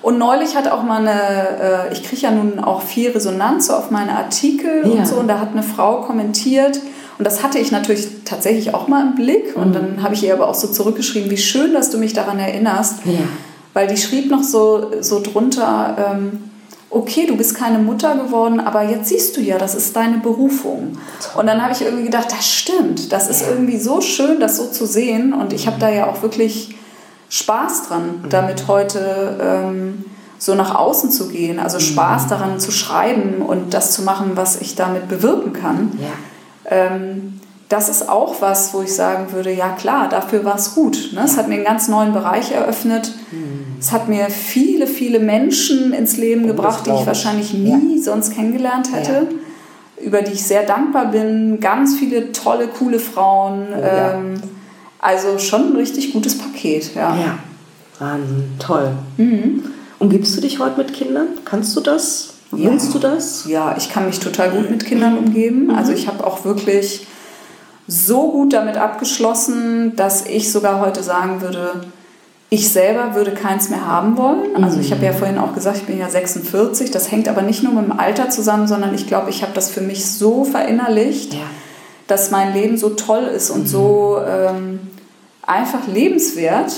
Und 0.02 0.20
neulich 0.20 0.56
hat 0.56 0.70
auch 0.70 0.84
mal 0.84 1.02
eine, 1.02 1.90
äh, 1.90 1.94
ich 1.94 2.04
kriege 2.04 2.22
ja 2.22 2.32
nun 2.32 2.60
auch 2.60 2.82
viel 2.82 3.12
Resonanz 3.12 3.68
so 3.68 3.74
auf 3.74 3.92
meine 3.92 4.16
Artikel 4.16 4.84
ja. 4.86 4.92
und 4.92 5.08
so, 5.08 5.16
und 5.16 5.28
da 5.28 5.40
hat 5.40 5.52
eine 5.52 5.64
Frau 5.64 6.02
kommentiert, 6.02 6.80
und 7.18 7.26
das 7.26 7.44
hatte 7.44 7.58
ich 7.58 7.72
natürlich 7.72 8.08
tatsächlich 8.24 8.74
auch 8.76 8.88
mal 8.88 9.02
im 9.02 9.16
Blick, 9.16 9.56
und 9.56 9.70
mhm. 9.70 9.74
dann 9.74 10.04
habe 10.04 10.14
ich 10.14 10.24
ihr 10.24 10.34
aber 10.34 10.48
auch 10.48 10.56
so 10.56 10.68
zurückgeschrieben, 10.68 11.32
wie 11.32 11.38
schön, 11.38 11.74
dass 11.74 11.90
du 11.90 11.98
mich 11.98 12.14
daran 12.14 12.40
erinnerst, 12.40 13.06
ja. 13.06 13.20
weil 13.74 13.88
die 13.88 13.98
schrieb 13.98 14.30
noch 14.30 14.44
so, 14.44 14.92
so 15.02 15.20
drunter, 15.20 16.14
ähm, 16.14 16.44
okay, 16.90 17.26
du 17.26 17.36
bist 17.36 17.56
keine 17.56 17.80
Mutter 17.80 18.16
geworden, 18.16 18.60
aber 18.60 18.84
jetzt 18.84 19.10
siehst 19.10 19.36
du 19.36 19.42
ja, 19.42 19.58
das 19.58 19.76
ist 19.76 19.96
deine 19.96 20.20
Berufung. 20.20 20.98
Und 21.36 21.48
dann 21.48 21.62
habe 21.62 21.74
ich 21.74 21.82
irgendwie 21.82 22.06
gedacht, 22.06 22.32
das 22.32 22.48
stimmt, 22.48 23.12
das 23.12 23.30
ist 23.30 23.46
irgendwie 23.48 23.78
so 23.78 24.02
schön, 24.02 24.40
das 24.40 24.58
so 24.58 24.68
zu 24.68 24.86
sehen. 24.86 25.34
Und 25.34 25.54
ich 25.54 25.68
habe 25.68 25.80
da 25.80 25.90
ja 25.90 26.08
auch 26.08 26.22
wirklich 26.22 26.76
Spaß 27.30 27.90
dran, 27.90 28.22
mhm. 28.24 28.30
damit 28.30 28.68
heute 28.68 29.38
ähm, 29.42 30.06
so 30.38 30.56
nach 30.56 30.76
außen 30.76 31.12
zu 31.12 31.28
gehen. 31.28 31.60
Also 31.60 31.80
Spaß 31.80 32.26
mhm. 32.26 32.30
daran 32.30 32.60
zu 32.60 32.72
schreiben 32.72 33.42
und 33.42 33.74
das 33.74 33.92
zu 33.92 34.04
machen, 34.04 34.32
was 34.36 34.62
ich 34.62 34.76
damit 34.76 35.10
bewirken 35.10 35.54
kann. 35.54 35.92
Ja. 36.00 36.08
Ähm, 36.70 37.42
das 37.70 37.90
ist 37.90 38.08
auch 38.08 38.42
was, 38.42 38.74
wo 38.74 38.82
ich 38.82 38.94
sagen 38.94 39.34
würde, 39.34 39.52
ja 39.52 39.70
klar, 39.70 40.08
dafür 40.08 40.46
war 40.46 40.56
es 40.56 40.74
gut. 40.74 41.10
Ne? 41.14 41.22
Es 41.26 41.38
hat 41.38 41.50
mir 41.50 41.56
einen 41.56 41.66
ganz 41.66 41.90
neuen 41.90 42.14
Bereich 42.14 42.52
eröffnet. 42.52 43.14
Mhm. 43.32 43.78
Es 43.80 43.92
hat 43.92 44.08
mir 44.08 44.30
viele, 44.30 44.88
viele 44.88 45.20
Menschen 45.20 45.92
ins 45.92 46.16
Leben 46.18 46.46
oh, 46.46 46.48
gebracht, 46.48 46.86
die 46.86 46.92
ich 46.92 47.06
wahrscheinlich 47.06 47.54
nie 47.54 47.98
ja. 47.98 48.02
sonst 48.02 48.34
kennengelernt 48.34 48.94
hätte. 48.94 49.12
Ja. 49.12 50.04
Über 50.06 50.22
die 50.22 50.34
ich 50.34 50.46
sehr 50.46 50.64
dankbar 50.64 51.12
bin. 51.12 51.60
Ganz 51.60 51.98
viele 51.98 52.32
tolle, 52.32 52.68
coole 52.68 53.00
Frauen. 53.00 53.68
Oh, 53.72 53.84
ähm, 53.84 54.36
also 55.00 55.38
schon 55.38 55.72
ein 55.72 55.76
richtig 55.76 56.14
gutes 56.14 56.38
Paket. 56.38 56.96
Ja, 56.96 57.16
ja. 57.16 57.40
Wahnsinn, 58.00 58.52
toll. 58.60 58.92
Mhm. 59.18 59.64
Umgibst 60.00 60.38
du 60.38 60.42
dich 60.42 60.60
heute 60.60 60.78
mit 60.78 60.94
Kindern? 60.94 61.28
Kannst 61.44 61.76
du 61.76 61.82
das? 61.82 62.36
Willst 62.52 62.94
du 62.94 63.00
das? 63.00 63.46
Ja, 63.48 63.76
ich 63.78 63.90
kann 63.90 64.06
mich 64.06 64.20
total 64.20 64.52
gut 64.52 64.70
mit 64.70 64.86
Kindern 64.86 65.18
umgeben. 65.18 65.72
Also 65.72 65.92
ich 65.92 66.08
habe 66.08 66.26
auch 66.26 66.46
wirklich 66.46 67.06
so 67.88 68.32
gut 68.32 68.54
damit 68.54 68.78
abgeschlossen, 68.78 69.96
dass 69.96 70.26
ich 70.26 70.52
sogar 70.52 70.82
heute 70.82 71.04
sagen 71.04 71.42
würde, 71.42 71.86
ich 72.50 72.70
selber 72.70 73.14
würde 73.16 73.32
keins 73.32 73.70
mehr 73.70 73.86
haben 73.86 74.18
wollen. 74.18 74.64
Also 74.64 74.80
ich 74.80 74.92
habe 74.92 75.06
ja 75.06 75.12
mhm. 75.12 75.18
vorhin 75.18 75.38
auch 75.38 75.54
gesagt, 75.54 75.78
ich 75.78 75.84
bin 75.86 76.00
ja 76.00 76.10
46. 76.10 76.92
Das 76.92 77.12
hängt 77.12 77.28
aber 77.28 77.42
nicht 77.42 77.64
nur 77.64 77.74
mit 77.74 77.86
dem 77.86 78.00
Alter 78.00 78.30
zusammen, 78.30 78.68
sondern 78.68 78.94
ich 78.94 79.08
glaube, 79.08 79.30
ich 79.30 79.42
habe 79.42 79.54
das 79.54 79.70
für 79.70 79.82
mich 79.82 80.06
so 80.06 80.46
verinnerlicht, 80.46 81.34
ja. 81.34 81.40
dass 82.08 82.32
mein 82.32 82.54
Leben 82.54 82.78
so 82.78 82.90
toll 82.90 83.24
ist 83.24 83.50
und 83.50 83.64
mhm. 83.64 83.68
so 83.68 84.18
ähm, 84.26 84.80
einfach 85.46 85.88
lebenswert, 85.88 86.74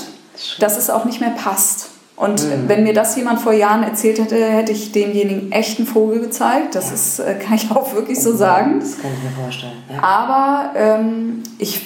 dass 0.59 0.77
es 0.77 0.89
auch 0.89 1.05
nicht 1.05 1.21
mehr 1.21 1.31
passt. 1.31 1.88
Und 2.19 2.43
mhm. 2.43 2.67
wenn 2.67 2.83
mir 2.83 2.93
das 2.93 3.15
jemand 3.15 3.39
vor 3.39 3.53
Jahren 3.53 3.81
erzählt 3.81 4.19
hätte, 4.19 4.35
hätte 4.35 4.73
ich 4.73 4.91
demjenigen 4.91 5.53
echten 5.53 5.85
Vogel 5.85 6.19
gezeigt. 6.19 6.75
Das 6.75 6.89
ja. 6.89 6.93
ist, 6.93 7.19
äh, 7.19 7.35
kann 7.35 7.55
ich 7.55 7.71
auch 7.75 7.95
wirklich 7.95 8.21
so 8.21 8.35
sagen. 8.35 8.81
Das 8.81 9.01
kann 9.01 9.11
ich 9.17 9.23
mir 9.23 9.41
vorstellen. 9.41 9.77
Ja. 9.89 10.03
Aber 10.03 10.71
ähm, 10.75 11.43
ich 11.57 11.81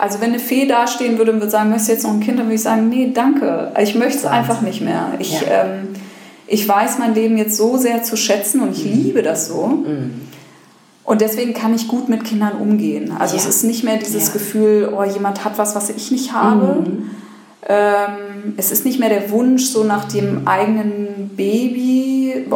also 0.00 0.20
wenn 0.20 0.30
eine 0.30 0.38
Fee 0.38 0.66
dastehen 0.66 1.18
würde 1.18 1.32
und 1.32 1.40
würde 1.40 1.50
sagen, 1.50 1.68
möchtest 1.68 1.88
du 1.88 1.92
jetzt 1.92 2.02
noch 2.04 2.12
ein 2.12 2.20
Kind, 2.20 2.38
dann 2.38 2.46
würde 2.46 2.54
ich 2.54 2.62
sagen, 2.62 2.88
nee, 2.88 3.10
danke. 3.12 3.70
Ich 3.78 3.94
möchte 3.94 4.20
es 4.20 4.24
einfach 4.24 4.62
nicht 4.62 4.80
mehr. 4.80 5.08
Ich, 5.18 5.42
ja. 5.42 5.64
ähm, 5.64 5.88
ich 6.46 6.66
weiß 6.66 6.98
mein 6.98 7.14
Leben 7.14 7.36
jetzt 7.36 7.58
so 7.58 7.76
sehr 7.76 8.02
zu 8.02 8.16
schätzen 8.16 8.62
und 8.62 8.72
ich 8.72 8.86
mhm. 8.86 8.92
liebe 8.92 9.22
das 9.22 9.48
so. 9.48 9.66
Mhm. 9.66 10.22
Und 11.04 11.20
deswegen 11.20 11.52
kann 11.52 11.74
ich 11.74 11.86
gut 11.86 12.08
mit 12.08 12.24
Kindern 12.24 12.52
umgehen. 12.52 13.12
Also 13.18 13.36
es 13.36 13.44
ist 13.44 13.64
nicht 13.64 13.84
mehr 13.84 13.98
dieses. 13.98 14.32
Gefühl, 14.32 14.90
oh, 14.96 15.04
jemand 15.04 15.44
hat 15.44 15.58
was, 15.58 15.74
was 15.74 15.90
ich 15.90 16.10
nicht 16.10 16.32
habe. 16.32 16.80
Mhm. 16.80 17.10
Ähm, 18.44 18.54
es 18.56 18.70
ist 18.70 18.84
nicht 18.84 18.98
mehr 18.98 19.08
der 19.08 19.30
Wunsch 19.30 19.64
so 19.64 19.84
nach 19.84 20.04
dem 20.04 20.46
eigenen 20.46 21.30
Baby 21.36 22.46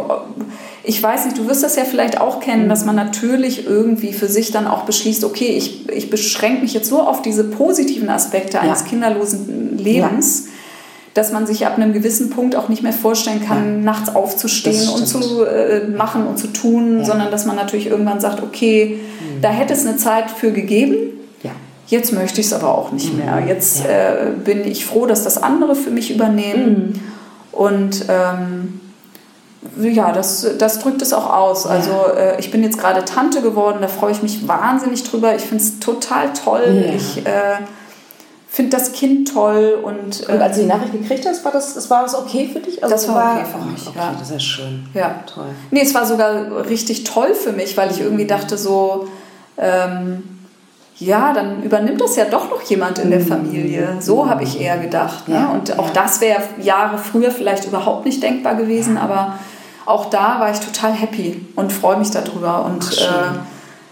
ich 0.83 1.03
weiß 1.03 1.25
nicht, 1.25 1.37
du 1.37 1.47
wirst 1.47 1.63
das 1.63 1.75
ja 1.75 1.83
vielleicht 1.83 2.19
auch 2.19 2.39
kennen, 2.39 2.67
dass 2.67 2.83
man 2.83 2.95
natürlich 2.95 3.67
irgendwie 3.67 4.11
für 4.11 4.27
sich 4.27 4.51
dann 4.51 4.65
auch 4.65 4.85
beschließt, 4.85 5.23
okay, 5.23 5.49
ich, 5.49 5.87
ich 5.89 6.09
beschränke 6.09 6.61
mich 6.61 6.73
jetzt 6.73 6.89
so 6.89 7.01
auf 7.01 7.21
diese 7.21 7.43
positiven 7.43 8.09
Aspekte 8.09 8.59
eines 8.59 8.81
ja. 8.81 8.85
kinderlosen 8.87 9.77
Lebens. 9.77 10.45
Ja. 10.45 10.51
Dass 11.15 11.31
man 11.31 11.47
sich 11.47 11.65
ab 11.65 11.75
einem 11.75 11.91
gewissen 11.91 12.29
Punkt 12.29 12.55
auch 12.55 12.69
nicht 12.69 12.83
mehr 12.83 12.93
vorstellen 12.93 13.41
kann, 13.41 13.77
ja. 13.77 13.83
nachts 13.83 14.15
aufzustehen 14.15 14.87
und 14.89 15.07
zu 15.07 15.43
äh, 15.43 15.87
machen 15.87 16.25
und 16.27 16.37
zu 16.37 16.47
tun, 16.47 17.03
sondern 17.03 17.29
dass 17.31 17.45
man 17.45 17.55
natürlich 17.55 17.87
irgendwann 17.87 18.21
sagt, 18.21 18.41
okay, 18.41 18.99
mhm. 18.99 19.41
da 19.41 19.49
hätte 19.49 19.73
es 19.73 19.85
eine 19.85 19.97
Zeit 19.97 20.31
für 20.31 20.51
gegeben, 20.51 20.95
Jetzt 21.89 22.13
möchte 22.13 22.39
ich 22.39 22.47
es 22.47 22.53
aber 22.53 22.77
auch 22.77 22.91
nicht 22.91 23.17
mehr. 23.17 23.41
Mhm. 23.41 23.47
Jetzt 23.47 23.83
äh, 23.83 24.31
bin 24.43 24.63
ich 24.63 24.85
froh, 24.85 25.07
dass 25.07 25.23
das 25.23 25.41
andere 25.41 25.75
für 25.75 25.89
mich 25.89 26.11
übernehmen. 26.11 26.93
Mhm. 26.93 27.01
Und 27.51 28.05
ähm, 28.09 28.79
ja, 29.79 30.11
das, 30.11 30.47
das 30.59 30.79
drückt 30.79 31.01
es 31.01 31.13
auch 31.13 31.33
aus. 31.33 31.65
Also 31.65 31.91
äh, 32.15 32.39
ich 32.39 32.51
bin 32.51 32.63
jetzt 32.63 32.77
gerade 32.77 33.03
Tante 33.05 33.41
geworden, 33.41 33.79
da 33.81 33.87
freue 33.87 34.11
ich 34.11 34.21
mich 34.21 34.47
wahnsinnig 34.47 35.03
drüber. 35.03 35.35
Ich 35.35 35.41
finde 35.41 35.63
es 35.63 35.79
total 35.79 36.31
toll. 36.33 36.85
Ja. 36.85 36.93
Ich 36.93 37.25
äh, 37.25 37.57
finde 38.47 38.77
das 38.77 38.91
Kind 38.91 39.33
toll. 39.33 39.79
Und, 39.81 40.29
äh, 40.29 40.33
und 40.33 40.41
als 40.43 40.57
du 40.57 40.61
die 40.61 40.67
Nachricht 40.67 40.91
gekriegt 40.93 41.25
hast, 41.25 41.43
war 41.43 41.51
das, 41.51 41.73
das, 41.73 41.89
war 41.89 42.03
das 42.03 42.13
okay 42.13 42.51
für 42.53 42.59
dich? 42.59 42.83
Also 42.83 42.93
das 42.93 43.07
war, 43.07 43.15
war 43.15 43.33
okay 43.33 43.45
für 43.51 43.71
mich, 43.71 43.87
okay, 43.87 43.97
ja. 43.97 44.15
Das 44.17 44.29
ist 44.29 44.43
schön. 44.43 44.85
Ja. 44.93 45.23
Toll. 45.25 45.47
Nee, 45.71 45.81
es 45.81 45.95
war 45.95 46.05
sogar 46.05 46.67
richtig 46.69 47.03
toll 47.03 47.33
für 47.33 47.51
mich, 47.51 47.75
weil 47.77 47.89
ich 47.89 47.99
irgendwie 47.99 48.27
dachte 48.27 48.59
so... 48.59 49.07
Ähm, 49.57 50.38
ja, 50.99 51.31
dann 51.33 51.63
übernimmt 51.63 52.01
das 52.01 52.17
ja 52.17 52.25
doch 52.25 52.49
noch 52.49 52.61
jemand 52.63 52.99
in 52.99 53.09
der 53.09 53.21
Familie. 53.21 53.97
So 53.99 54.29
habe 54.29 54.43
ich 54.43 54.59
eher 54.59 54.77
gedacht. 54.77 55.29
Ne? 55.29 55.47
Und 55.53 55.79
auch 55.79 55.91
das 55.91 56.19
wäre 56.19 56.41
Jahre 56.61 56.97
früher 56.97 57.31
vielleicht 57.31 57.65
überhaupt 57.65 58.05
nicht 58.05 58.21
denkbar 58.21 58.55
gewesen, 58.55 58.97
aber 58.97 59.39
auch 59.85 60.09
da 60.09 60.39
war 60.39 60.51
ich 60.51 60.59
total 60.59 60.91
happy 60.91 61.45
und 61.55 61.71
freue 61.71 61.97
mich 61.97 62.11
darüber. 62.11 62.65
Und 62.65 62.85
Ach, 63.01 63.35
äh, 63.35 63.39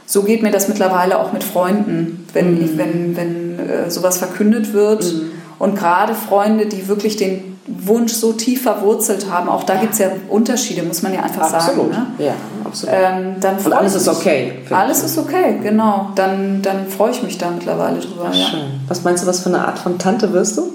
so 0.06 0.24
geht 0.24 0.44
mir 0.44 0.52
das 0.52 0.68
mittlerweile 0.68 1.18
auch 1.20 1.32
mit 1.32 1.46
Freunden, 1.46 2.28
wenn, 2.34 2.56
mhm. 2.56 2.78
wenn, 2.78 3.18
wenn 3.18 3.60
äh, 3.60 3.90
sowas 3.90 4.18
verkündet 4.18 4.74
wird. 4.74 5.06
Mhm. 5.06 5.32
Und 5.60 5.78
gerade 5.78 6.14
Freunde, 6.14 6.66
die 6.66 6.88
wirklich 6.90 7.16
den 7.16 7.57
Wunsch 7.68 8.14
so 8.14 8.32
tief 8.32 8.64
verwurzelt 8.64 9.30
haben, 9.30 9.50
auch 9.50 9.64
da 9.64 9.76
ja. 9.76 9.82
gibt 9.82 9.94
es 9.94 10.00
ja 10.00 10.08
Unterschiede, 10.30 10.84
muss 10.84 11.02
man 11.02 11.14
ja 11.14 11.22
einfach 11.22 11.54
absolut. 11.54 11.94
sagen. 11.94 12.08
Ne? 12.18 12.26
Ja, 12.26 12.34
absolut. 12.64 12.96
Ähm, 12.98 13.36
dann 13.42 13.58
Und 13.58 13.74
alles 13.74 13.96
ist 13.96 14.08
okay. 14.08 14.54
Alles 14.70 15.04
ist 15.04 15.18
okay, 15.18 15.60
genau. 15.62 16.12
Dann, 16.16 16.62
dann 16.62 16.88
freue 16.88 17.12
ich 17.12 17.22
mich 17.24 17.38
da 17.38 17.52
mittlerweile 17.52 18.00
drüber. 18.00 18.32
Ja. 18.32 18.48
Was 18.88 19.04
meinst 19.04 19.24
du, 19.24 19.28
was 19.28 19.42
für 19.42 19.50
eine 19.50 19.68
Art 19.68 19.80
von 19.80 20.00
Tante 20.00 20.32
wirst 20.32 20.58
du? 20.58 20.74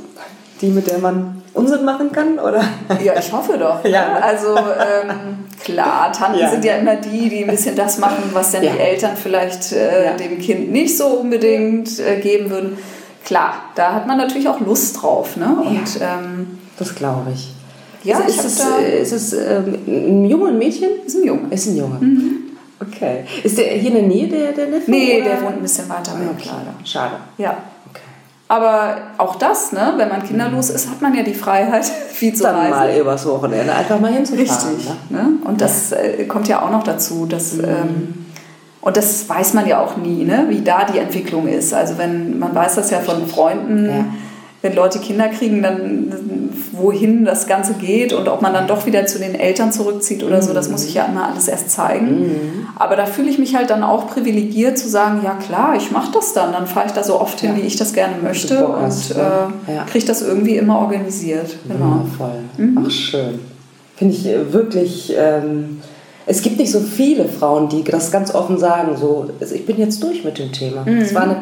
Die, 0.60 0.68
mit 0.68 0.86
der 0.86 0.98
man 0.98 1.42
Unsinn 1.54 1.84
machen 1.84 2.12
kann? 2.12 2.38
Oder? 2.38 2.62
Ja, 3.02 3.14
ich 3.18 3.32
hoffe 3.32 3.56
doch. 3.56 3.82
ja. 3.84 4.10
Ne? 4.10 4.22
Also 4.22 4.48
ähm, 4.54 5.46
klar, 5.64 6.12
Tanten 6.12 6.40
ja. 6.40 6.50
sind 6.50 6.62
ja 6.62 6.74
immer 6.74 6.96
die, 6.96 7.30
die 7.30 7.44
ein 7.44 7.50
bisschen 7.50 7.74
das 7.74 7.98
machen, 7.98 8.30
was 8.34 8.52
dann 8.52 8.62
ja. 8.62 8.72
die 8.72 8.78
Eltern 8.78 9.16
vielleicht 9.16 9.72
äh, 9.72 10.06
ja. 10.06 10.12
dem 10.12 10.38
Kind 10.38 10.70
nicht 10.70 10.96
so 10.96 11.06
unbedingt 11.06 11.98
äh, 12.00 12.20
geben 12.20 12.50
würden. 12.50 12.76
Klar, 13.24 13.54
da 13.76 13.94
hat 13.94 14.06
man 14.06 14.18
natürlich 14.18 14.48
auch 14.48 14.60
Lust 14.60 15.00
drauf. 15.00 15.36
Ne? 15.36 15.46
Und, 15.46 16.00
ähm, 16.00 16.58
das 16.78 16.94
glaube 16.94 17.32
ich. 17.32 17.54
Ja, 18.04 18.18
ist, 18.20 18.44
ist, 18.44 18.60
es, 18.60 19.12
ist 19.12 19.32
es 19.32 19.32
ähm, 19.32 19.78
ein 19.86 20.24
Junge, 20.24 20.48
ein 20.48 20.58
Mädchen? 20.58 20.88
Ist 21.06 21.16
ein 21.16 21.24
Junge. 21.24 21.54
Ist 21.54 21.66
ein 21.68 21.76
Junge. 21.76 21.98
Mhm. 22.00 22.38
Okay. 22.80 23.24
Ist 23.44 23.58
der 23.58 23.66
hier 23.74 23.90
in 23.90 23.94
der 23.94 24.02
Nähe, 24.02 24.28
der, 24.28 24.52
der 24.52 24.66
Neffe? 24.66 24.90
Nee, 24.90 25.20
oder? 25.20 25.30
der 25.30 25.42
wohnt 25.42 25.56
ein 25.56 25.62
bisschen 25.62 25.88
weiter 25.88 26.18
weg, 26.18 26.28
okay. 26.36 26.48
leider. 26.48 26.74
Schade. 26.84 27.16
Ja. 27.38 27.56
Aber 28.48 28.96
auch 29.18 29.36
das, 29.36 29.72
ne, 29.72 29.94
wenn 29.96 30.08
man 30.08 30.22
kinderlos 30.22 30.68
ist, 30.70 30.90
hat 30.90 31.00
man 31.00 31.14
ja 31.14 31.22
die 31.22 31.32
Freiheit, 31.32 31.84
viel 32.12 32.34
zu 32.34 32.42
Dann 32.42 32.56
reisen. 32.56 32.70
mal 32.70 32.98
übers 32.98 33.24
Wochenende 33.26 33.72
einfach 33.72 34.00
mal 34.00 34.12
hinzufahren. 34.12 34.76
Richtig. 34.76 34.92
Ne? 35.08 35.28
Und 35.44 35.60
das 35.60 35.92
äh, 35.92 36.24
kommt 36.24 36.48
ja 36.48 36.60
auch 36.60 36.70
noch 36.70 36.82
dazu. 36.82 37.26
Dass, 37.26 37.54
mhm. 37.54 37.64
ähm, 37.64 38.26
und 38.80 38.96
das 38.96 39.28
weiß 39.28 39.54
man 39.54 39.66
ja 39.66 39.80
auch 39.80 39.96
nie, 39.96 40.24
ne, 40.24 40.46
wie 40.48 40.60
da 40.60 40.84
die 40.84 40.98
Entwicklung 40.98 41.46
ist. 41.46 41.72
Also 41.72 41.98
wenn 41.98 42.38
man 42.38 42.54
weiß 42.54 42.74
das 42.74 42.90
ja 42.90 42.98
von 42.98 43.26
Freunden, 43.26 43.86
ja. 43.86 44.04
Wenn 44.62 44.74
Leute 44.74 45.00
Kinder 45.00 45.28
kriegen, 45.28 45.60
dann 45.60 46.12
wohin 46.70 47.24
das 47.24 47.46
Ganze 47.46 47.74
geht 47.74 48.12
und 48.12 48.28
ob 48.28 48.42
man 48.42 48.54
dann 48.54 48.68
doch 48.68 48.86
wieder 48.86 49.06
zu 49.06 49.18
den 49.18 49.34
Eltern 49.34 49.72
zurückzieht 49.72 50.22
oder 50.22 50.40
so, 50.40 50.54
das 50.54 50.70
muss 50.70 50.84
ich 50.84 50.94
ja 50.94 51.04
immer 51.04 51.28
alles 51.28 51.48
erst 51.48 51.70
zeigen. 51.70 52.20
Mhm. 52.20 52.66
Aber 52.76 52.96
da 52.96 53.06
fühle 53.06 53.28
ich 53.28 53.38
mich 53.38 53.56
halt 53.56 53.70
dann 53.70 53.82
auch 53.82 54.06
privilegiert 54.06 54.78
zu 54.78 54.88
sagen, 54.88 55.20
ja 55.24 55.34
klar, 55.34 55.74
ich 55.76 55.90
mache 55.90 56.12
das 56.12 56.32
dann, 56.32 56.52
dann 56.52 56.66
fahre 56.66 56.86
ich 56.86 56.92
da 56.92 57.02
so 57.02 57.20
oft 57.20 57.40
hin, 57.40 57.56
wie 57.56 57.60
ich 57.60 57.76
das 57.76 57.92
gerne 57.92 58.16
möchte 58.22 58.66
und 58.66 58.82
hast, 58.82 59.10
äh, 59.10 59.16
ja. 59.16 59.84
kriege 59.90 60.06
das 60.06 60.22
irgendwie 60.22 60.56
immer 60.56 60.78
organisiert. 60.78 61.56
Genau. 61.66 61.84
Wundervoll. 61.84 62.38
Mhm. 62.56 62.84
Ach 62.86 62.90
schön. 62.90 63.40
Finde 63.96 64.14
ich 64.14 64.26
äh, 64.26 64.52
wirklich... 64.52 65.12
Ähm 65.16 65.80
es 66.26 66.42
gibt 66.42 66.58
nicht 66.58 66.70
so 66.70 66.80
viele 66.80 67.28
Frauen, 67.28 67.68
die 67.68 67.82
das 67.82 68.10
ganz 68.10 68.34
offen 68.34 68.58
sagen, 68.58 68.96
so, 68.96 69.28
also 69.40 69.54
ich 69.54 69.66
bin 69.66 69.78
jetzt 69.78 70.02
durch 70.02 70.24
mit 70.24 70.38
dem 70.38 70.52
Thema. 70.52 70.84
Es 70.86 71.10
mhm. 71.10 71.14
war 71.14 71.22
eine 71.22 71.36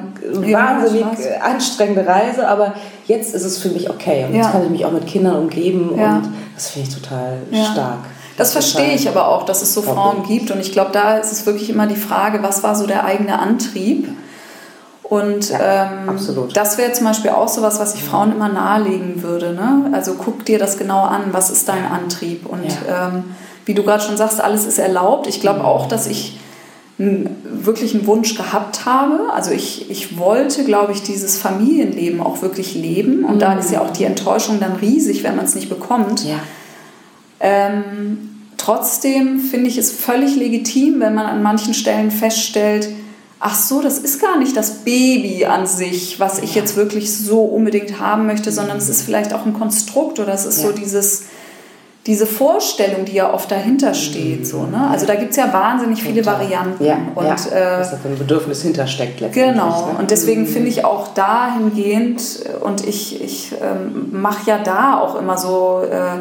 wahnsinnig 0.53 1.03
ja, 1.03 1.43
anstrengende 1.43 2.07
Reise, 2.07 2.49
aber 2.49 2.75
jetzt 3.07 3.35
ist 3.35 3.45
es 3.45 3.59
für 3.59 3.69
mich 3.69 3.91
okay. 3.91 4.25
Und 4.27 4.35
ja. 4.35 4.43
jetzt 4.43 4.53
kann 4.53 4.65
ich 4.65 4.71
mich 4.71 4.85
auch 4.85 4.93
mit 4.93 5.07
Kindern 5.07 5.37
umgeben 5.37 5.93
ja. 5.99 6.17
und 6.17 6.29
das 6.55 6.71
finde 6.71 6.89
ich 6.89 6.95
total 6.95 7.39
stark. 7.73 7.99
Das, 8.37 8.53
das 8.53 8.53
verstehe 8.53 8.95
ich 8.95 9.07
aber 9.09 9.29
auch, 9.29 9.45
dass 9.45 9.61
es 9.61 9.75
so 9.75 9.83
Frauen 9.83 10.23
gibt. 10.23 10.51
Und 10.51 10.61
ich 10.61 10.73
glaube, 10.73 10.93
da 10.93 11.19
ist 11.19 11.31
es 11.31 11.45
wirklich 11.45 11.69
immer 11.69 11.87
die 11.87 11.97
Frage, 11.97 12.43
was 12.43 12.63
war 12.63 12.75
so 12.75 12.87
der 12.87 13.05
eigene 13.05 13.39
Antrieb? 13.39 14.09
Und 15.03 15.51
ähm, 15.61 16.19
das 16.55 16.79
wäre 16.79 16.93
zum 16.93 17.07
Beispiel 17.07 17.33
auch 17.33 17.49
so 17.49 17.63
was 17.63 17.81
was 17.81 17.97
ich 17.97 18.05
Frauen 18.05 18.31
immer 18.31 18.49
nahelegen 18.49 19.23
würde. 19.25 19.53
Ne? 19.53 19.91
Also 19.93 20.15
guck 20.15 20.45
dir 20.45 20.59
das 20.59 20.79
genau 20.79 21.03
an, 21.03 21.33
was 21.33 21.51
ist 21.51 21.69
dein 21.69 21.85
Antrieb? 21.85 22.47
Und 22.47 22.69
ähm, 22.89 23.25
wie 23.65 23.75
du 23.75 23.83
gerade 23.83 24.03
schon 24.03 24.17
sagst, 24.17 24.41
alles 24.41 24.67
ist 24.67 24.79
erlaubt. 24.79 25.27
Ich 25.27 25.41
glaube 25.41 25.65
auch, 25.65 25.87
dass 25.87 26.07
ich 26.07 26.39
wirklich 26.99 27.95
einen 27.95 28.07
Wunsch 28.07 28.37
gehabt 28.37 28.85
habe. 28.85 29.33
Also 29.33 29.53
ich, 29.53 29.91
ich 29.91 30.19
wollte, 30.19 30.65
glaube 30.65 30.93
ich, 30.93 31.03
dieses 31.03 31.39
Familienleben 31.39 32.21
auch 32.21 32.43
wirklich 32.43 32.75
leben. 32.75 33.25
Und 33.25 33.37
mhm. 33.37 33.41
da 33.41 33.55
ist 33.55 33.71
ja 33.71 33.81
auch 33.81 33.91
die 33.91 34.05
Enttäuschung 34.05 34.61
dann 34.61 34.77
riesig, 34.77 35.23
wenn 35.23 35.35
man 35.35 35.47
es 35.47 35.55
nicht 35.55 35.71
bekommt. 35.71 36.25
Ja. 36.25 36.41
Ähm, 37.41 38.43
trotzdem 38.59 39.41
finde 39.41 39.69
ich 39.69 39.79
es 39.79 39.93
völlig 39.93 40.37
legitim, 40.37 41.01
wenn 41.01 41.15
man 41.15 41.25
an 41.25 41.43
manchen 41.43 41.73
Stellen 41.73 42.11
feststellt, 42.11 42.91
ach 43.41 43.55
so, 43.55 43.81
das 43.81 43.99
ist 43.99 44.21
gar 44.21 44.39
nicht 44.39 44.55
das 44.55 44.85
Baby 44.85 45.47
an 45.47 45.67
sich, 45.67 46.21
was 46.21 46.39
ich 46.41 46.55
jetzt 46.55 46.77
wirklich 46.77 47.17
so 47.17 47.41
unbedingt 47.41 47.99
haben 47.99 48.27
möchte, 48.27 48.53
sondern 48.53 48.77
es 48.77 48.91
ist 48.91 49.03
vielleicht 49.03 49.33
auch 49.33 49.47
ein 49.47 49.55
Konstrukt 49.55 50.21
oder 50.21 50.35
es 50.35 50.45
ist 50.45 50.61
ja. 50.61 50.69
so 50.69 50.73
dieses 50.73 51.23
diese 52.07 52.27
Vorstellung, 52.27 53.05
die 53.05 53.13
ja 53.13 53.33
oft 53.33 53.51
dahinter 53.51 53.93
steht. 53.93 54.47
So, 54.47 54.63
ne? 54.63 54.89
Also 54.91 55.05
da 55.07 55.17
gibt 55.17 55.33
es 55.33 55.37
ja 55.37 55.53
wahnsinnig 55.53 56.03
viele 56.03 56.25
Varianten. 56.25 56.83
Ja, 56.83 56.97
und, 57.15 57.25
ja, 57.27 57.35
äh, 57.35 57.81
was 57.81 57.91
da 57.91 57.99
für 57.99 58.09
ein 58.09 58.19
Bedürfnis 58.19 58.63
hintersteckt 58.63 59.21
letztendlich. 59.21 59.55
Genau, 59.55 59.93
ne? 59.93 59.99
und 59.99 60.11
deswegen 60.11 60.43
mhm. 60.43 60.47
finde 60.47 60.69
ich 60.69 60.85
auch 60.85 61.09
dahingehend, 61.09 62.41
und 62.63 62.87
ich, 62.87 63.23
ich 63.23 63.53
ähm, 63.61 64.09
mache 64.13 64.51
ja 64.51 64.59
da 64.59 64.99
auch 64.99 65.15
immer 65.17 65.37
so, 65.37 65.83
äh, 65.83 66.21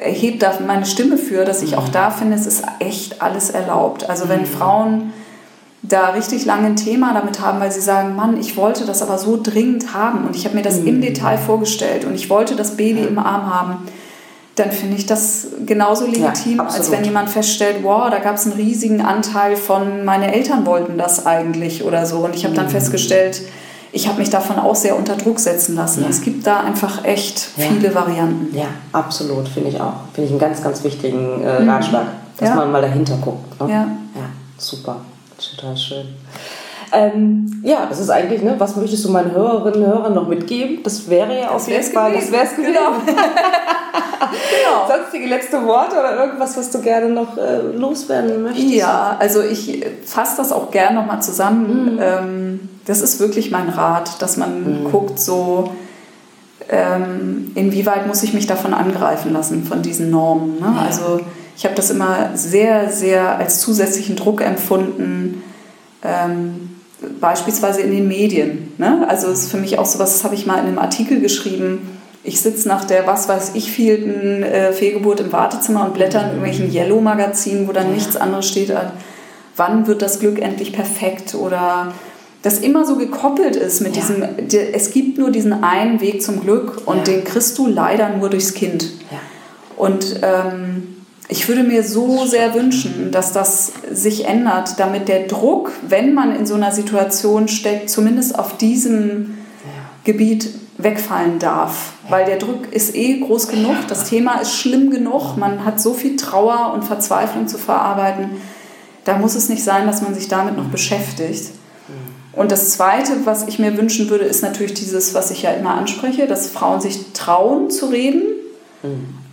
erhebe 0.00 0.38
da 0.38 0.52
meine 0.64 0.86
Stimme 0.86 1.18
für, 1.18 1.44
dass 1.44 1.62
ich 1.62 1.76
auch 1.76 1.88
mhm. 1.88 1.92
da 1.92 2.10
finde, 2.10 2.36
es 2.36 2.46
ist 2.46 2.62
echt 2.78 3.20
alles 3.20 3.50
erlaubt. 3.50 4.08
Also 4.08 4.28
wenn 4.28 4.42
mhm. 4.42 4.46
Frauen 4.46 5.12
da 5.82 6.10
richtig 6.10 6.44
lange 6.44 6.68
ein 6.68 6.76
Thema 6.76 7.12
damit 7.12 7.40
haben, 7.40 7.58
weil 7.58 7.72
sie 7.72 7.80
sagen, 7.80 8.14
Mann, 8.14 8.38
ich 8.38 8.56
wollte 8.56 8.84
das 8.86 9.02
aber 9.02 9.18
so 9.18 9.38
dringend 9.42 9.94
haben 9.94 10.24
und 10.24 10.36
ich 10.36 10.44
habe 10.44 10.54
mir 10.54 10.62
das 10.62 10.78
mhm. 10.78 10.86
im 10.86 11.00
Detail 11.00 11.38
vorgestellt 11.38 12.04
und 12.04 12.14
ich 12.14 12.30
wollte 12.30 12.54
das 12.54 12.76
Baby 12.76 13.02
im 13.02 13.18
Arm 13.18 13.52
haben 13.52 13.88
dann 14.56 14.70
finde 14.70 14.96
ich 14.96 15.06
das 15.06 15.46
genauso 15.64 16.04
legitim, 16.06 16.58
Ja, 16.58 16.66
als 16.66 16.90
wenn 16.90 17.04
jemand 17.04 17.30
feststellt, 17.30 17.76
wow, 17.82 18.10
da 18.10 18.18
gab 18.18 18.34
es 18.36 18.44
einen 18.44 18.54
riesigen 18.54 19.00
Anteil 19.00 19.56
von, 19.56 20.04
meine 20.04 20.32
Eltern 20.34 20.66
wollten 20.66 20.98
das 20.98 21.24
eigentlich 21.26 21.84
oder 21.84 22.04
so. 22.04 22.18
Und 22.18 22.34
ich 22.34 22.44
habe 22.44 22.54
dann 22.54 22.66
Mhm. 22.66 22.70
festgestellt, 22.70 23.40
ich 23.92 24.08
habe 24.08 24.18
mich 24.18 24.30
davon 24.30 24.58
auch 24.58 24.74
sehr 24.74 24.96
unter 24.96 25.16
Druck 25.16 25.38
setzen 25.40 25.74
lassen. 25.76 26.02
Ja. 26.02 26.08
Es 26.10 26.20
gibt 26.20 26.46
da 26.46 26.60
einfach 26.60 27.04
echt 27.04 27.48
Ja. 27.56 27.64
viele 27.66 27.94
Varianten. 27.94 28.54
Ja, 28.56 28.66
absolut, 28.92 29.48
finde 29.48 29.70
ich 29.70 29.80
auch. 29.80 29.94
Finde 30.14 30.26
ich 30.26 30.30
einen 30.30 30.38
ganz, 30.40 30.62
ganz 30.62 30.82
wichtigen 30.84 31.42
äh, 31.42 31.62
Ratschlag, 31.70 32.06
dass 32.36 32.50
Mhm. 32.50 32.56
Man 32.56 32.72
mal 32.72 32.82
dahinter 32.82 33.16
guckt. 33.22 33.60
Ne? 33.60 33.70
Ja. 33.70 33.80
ja, 34.14 34.26
super. 34.58 34.96
Total 35.56 35.76
schön. 35.76 36.06
Ähm, 36.92 37.60
ja, 37.64 37.86
das 37.88 38.00
ist 38.00 38.10
eigentlich, 38.10 38.42
ne, 38.42 38.54
was 38.58 38.76
möchtest 38.76 39.04
du 39.04 39.10
meinen 39.10 39.32
Hörerinnen 39.32 39.82
und 39.82 39.86
Hörern 39.94 40.14
noch 40.14 40.28
mitgeben? 40.28 40.82
Das 40.82 41.08
wäre 41.08 41.40
ja 41.40 41.50
auf 41.50 41.66
jeden 41.68 41.82
Fall, 41.82 42.12
gewesen. 42.12 42.32
das 42.32 42.32
wäre 42.32 42.44
es 42.46 42.56
gewesen. 42.56 42.74
Genau. 42.74 43.16
genau. 44.30 44.96
Sonstige 44.98 45.26
letzte 45.28 45.64
Worte 45.66 45.96
oder 45.98 46.24
irgendwas, 46.24 46.56
was 46.56 46.70
du 46.70 46.80
gerne 46.80 47.08
noch 47.08 47.36
äh, 47.38 47.60
loswerden 47.74 48.42
möchtest? 48.42 48.68
Ja, 48.70 49.16
also 49.18 49.42
ich 49.42 49.84
fasse 50.04 50.36
das 50.36 50.52
auch 50.52 50.70
gern 50.70 50.94
nochmal 50.94 51.16
Mhm. 51.16 51.22
zusammen. 51.22 51.98
Ähm, 52.00 52.68
das 52.86 53.00
ist 53.00 53.20
wirklich 53.20 53.50
mein 53.50 53.68
Rat, 53.68 54.20
dass 54.20 54.36
man 54.36 54.86
guckt, 54.90 55.18
so 55.18 55.70
ähm, 56.68 57.52
inwieweit 57.54 58.06
muss 58.06 58.22
ich 58.22 58.32
mich 58.34 58.46
davon 58.46 58.74
angreifen 58.74 59.32
lassen, 59.32 59.64
von 59.64 59.82
diesen 59.82 60.10
Normen. 60.10 60.60
Ne? 60.60 60.72
Ja. 60.76 60.82
Also 60.86 61.20
ich 61.56 61.64
habe 61.64 61.74
das 61.74 61.90
immer 61.90 62.30
sehr, 62.34 62.88
sehr 62.90 63.36
als 63.36 63.60
zusätzlichen 63.60 64.16
Druck 64.16 64.40
empfunden, 64.40 65.42
ähm, 66.02 66.71
beispielsweise 67.20 67.80
in 67.80 67.90
den 67.90 68.08
Medien. 68.08 68.72
Ne? 68.78 69.06
Also 69.08 69.28
es 69.28 69.44
ist 69.44 69.50
für 69.50 69.56
mich 69.58 69.78
auch 69.78 69.86
sowas, 69.86 70.12
das 70.12 70.24
habe 70.24 70.34
ich 70.34 70.46
mal 70.46 70.58
in 70.58 70.66
einem 70.66 70.78
Artikel 70.78 71.20
geschrieben. 71.20 71.98
Ich 72.24 72.40
sitze 72.40 72.68
nach 72.68 72.84
der, 72.84 73.06
was 73.06 73.28
weiß 73.28 73.52
ich, 73.54 73.70
vielten 73.72 74.42
äh, 74.42 74.72
Fehlgeburt 74.72 75.20
im 75.20 75.32
Wartezimmer 75.32 75.84
und 75.84 75.94
blätter 75.94 76.20
in 76.20 76.26
irgendwelchen 76.28 76.72
Yellow-Magazinen, 76.72 77.66
wo 77.68 77.72
dann 77.72 77.92
nichts 77.92 78.16
anderes 78.16 78.46
steht 78.48 78.70
als, 78.70 78.90
wann 79.56 79.86
wird 79.86 80.02
das 80.02 80.20
Glück 80.20 80.40
endlich 80.40 80.72
perfekt 80.72 81.34
oder 81.34 81.92
das 82.42 82.58
immer 82.58 82.84
so 82.84 82.96
gekoppelt 82.96 83.54
ist 83.56 83.80
mit 83.82 83.96
Ja. 83.96 84.02
diesem, 84.02 84.24
es 84.72 84.90
gibt 84.92 85.18
nur 85.18 85.30
diesen 85.30 85.62
einen 85.64 86.00
Weg 86.00 86.22
zum 86.22 86.40
Glück 86.40 86.82
und 86.86 86.98
Ja. 86.98 87.04
den 87.04 87.24
kriegst 87.24 87.58
du 87.58 87.66
leider 87.66 88.08
nur 88.10 88.30
durchs 88.30 88.54
Kind. 88.54 88.84
Ja. 89.10 89.18
Und 89.76 90.20
ähm, 90.22 90.91
ich 91.28 91.48
würde 91.48 91.62
mir 91.62 91.82
so 91.82 92.26
sehr 92.26 92.54
wünschen, 92.54 93.10
dass 93.10 93.32
das 93.32 93.72
sich 93.90 94.26
ändert, 94.26 94.78
damit 94.78 95.08
der 95.08 95.26
Druck, 95.26 95.72
wenn 95.88 96.14
man 96.14 96.34
in 96.34 96.46
so 96.46 96.54
einer 96.54 96.72
Situation 96.72 97.48
steckt, 97.48 97.90
zumindest 97.90 98.38
auf 98.38 98.56
diesem 98.58 99.38
Gebiet 100.04 100.48
wegfallen 100.78 101.38
darf. 101.38 101.92
Weil 102.08 102.24
der 102.24 102.38
Druck 102.38 102.72
ist 102.72 102.94
eh 102.94 103.20
groß 103.20 103.48
genug, 103.48 103.76
das 103.88 104.08
Thema 104.08 104.40
ist 104.40 104.54
schlimm 104.54 104.90
genug, 104.90 105.36
man 105.36 105.64
hat 105.64 105.80
so 105.80 105.94
viel 105.94 106.16
Trauer 106.16 106.72
und 106.74 106.84
Verzweiflung 106.84 107.46
zu 107.46 107.58
verarbeiten. 107.58 108.30
Da 109.04 109.16
muss 109.18 109.34
es 109.34 109.48
nicht 109.48 109.64
sein, 109.64 109.86
dass 109.86 110.02
man 110.02 110.14
sich 110.14 110.28
damit 110.28 110.56
noch 110.56 110.66
beschäftigt. 110.66 111.52
Und 112.32 112.50
das 112.50 112.70
Zweite, 112.70 113.12
was 113.24 113.46
ich 113.46 113.58
mir 113.58 113.76
wünschen 113.76 114.08
würde, 114.08 114.24
ist 114.24 114.42
natürlich 114.42 114.74
dieses, 114.74 115.14
was 115.14 115.30
ich 115.30 115.42
ja 115.42 115.50
immer 115.50 115.74
anspreche, 115.74 116.26
dass 116.26 116.48
Frauen 116.48 116.80
sich 116.80 117.12
trauen 117.12 117.70
zu 117.70 117.86
reden. 117.86 118.22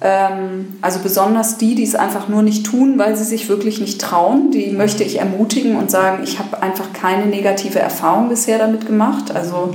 Ähm, 0.01 0.77
also 0.81 0.99
besonders 0.99 1.57
die, 1.57 1.75
die 1.75 1.83
es 1.83 1.95
einfach 1.95 2.27
nur 2.27 2.41
nicht 2.41 2.65
tun, 2.65 2.97
weil 2.97 3.15
sie 3.15 3.23
sich 3.23 3.49
wirklich 3.49 3.81
nicht 3.81 3.99
trauen, 3.99 4.51
die 4.51 4.71
möchte 4.71 5.03
ich 5.03 5.19
ermutigen 5.19 5.75
und 5.75 5.91
sagen, 5.91 6.23
ich 6.23 6.39
habe 6.39 6.61
einfach 6.61 6.93
keine 6.93 7.25
negative 7.25 7.79
Erfahrung 7.79 8.29
bisher 8.29 8.59
damit 8.59 8.85
gemacht. 8.85 9.35
Also 9.35 9.71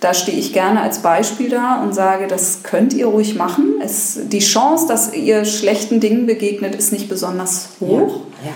da 0.00 0.14
stehe 0.14 0.38
ich 0.38 0.52
gerne 0.52 0.80
als 0.80 1.00
Beispiel 1.00 1.48
da 1.48 1.82
und 1.82 1.92
sage, 1.92 2.28
das 2.28 2.62
könnt 2.62 2.92
ihr 2.92 3.06
ruhig 3.06 3.34
machen. 3.34 3.80
Es, 3.82 4.18
die 4.28 4.38
Chance, 4.38 4.86
dass 4.86 5.12
ihr 5.12 5.44
schlechten 5.44 5.98
Dingen 5.98 6.26
begegnet, 6.26 6.76
ist 6.76 6.92
nicht 6.92 7.08
besonders 7.08 7.70
hoch. 7.80 8.20
Ja. 8.44 8.52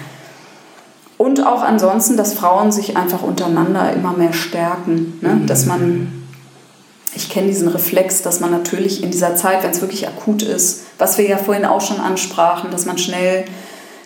Und 1.18 1.44
auch 1.44 1.62
ansonsten, 1.62 2.16
dass 2.16 2.34
Frauen 2.34 2.70
sich 2.70 2.96
einfach 2.96 3.22
untereinander 3.22 3.92
immer 3.92 4.12
mehr 4.12 4.32
stärken. 4.32 5.18
Ne? 5.20 5.40
Dass 5.46 5.66
man, 5.66 6.21
ich 7.22 7.28
kenne 7.28 7.46
diesen 7.46 7.68
Reflex, 7.68 8.22
dass 8.22 8.40
man 8.40 8.50
natürlich 8.50 9.02
in 9.02 9.10
dieser 9.10 9.36
Zeit, 9.36 9.62
wenn 9.62 9.70
es 9.70 9.80
wirklich 9.80 10.06
akut 10.08 10.42
ist, 10.42 10.82
was 10.98 11.18
wir 11.18 11.26
ja 11.28 11.36
vorhin 11.36 11.64
auch 11.64 11.80
schon 11.80 12.00
ansprachen, 12.00 12.70
dass 12.70 12.84
man 12.84 12.98
schnell 12.98 13.44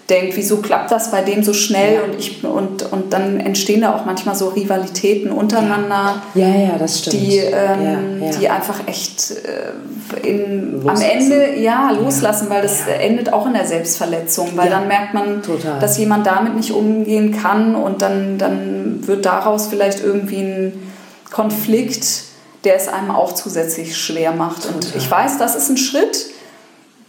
denkt, 0.08 0.36
wieso 0.36 0.58
klappt 0.58 0.92
das 0.92 1.10
bei 1.10 1.22
dem 1.22 1.42
so 1.42 1.52
schnell 1.52 1.94
Ja. 1.94 2.02
und, 2.02 2.18
ich, 2.18 2.44
und, 2.44 2.92
und 2.92 3.12
dann 3.12 3.40
entstehen 3.40 3.80
da 3.80 3.96
auch 3.96 4.04
manchmal 4.04 4.36
so 4.36 4.48
Rivalitäten 4.48 5.32
untereinander. 5.32 6.22
Ja, 6.34 6.46
ja, 6.46 6.78
das 6.78 7.00
stimmt. 7.00 7.14
Die, 7.14 7.38
ähm, 7.38 8.22
die 8.38 8.48
einfach 8.48 8.86
echt 8.86 9.32
äh, 9.32 10.28
in, 10.28 10.80
am. 10.86 11.00
Ende 11.00 11.58
ja 11.58 11.90
loslassen, 11.90 12.48
weil 12.50 12.62
das 12.62 12.86
endet 12.86 13.32
auch 13.32 13.46
in 13.46 13.54
der 13.54 13.66
Selbstverletzung, 13.66 14.50
weil 14.54 14.70
dann 14.70 14.86
merkt 14.86 15.12
man, 15.14 15.42
total. 15.42 15.80
dass 15.80 15.98
jemand 15.98 16.26
damit 16.26 16.54
nicht 16.54 16.70
umgehen 16.70 17.36
kann 17.36 17.74
und 17.74 18.00
dann, 18.02 18.38
dann 18.38 19.06
wird 19.08 19.26
daraus 19.26 19.66
vielleicht 19.66 20.04
irgendwie 20.04 20.38
ein 20.42 20.72
Konflikt, 21.32 22.06
der 22.66 22.76
es 22.76 22.88
einem 22.88 23.10
auch 23.10 23.32
zusätzlich 23.32 23.96
schwer 23.96 24.32
macht. 24.32 24.66
Und 24.66 24.94
ich 24.94 25.10
weiß, 25.10 25.38
das 25.38 25.54
ist 25.56 25.70
ein 25.70 25.78
Schritt, 25.78 26.26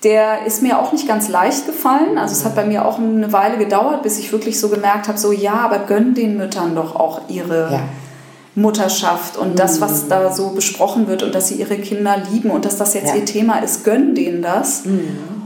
der 0.04 0.46
ist 0.46 0.62
mir 0.62 0.80
auch 0.80 0.92
nicht 0.94 1.08
ganz 1.08 1.28
leicht 1.28 1.66
gefallen. 1.66 2.18
Also 2.18 2.34
es 2.34 2.46
hat 2.46 2.56
bei 2.56 2.64
mir 2.64 2.86
auch 2.86 3.00
eine 3.00 3.34
Weile 3.34 3.58
gedauert, 3.58 4.04
bis 4.04 4.20
ich 4.20 4.32
wirklich 4.32 4.60
so 4.60 4.70
gemerkt 4.70 5.08
habe, 5.10 5.18
so 5.18 5.32
ja, 5.34 5.54
aber 5.56 5.80
gönn 5.80 6.14
den 6.14 6.38
Müttern 6.38 6.76
doch 6.76 6.96
auch 6.96 7.22
ihre 7.28 7.70
Ja. 7.74 7.80
Mutterschaft 8.56 9.38
und 9.38 9.60
das, 9.60 9.82
was 9.82 10.08
da 10.08 10.32
so 10.34 10.50
besprochen 10.50 11.08
wird 11.08 11.22
und 11.22 11.36
dass 11.36 11.48
sie 11.48 11.56
ihre 11.56 11.78
Kinder 11.78 12.16
lieben 12.32 12.50
und 12.50 12.66
dass 12.66 12.78
das 12.78 12.96
jetzt 12.96 13.10
Ja. 13.10 13.16
ihr 13.16 13.26
Thema 13.26 13.60
ist, 13.60 13.84
gönn 13.84 14.16
denen 14.16 14.42
das. 14.42 14.84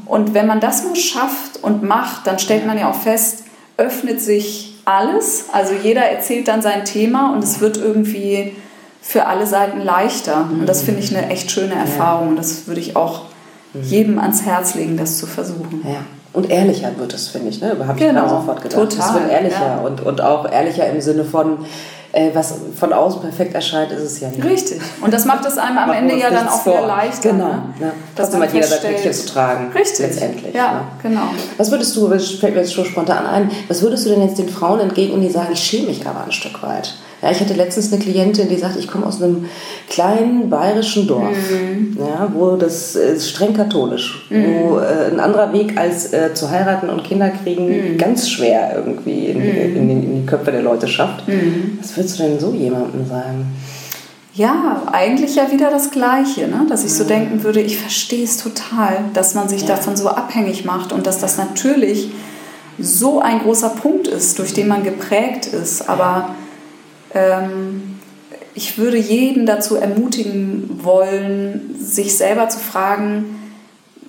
Und 0.06 0.34
wenn 0.34 0.48
man 0.48 0.62
das 0.62 0.86
mal 0.86 0.96
schafft 0.96 1.62
und 1.62 1.84
macht, 1.84 2.26
dann 2.26 2.40
stellt 2.40 2.66
man 2.66 2.78
ja 2.78 2.90
auch 2.90 2.96
fest, 2.96 3.44
öffnet 3.76 4.22
sich 4.22 4.76
alles. 4.86 5.46
Also 5.52 5.74
jeder 5.84 6.04
erzählt 6.04 6.48
dann 6.48 6.62
sein 6.62 6.86
Thema 6.86 7.34
und 7.34 7.44
es 7.44 7.60
wird 7.60 7.76
irgendwie 7.78 8.56
für 9.02 9.26
alle 9.26 9.46
Seiten 9.48 9.82
leichter. 9.82 10.48
Und 10.52 10.68
das 10.68 10.84
finde 10.84 11.02
ich 11.02 11.16
eine 11.16 11.30
echt 11.30 11.52
schöne 11.52 11.74
Erfahrung. 11.76 12.30
Und 12.30 12.36
das 12.38 12.68
würde 12.68 12.80
ich 12.80 12.96
auch 12.96 13.24
jedem 13.74 14.20
ans 14.20 14.44
Herz 14.44 14.76
legen, 14.76 14.98
das 14.98 15.18
zu 15.18 15.26
versuchen. 15.26 15.82
Ja. 15.84 16.00
Und 16.34 16.50
ehrlicher 16.50 16.92
wird 16.98 17.14
es, 17.14 17.28
finde 17.28 17.50
ich. 17.50 17.60
Ne? 17.62 17.76
Habe 17.86 18.00
ich 18.00 18.06
Genau. 18.08 18.28
sofort 18.28 18.62
gedacht. 18.62 18.80
Total, 18.80 19.08
Es 19.10 19.14
wird 19.16 19.32
ehrlicher 19.32 19.66
ja. 19.66 19.78
und, 19.80 20.02
und 20.02 20.22
auch 20.22 20.50
ehrlicher 20.50 20.88
im 20.88 21.02
Sinne 21.02 21.26
von, 21.26 21.66
äh, 22.14 22.30
was 22.34 22.54
von 22.78 22.94
außen 22.94 23.22
perfekt 23.22 23.54
erscheint, 23.54 23.92
ist 23.92 24.02
es 24.02 24.20
ja 24.22 24.30
nicht. 24.30 24.44
Richtig. 24.44 24.80
Und 25.02 25.14
das 25.14 25.26
macht 25.26 25.46
es 25.46 25.58
einem 25.58 25.78
am 25.78 25.92
Ende 25.92 26.18
ja 26.18 26.30
dann 26.30 26.48
auch 26.48 26.66
wieder 26.66 26.78
vor. 26.78 26.88
leichter. 26.88 27.32
Genau. 27.32 27.46
Ne? 27.48 27.64
Ja. 27.82 27.92
Dass 28.16 28.28
Trotzdem 28.30 28.40
man 28.40 28.54
jeder 28.54 28.68
sein 28.68 28.80
Päckchen 28.82 29.14
zu 29.14 29.26
tragen. 29.28 29.72
Richtig. 29.74 30.00
Letztendlich. 30.06 30.56
Ja, 30.56 30.72
ne? 30.74 30.80
genau. 31.04 31.22
Was 31.58 31.70
würdest 31.72 31.96
du, 31.98 32.08
das 32.08 32.30
fällt 32.30 32.54
mir 32.56 32.62
jetzt 32.62 32.74
schon 32.74 32.86
spontan 32.86 33.26
ein, 33.26 33.52
was 33.68 33.82
würdest 33.82 34.06
du 34.06 34.10
denn 34.12 34.22
jetzt 34.22 34.38
den 34.38 34.48
Frauen 34.50 34.80
entgegnen, 34.80 35.22
die 35.22 35.30
sagen, 35.30 35.50
ich 35.52 35.60
schäme 35.62 35.88
mich 35.88 36.06
aber 36.08 36.24
ein 36.24 36.32
Stück 36.32 36.62
weit? 36.64 36.94
Ja, 37.22 37.30
ich 37.30 37.40
hatte 37.40 37.54
letztens 37.54 37.94
eine 37.94 38.02
Klientin, 38.02 38.50
die 38.50 38.58
sagt, 38.58 38.78
ich 38.78 38.88
komme 38.88 39.06
aus 39.06 39.22
einem 39.22 39.46
kleinen 39.90 40.50
bayerischen 40.50 41.08
Dorf, 41.08 41.36
Mhm. 41.52 41.98
ja, 42.00 42.32
wo 42.34 42.56
das 42.56 42.96
äh, 42.96 43.14
ist 43.14 43.30
streng 43.30 43.54
katholisch, 43.54 44.26
wo 44.30 44.80
äh, 44.80 45.12
ein 45.12 45.20
anderer 45.20 45.54
Weg 45.54 45.78
als 45.78 46.14
äh, 46.14 46.34
zu 46.34 46.50
heiraten 46.50 46.90
und 46.90 47.04
Kinder 47.04 47.30
kriegen 47.30 47.68
Mhm. 47.94 47.98
ganz 48.00 48.28
schwer 48.28 48.74
irgendwie 48.76 49.28
in, 49.28 49.40
in, 49.42 49.88
den- 49.88 50.04
in 50.04 50.22
die 50.22 50.26
Köpfe 50.26 50.52
der 50.52 50.64
Leute 50.64 50.88
schafft. 50.88 51.28
Mhm. 51.28 51.78
Was 51.80 51.96
würdest 51.96 52.18
du 52.20 52.24
denn 52.24 52.40
so 52.40 52.54
jemandem 52.54 53.06
sagen? 53.08 53.46
Ja, 54.34 54.84
eigentlich 54.92 55.36
ja 55.36 55.52
wieder 55.52 55.70
das 55.70 55.92
Gleiche, 55.92 56.48
ne? 56.48 56.66
dass 56.70 56.86
ich 56.86 56.94
so 56.94 57.04
denken 57.04 57.44
würde, 57.44 57.60
ich 57.62 57.78
verstehe 57.78 58.24
es 58.24 58.38
total, 58.38 59.00
dass 59.14 59.36
man 59.36 59.48
sich 59.50 59.62
Ja. 59.64 59.68
davon 59.76 59.96
so 59.98 60.08
abhängig 60.08 60.64
macht 60.66 60.94
und 60.94 61.06
dass 61.06 61.20
das 61.20 61.38
natürlich 61.38 62.10
so 62.80 63.20
ein 63.20 63.40
großer 63.40 63.70
Punkt 63.70 64.08
ist, 64.08 64.40
durch 64.40 64.54
den 64.54 64.70
man 64.70 64.84
geprägt 64.84 65.46
ist. 65.48 65.88
Aber 65.90 66.30
ähm, 67.14 68.00
ich 68.54 68.78
würde 68.78 68.98
jeden 68.98 69.46
dazu 69.46 69.76
ermutigen 69.76 70.80
wollen, 70.84 71.76
sich 71.80 72.18
selber 72.18 72.50
zu 72.50 72.60
fragen, 72.60 73.38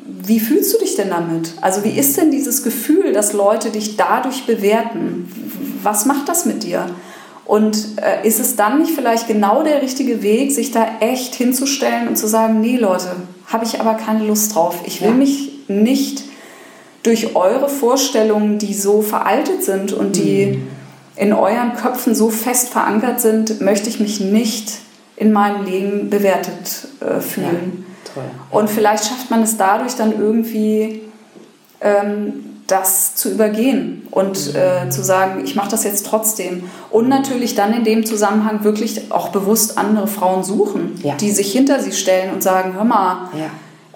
wie 0.05 0.40
fühlst 0.40 0.74
du 0.74 0.78
dich 0.78 0.96
denn 0.96 1.11
damit? 1.11 1.53
Also 1.61 1.84
wie 1.84 1.96
ist 1.96 2.16
denn 2.16 2.30
dieses 2.30 2.62
Gefühl, 2.62 3.12
dass 3.12 3.32
Leute 3.32 3.70
dich 3.70 3.96
dadurch 3.96 4.46
bewerten? 4.46 5.28
Was 5.82 6.07
macht 6.07 6.28
das 6.28 6.44
mit 6.44 6.64
dir? 6.64 6.86
Und 7.44 7.96
äh, 7.96 8.26
ist 8.26 8.40
es 8.40 8.57
dann 8.57 8.80
nicht 8.80 8.92
vielleicht 8.92 9.26
genau 9.26 9.62
der 9.62 9.82
richtige 9.82 10.22
Weg, 10.22 10.53
sich 10.53 10.70
da 10.70 10.86
echt 11.00 11.34
hinzustellen 11.34 12.09
und 12.09 12.16
zu 12.16 12.26
sagen, 12.26 12.61
nee 12.61 12.76
Leute, 12.76 13.16
habe 13.46 13.64
ich 13.64 13.80
aber 13.80 13.94
keine 13.94 14.24
Lust 14.24 14.55
drauf. 14.55 14.80
Ich 14.86 15.00
will 15.00 15.09
Ja. 15.11 15.14
mich 15.14 15.50
nicht 15.68 16.24
durch 17.03 17.34
eure 17.34 17.68
Vorstellungen, 17.68 18.59
die 18.59 18.74
so 18.74 19.03
veraltet 19.03 19.64
sind 19.64 19.92
und 19.92 20.16
die 20.16 20.61
in 21.23 21.33
euren 21.33 21.75
Köpfen 21.77 22.16
so 22.16 22.31
fest 22.31 22.70
verankert 22.70 23.20
sind, 23.20 23.61
möchte 23.61 23.89
ich 23.89 24.01
mich 24.01 24.18
nicht 24.18 24.73
in 25.14 25.33
meinem 25.33 25.64
Leben 25.64 26.11
bewertet 26.11 26.89
äh, 27.01 27.20
fühlen. 27.20 27.87
Toll. 28.12 28.25
Und 28.51 28.68
vielleicht 28.68 29.05
schafft 29.05 29.31
man 29.31 29.43
es 29.43 29.57
dadurch 29.57 29.95
dann 29.95 30.18
irgendwie, 30.18 31.03
ähm, 31.81 32.33
das 32.66 33.14
zu 33.14 33.31
übergehen 33.31 34.07
und 34.11 34.55
äh, 34.57 34.89
zu 34.91 35.03
sagen, 35.05 35.43
ich 35.45 35.55
mache 35.55 35.70
das 35.70 35.85
jetzt 35.85 36.07
trotzdem. 36.07 36.64
Und 36.91 37.09
natürlich 37.09 37.55
dann 37.55 37.73
in 37.73 37.85
dem 37.85 38.05
Zusammenhang 38.05 38.64
wirklich 38.64 39.12
auch 39.12 39.29
bewusst 39.29 39.79
andere 39.79 40.09
Frauen 40.09 40.43
suchen, 40.43 40.99
Ja. 41.05 41.14
die 41.14 41.31
sich 41.31 41.53
hinter 41.53 41.81
sie 41.81 41.93
stellen 41.93 42.33
und 42.35 42.43
sagen, 42.43 42.75
hör 42.75 42.85
mal, 42.85 43.29
Ja. 43.39 43.47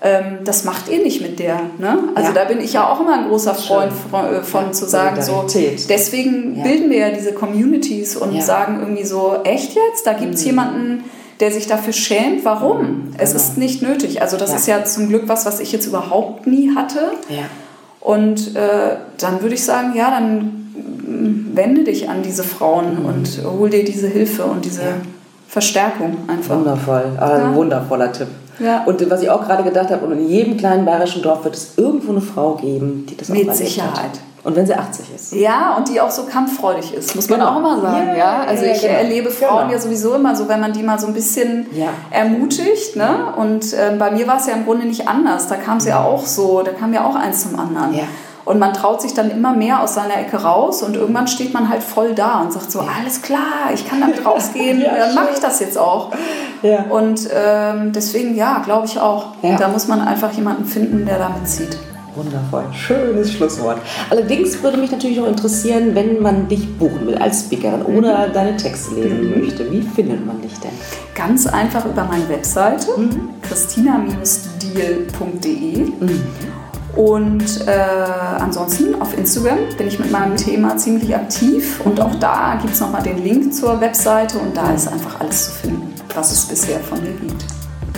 Ähm, 0.02 0.38
das 0.44 0.64
macht 0.64 0.88
ihr 0.90 1.02
nicht 1.02 1.22
mit 1.22 1.38
der. 1.38 1.60
Ne? 1.78 1.98
Also 2.14 2.28
ja. 2.28 2.34
da 2.34 2.44
bin 2.44 2.60
ich 2.60 2.74
ja 2.74 2.88
auch 2.88 3.00
immer 3.00 3.14
ein 3.14 3.28
großer 3.28 3.54
Freund 3.54 3.92
von, 3.92 4.24
äh, 4.26 4.42
von 4.42 4.66
ja, 4.66 4.72
zu 4.72 4.86
sagen, 4.86 5.22
so, 5.22 5.46
deswegen 5.88 6.56
ja. 6.56 6.64
bilden 6.64 6.90
wir 6.90 6.98
ja 6.98 7.10
diese 7.10 7.32
Communities 7.32 8.16
und 8.16 8.42
sagen 8.42 8.80
irgendwie 8.80 9.04
so, 9.04 9.36
echt 9.44 9.74
jetzt? 9.74 10.06
Da 10.06 10.12
gibt 10.12 10.34
es 10.34 10.42
mhm. 10.42 10.46
jemanden, 10.46 11.04
der 11.40 11.50
sich 11.50 11.66
dafür 11.66 11.94
schämt. 11.94 12.44
Warum? 12.44 12.78
Mhm, 12.78 13.12
es 13.16 13.30
genau. 13.30 13.42
ist 13.42 13.58
nicht 13.58 13.82
nötig. 13.82 14.20
Also 14.20 14.36
das 14.36 14.54
ist 14.54 14.66
ja 14.66 14.84
zum 14.84 15.08
Glück 15.08 15.24
was, 15.28 15.46
was 15.46 15.60
ich 15.60 15.72
jetzt 15.72 15.86
überhaupt 15.86 16.46
nie 16.46 16.74
hatte. 16.74 17.12
Und 18.00 18.54
äh, 18.54 18.96
dann 19.18 19.40
würde 19.40 19.54
ich 19.54 19.64
sagen, 19.64 19.94
ja, 19.96 20.10
dann 20.10 20.72
mm, 21.06 21.56
wende 21.56 21.84
dich 21.84 22.08
an 22.08 22.22
diese 22.22 22.44
Frauen 22.44 23.00
mhm. 23.00 23.06
und 23.06 23.40
hol 23.44 23.70
dir 23.70 23.84
diese 23.84 24.08
Hilfe 24.08 24.44
und 24.44 24.64
diese 24.64 24.82
Verstärkung 25.48 26.16
einfach. 26.28 26.56
Wundervoll, 26.56 27.04
also 27.18 27.44
ein 27.44 27.54
wundervoller 27.54 28.12
Tipp. 28.12 28.28
Ja. 28.58 28.84
Und 28.84 29.08
was 29.10 29.22
ich 29.22 29.30
auch 29.30 29.44
gerade 29.44 29.62
gedacht 29.62 29.90
habe, 29.90 30.06
und 30.06 30.12
in 30.12 30.28
jedem 30.28 30.56
kleinen 30.56 30.84
bayerischen 30.84 31.22
Dorf 31.22 31.44
wird 31.44 31.54
es 31.54 31.72
irgendwo 31.76 32.12
eine 32.12 32.20
Frau 32.20 32.54
geben, 32.54 33.06
die 33.08 33.16
das 33.16 33.28
Mit 33.28 33.54
Sicherheit. 33.54 33.96
Hat. 33.96 34.20
Und 34.46 34.54
wenn 34.54 34.64
sie 34.64 34.76
80 34.76 35.06
ist. 35.12 35.32
Ja, 35.32 35.74
und 35.76 35.88
die 35.88 36.00
auch 36.00 36.10
so 36.10 36.22
kampffreudig 36.22 36.94
ist, 36.94 37.16
muss 37.16 37.28
man 37.28 37.40
genau. 37.40 37.50
auch 37.50 37.58
immer 37.58 37.80
sagen. 37.80 38.06
Ja, 38.10 38.16
ja? 38.16 38.44
Also 38.46 38.64
ja, 38.64 38.72
ich 38.74 38.80
genau. 38.80 38.94
erlebe 38.94 39.30
Frauen 39.30 39.62
genau. 39.62 39.72
ja 39.72 39.78
sowieso 39.80 40.14
immer 40.14 40.36
so, 40.36 40.48
wenn 40.48 40.60
man 40.60 40.72
die 40.72 40.84
mal 40.84 41.00
so 41.00 41.08
ein 41.08 41.14
bisschen 41.14 41.66
ja. 41.72 41.88
ermutigt. 42.12 42.94
Ne? 42.94 43.34
Und 43.36 43.72
äh, 43.72 43.96
bei 43.98 44.12
mir 44.12 44.28
war 44.28 44.36
es 44.36 44.46
ja 44.46 44.52
im 44.52 44.64
Grunde 44.64 44.86
nicht 44.86 45.08
anders. 45.08 45.48
Da 45.48 45.56
kam 45.56 45.78
es 45.78 45.86
ja 45.86 46.00
auch 46.00 46.24
so, 46.24 46.62
da 46.62 46.70
kam 46.70 46.94
ja 46.94 47.04
auch 47.04 47.16
eins 47.16 47.42
zum 47.42 47.58
anderen. 47.58 47.92
Und 48.46 48.58
man 48.60 48.72
traut 48.72 49.02
sich 49.02 49.12
dann 49.12 49.30
immer 49.30 49.52
mehr 49.54 49.82
aus 49.82 49.94
seiner 49.94 50.18
Ecke 50.20 50.36
raus 50.36 50.84
und 50.84 50.94
irgendwann 50.94 51.26
steht 51.26 51.52
man 51.52 51.68
halt 51.68 51.82
voll 51.82 52.14
da 52.14 52.42
und 52.42 52.52
sagt 52.52 52.70
so, 52.70 52.78
alles 52.78 53.20
klar, 53.20 53.72
ich 53.74 53.88
kann 53.88 54.00
damit 54.00 54.24
rausgehen, 54.24 54.80
ja, 54.80 54.96
dann 54.96 55.16
mache 55.16 55.30
ich 55.34 55.40
das 55.40 55.58
jetzt 55.58 55.76
auch. 55.76 56.12
Ja. 56.62 56.84
Und 56.84 57.28
ähm, 57.34 57.90
deswegen, 57.92 58.36
ja, 58.36 58.62
glaube 58.64 58.86
ich 58.86 59.00
auch. 59.00 59.34
Ja. 59.42 59.56
Da 59.56 59.66
muss 59.66 59.88
man 59.88 60.00
einfach 60.00 60.30
jemanden 60.32 60.64
finden, 60.64 61.04
der 61.04 61.18
da 61.18 61.28
mitzieht. 61.28 61.76
Wundervoll, 62.14 62.66
schönes 62.72 63.32
Schlusswort. 63.32 63.78
Allerdings 64.10 64.62
würde 64.62 64.78
mich 64.78 64.92
natürlich 64.92 65.20
auch 65.20 65.26
interessieren, 65.26 65.96
wenn 65.96 66.22
man 66.22 66.46
dich 66.46 66.78
buchen 66.78 67.08
will 67.08 67.16
als 67.16 67.40
Speakerin 67.40 67.82
oder 67.82 68.28
mhm. 68.28 68.32
deine 68.32 68.56
Texte 68.56 68.94
lesen 68.94 69.28
mhm. 69.28 69.40
möchte. 69.40 69.68
Wie 69.72 69.82
findet 69.82 70.24
man 70.24 70.40
dich 70.40 70.56
denn? 70.60 70.70
Ganz 71.16 71.48
einfach 71.48 71.84
über 71.84 72.04
meine 72.04 72.28
Webseite 72.28 72.96
mhm. 72.96 73.30
christina-deal.de. 73.42 75.92
Und 76.96 77.66
äh, 77.66 77.70
ansonsten 78.40 79.00
auf 79.00 79.16
Instagram 79.16 79.58
bin 79.76 79.86
ich 79.86 79.98
mit 79.98 80.10
meinem 80.10 80.34
Thema 80.36 80.76
ziemlich 80.78 81.14
aktiv 81.14 81.80
und 81.84 82.00
auch 82.00 82.14
da 82.14 82.58
gibt 82.60 82.72
es 82.72 82.80
nochmal 82.80 83.02
den 83.02 83.22
Link 83.22 83.52
zur 83.52 83.80
Webseite 83.80 84.38
und 84.38 84.56
da 84.56 84.72
ist 84.72 84.88
einfach 84.88 85.20
alles 85.20 85.46
zu 85.46 85.50
finden, 85.52 85.94
was 86.14 86.32
es 86.32 86.46
bisher 86.46 86.80
von 86.80 86.98
mir 87.02 87.12
gibt. 87.12 87.44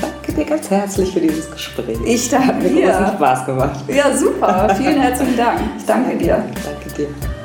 Danke 0.01 0.33
dir 0.33 0.45
ganz 0.45 0.69
herzlich 0.69 1.13
für 1.13 1.21
dieses 1.21 1.49
Gespräch. 1.51 1.99
Ich 2.05 2.29
danke 2.29 2.69
dir. 2.69 2.93
Hat 2.93 3.01
mir 3.01 3.05
großen 3.05 3.17
Spaß 3.17 3.47
gemacht. 3.47 3.85
Ja, 3.89 4.17
super. 4.17 4.75
Vielen 4.77 5.01
herzlichen 5.01 5.37
Dank. 5.37 5.61
Ich 5.79 5.87
danke 5.87 6.17
dir. 6.17 6.45
Danke 6.65 6.95
dir. 6.97 7.38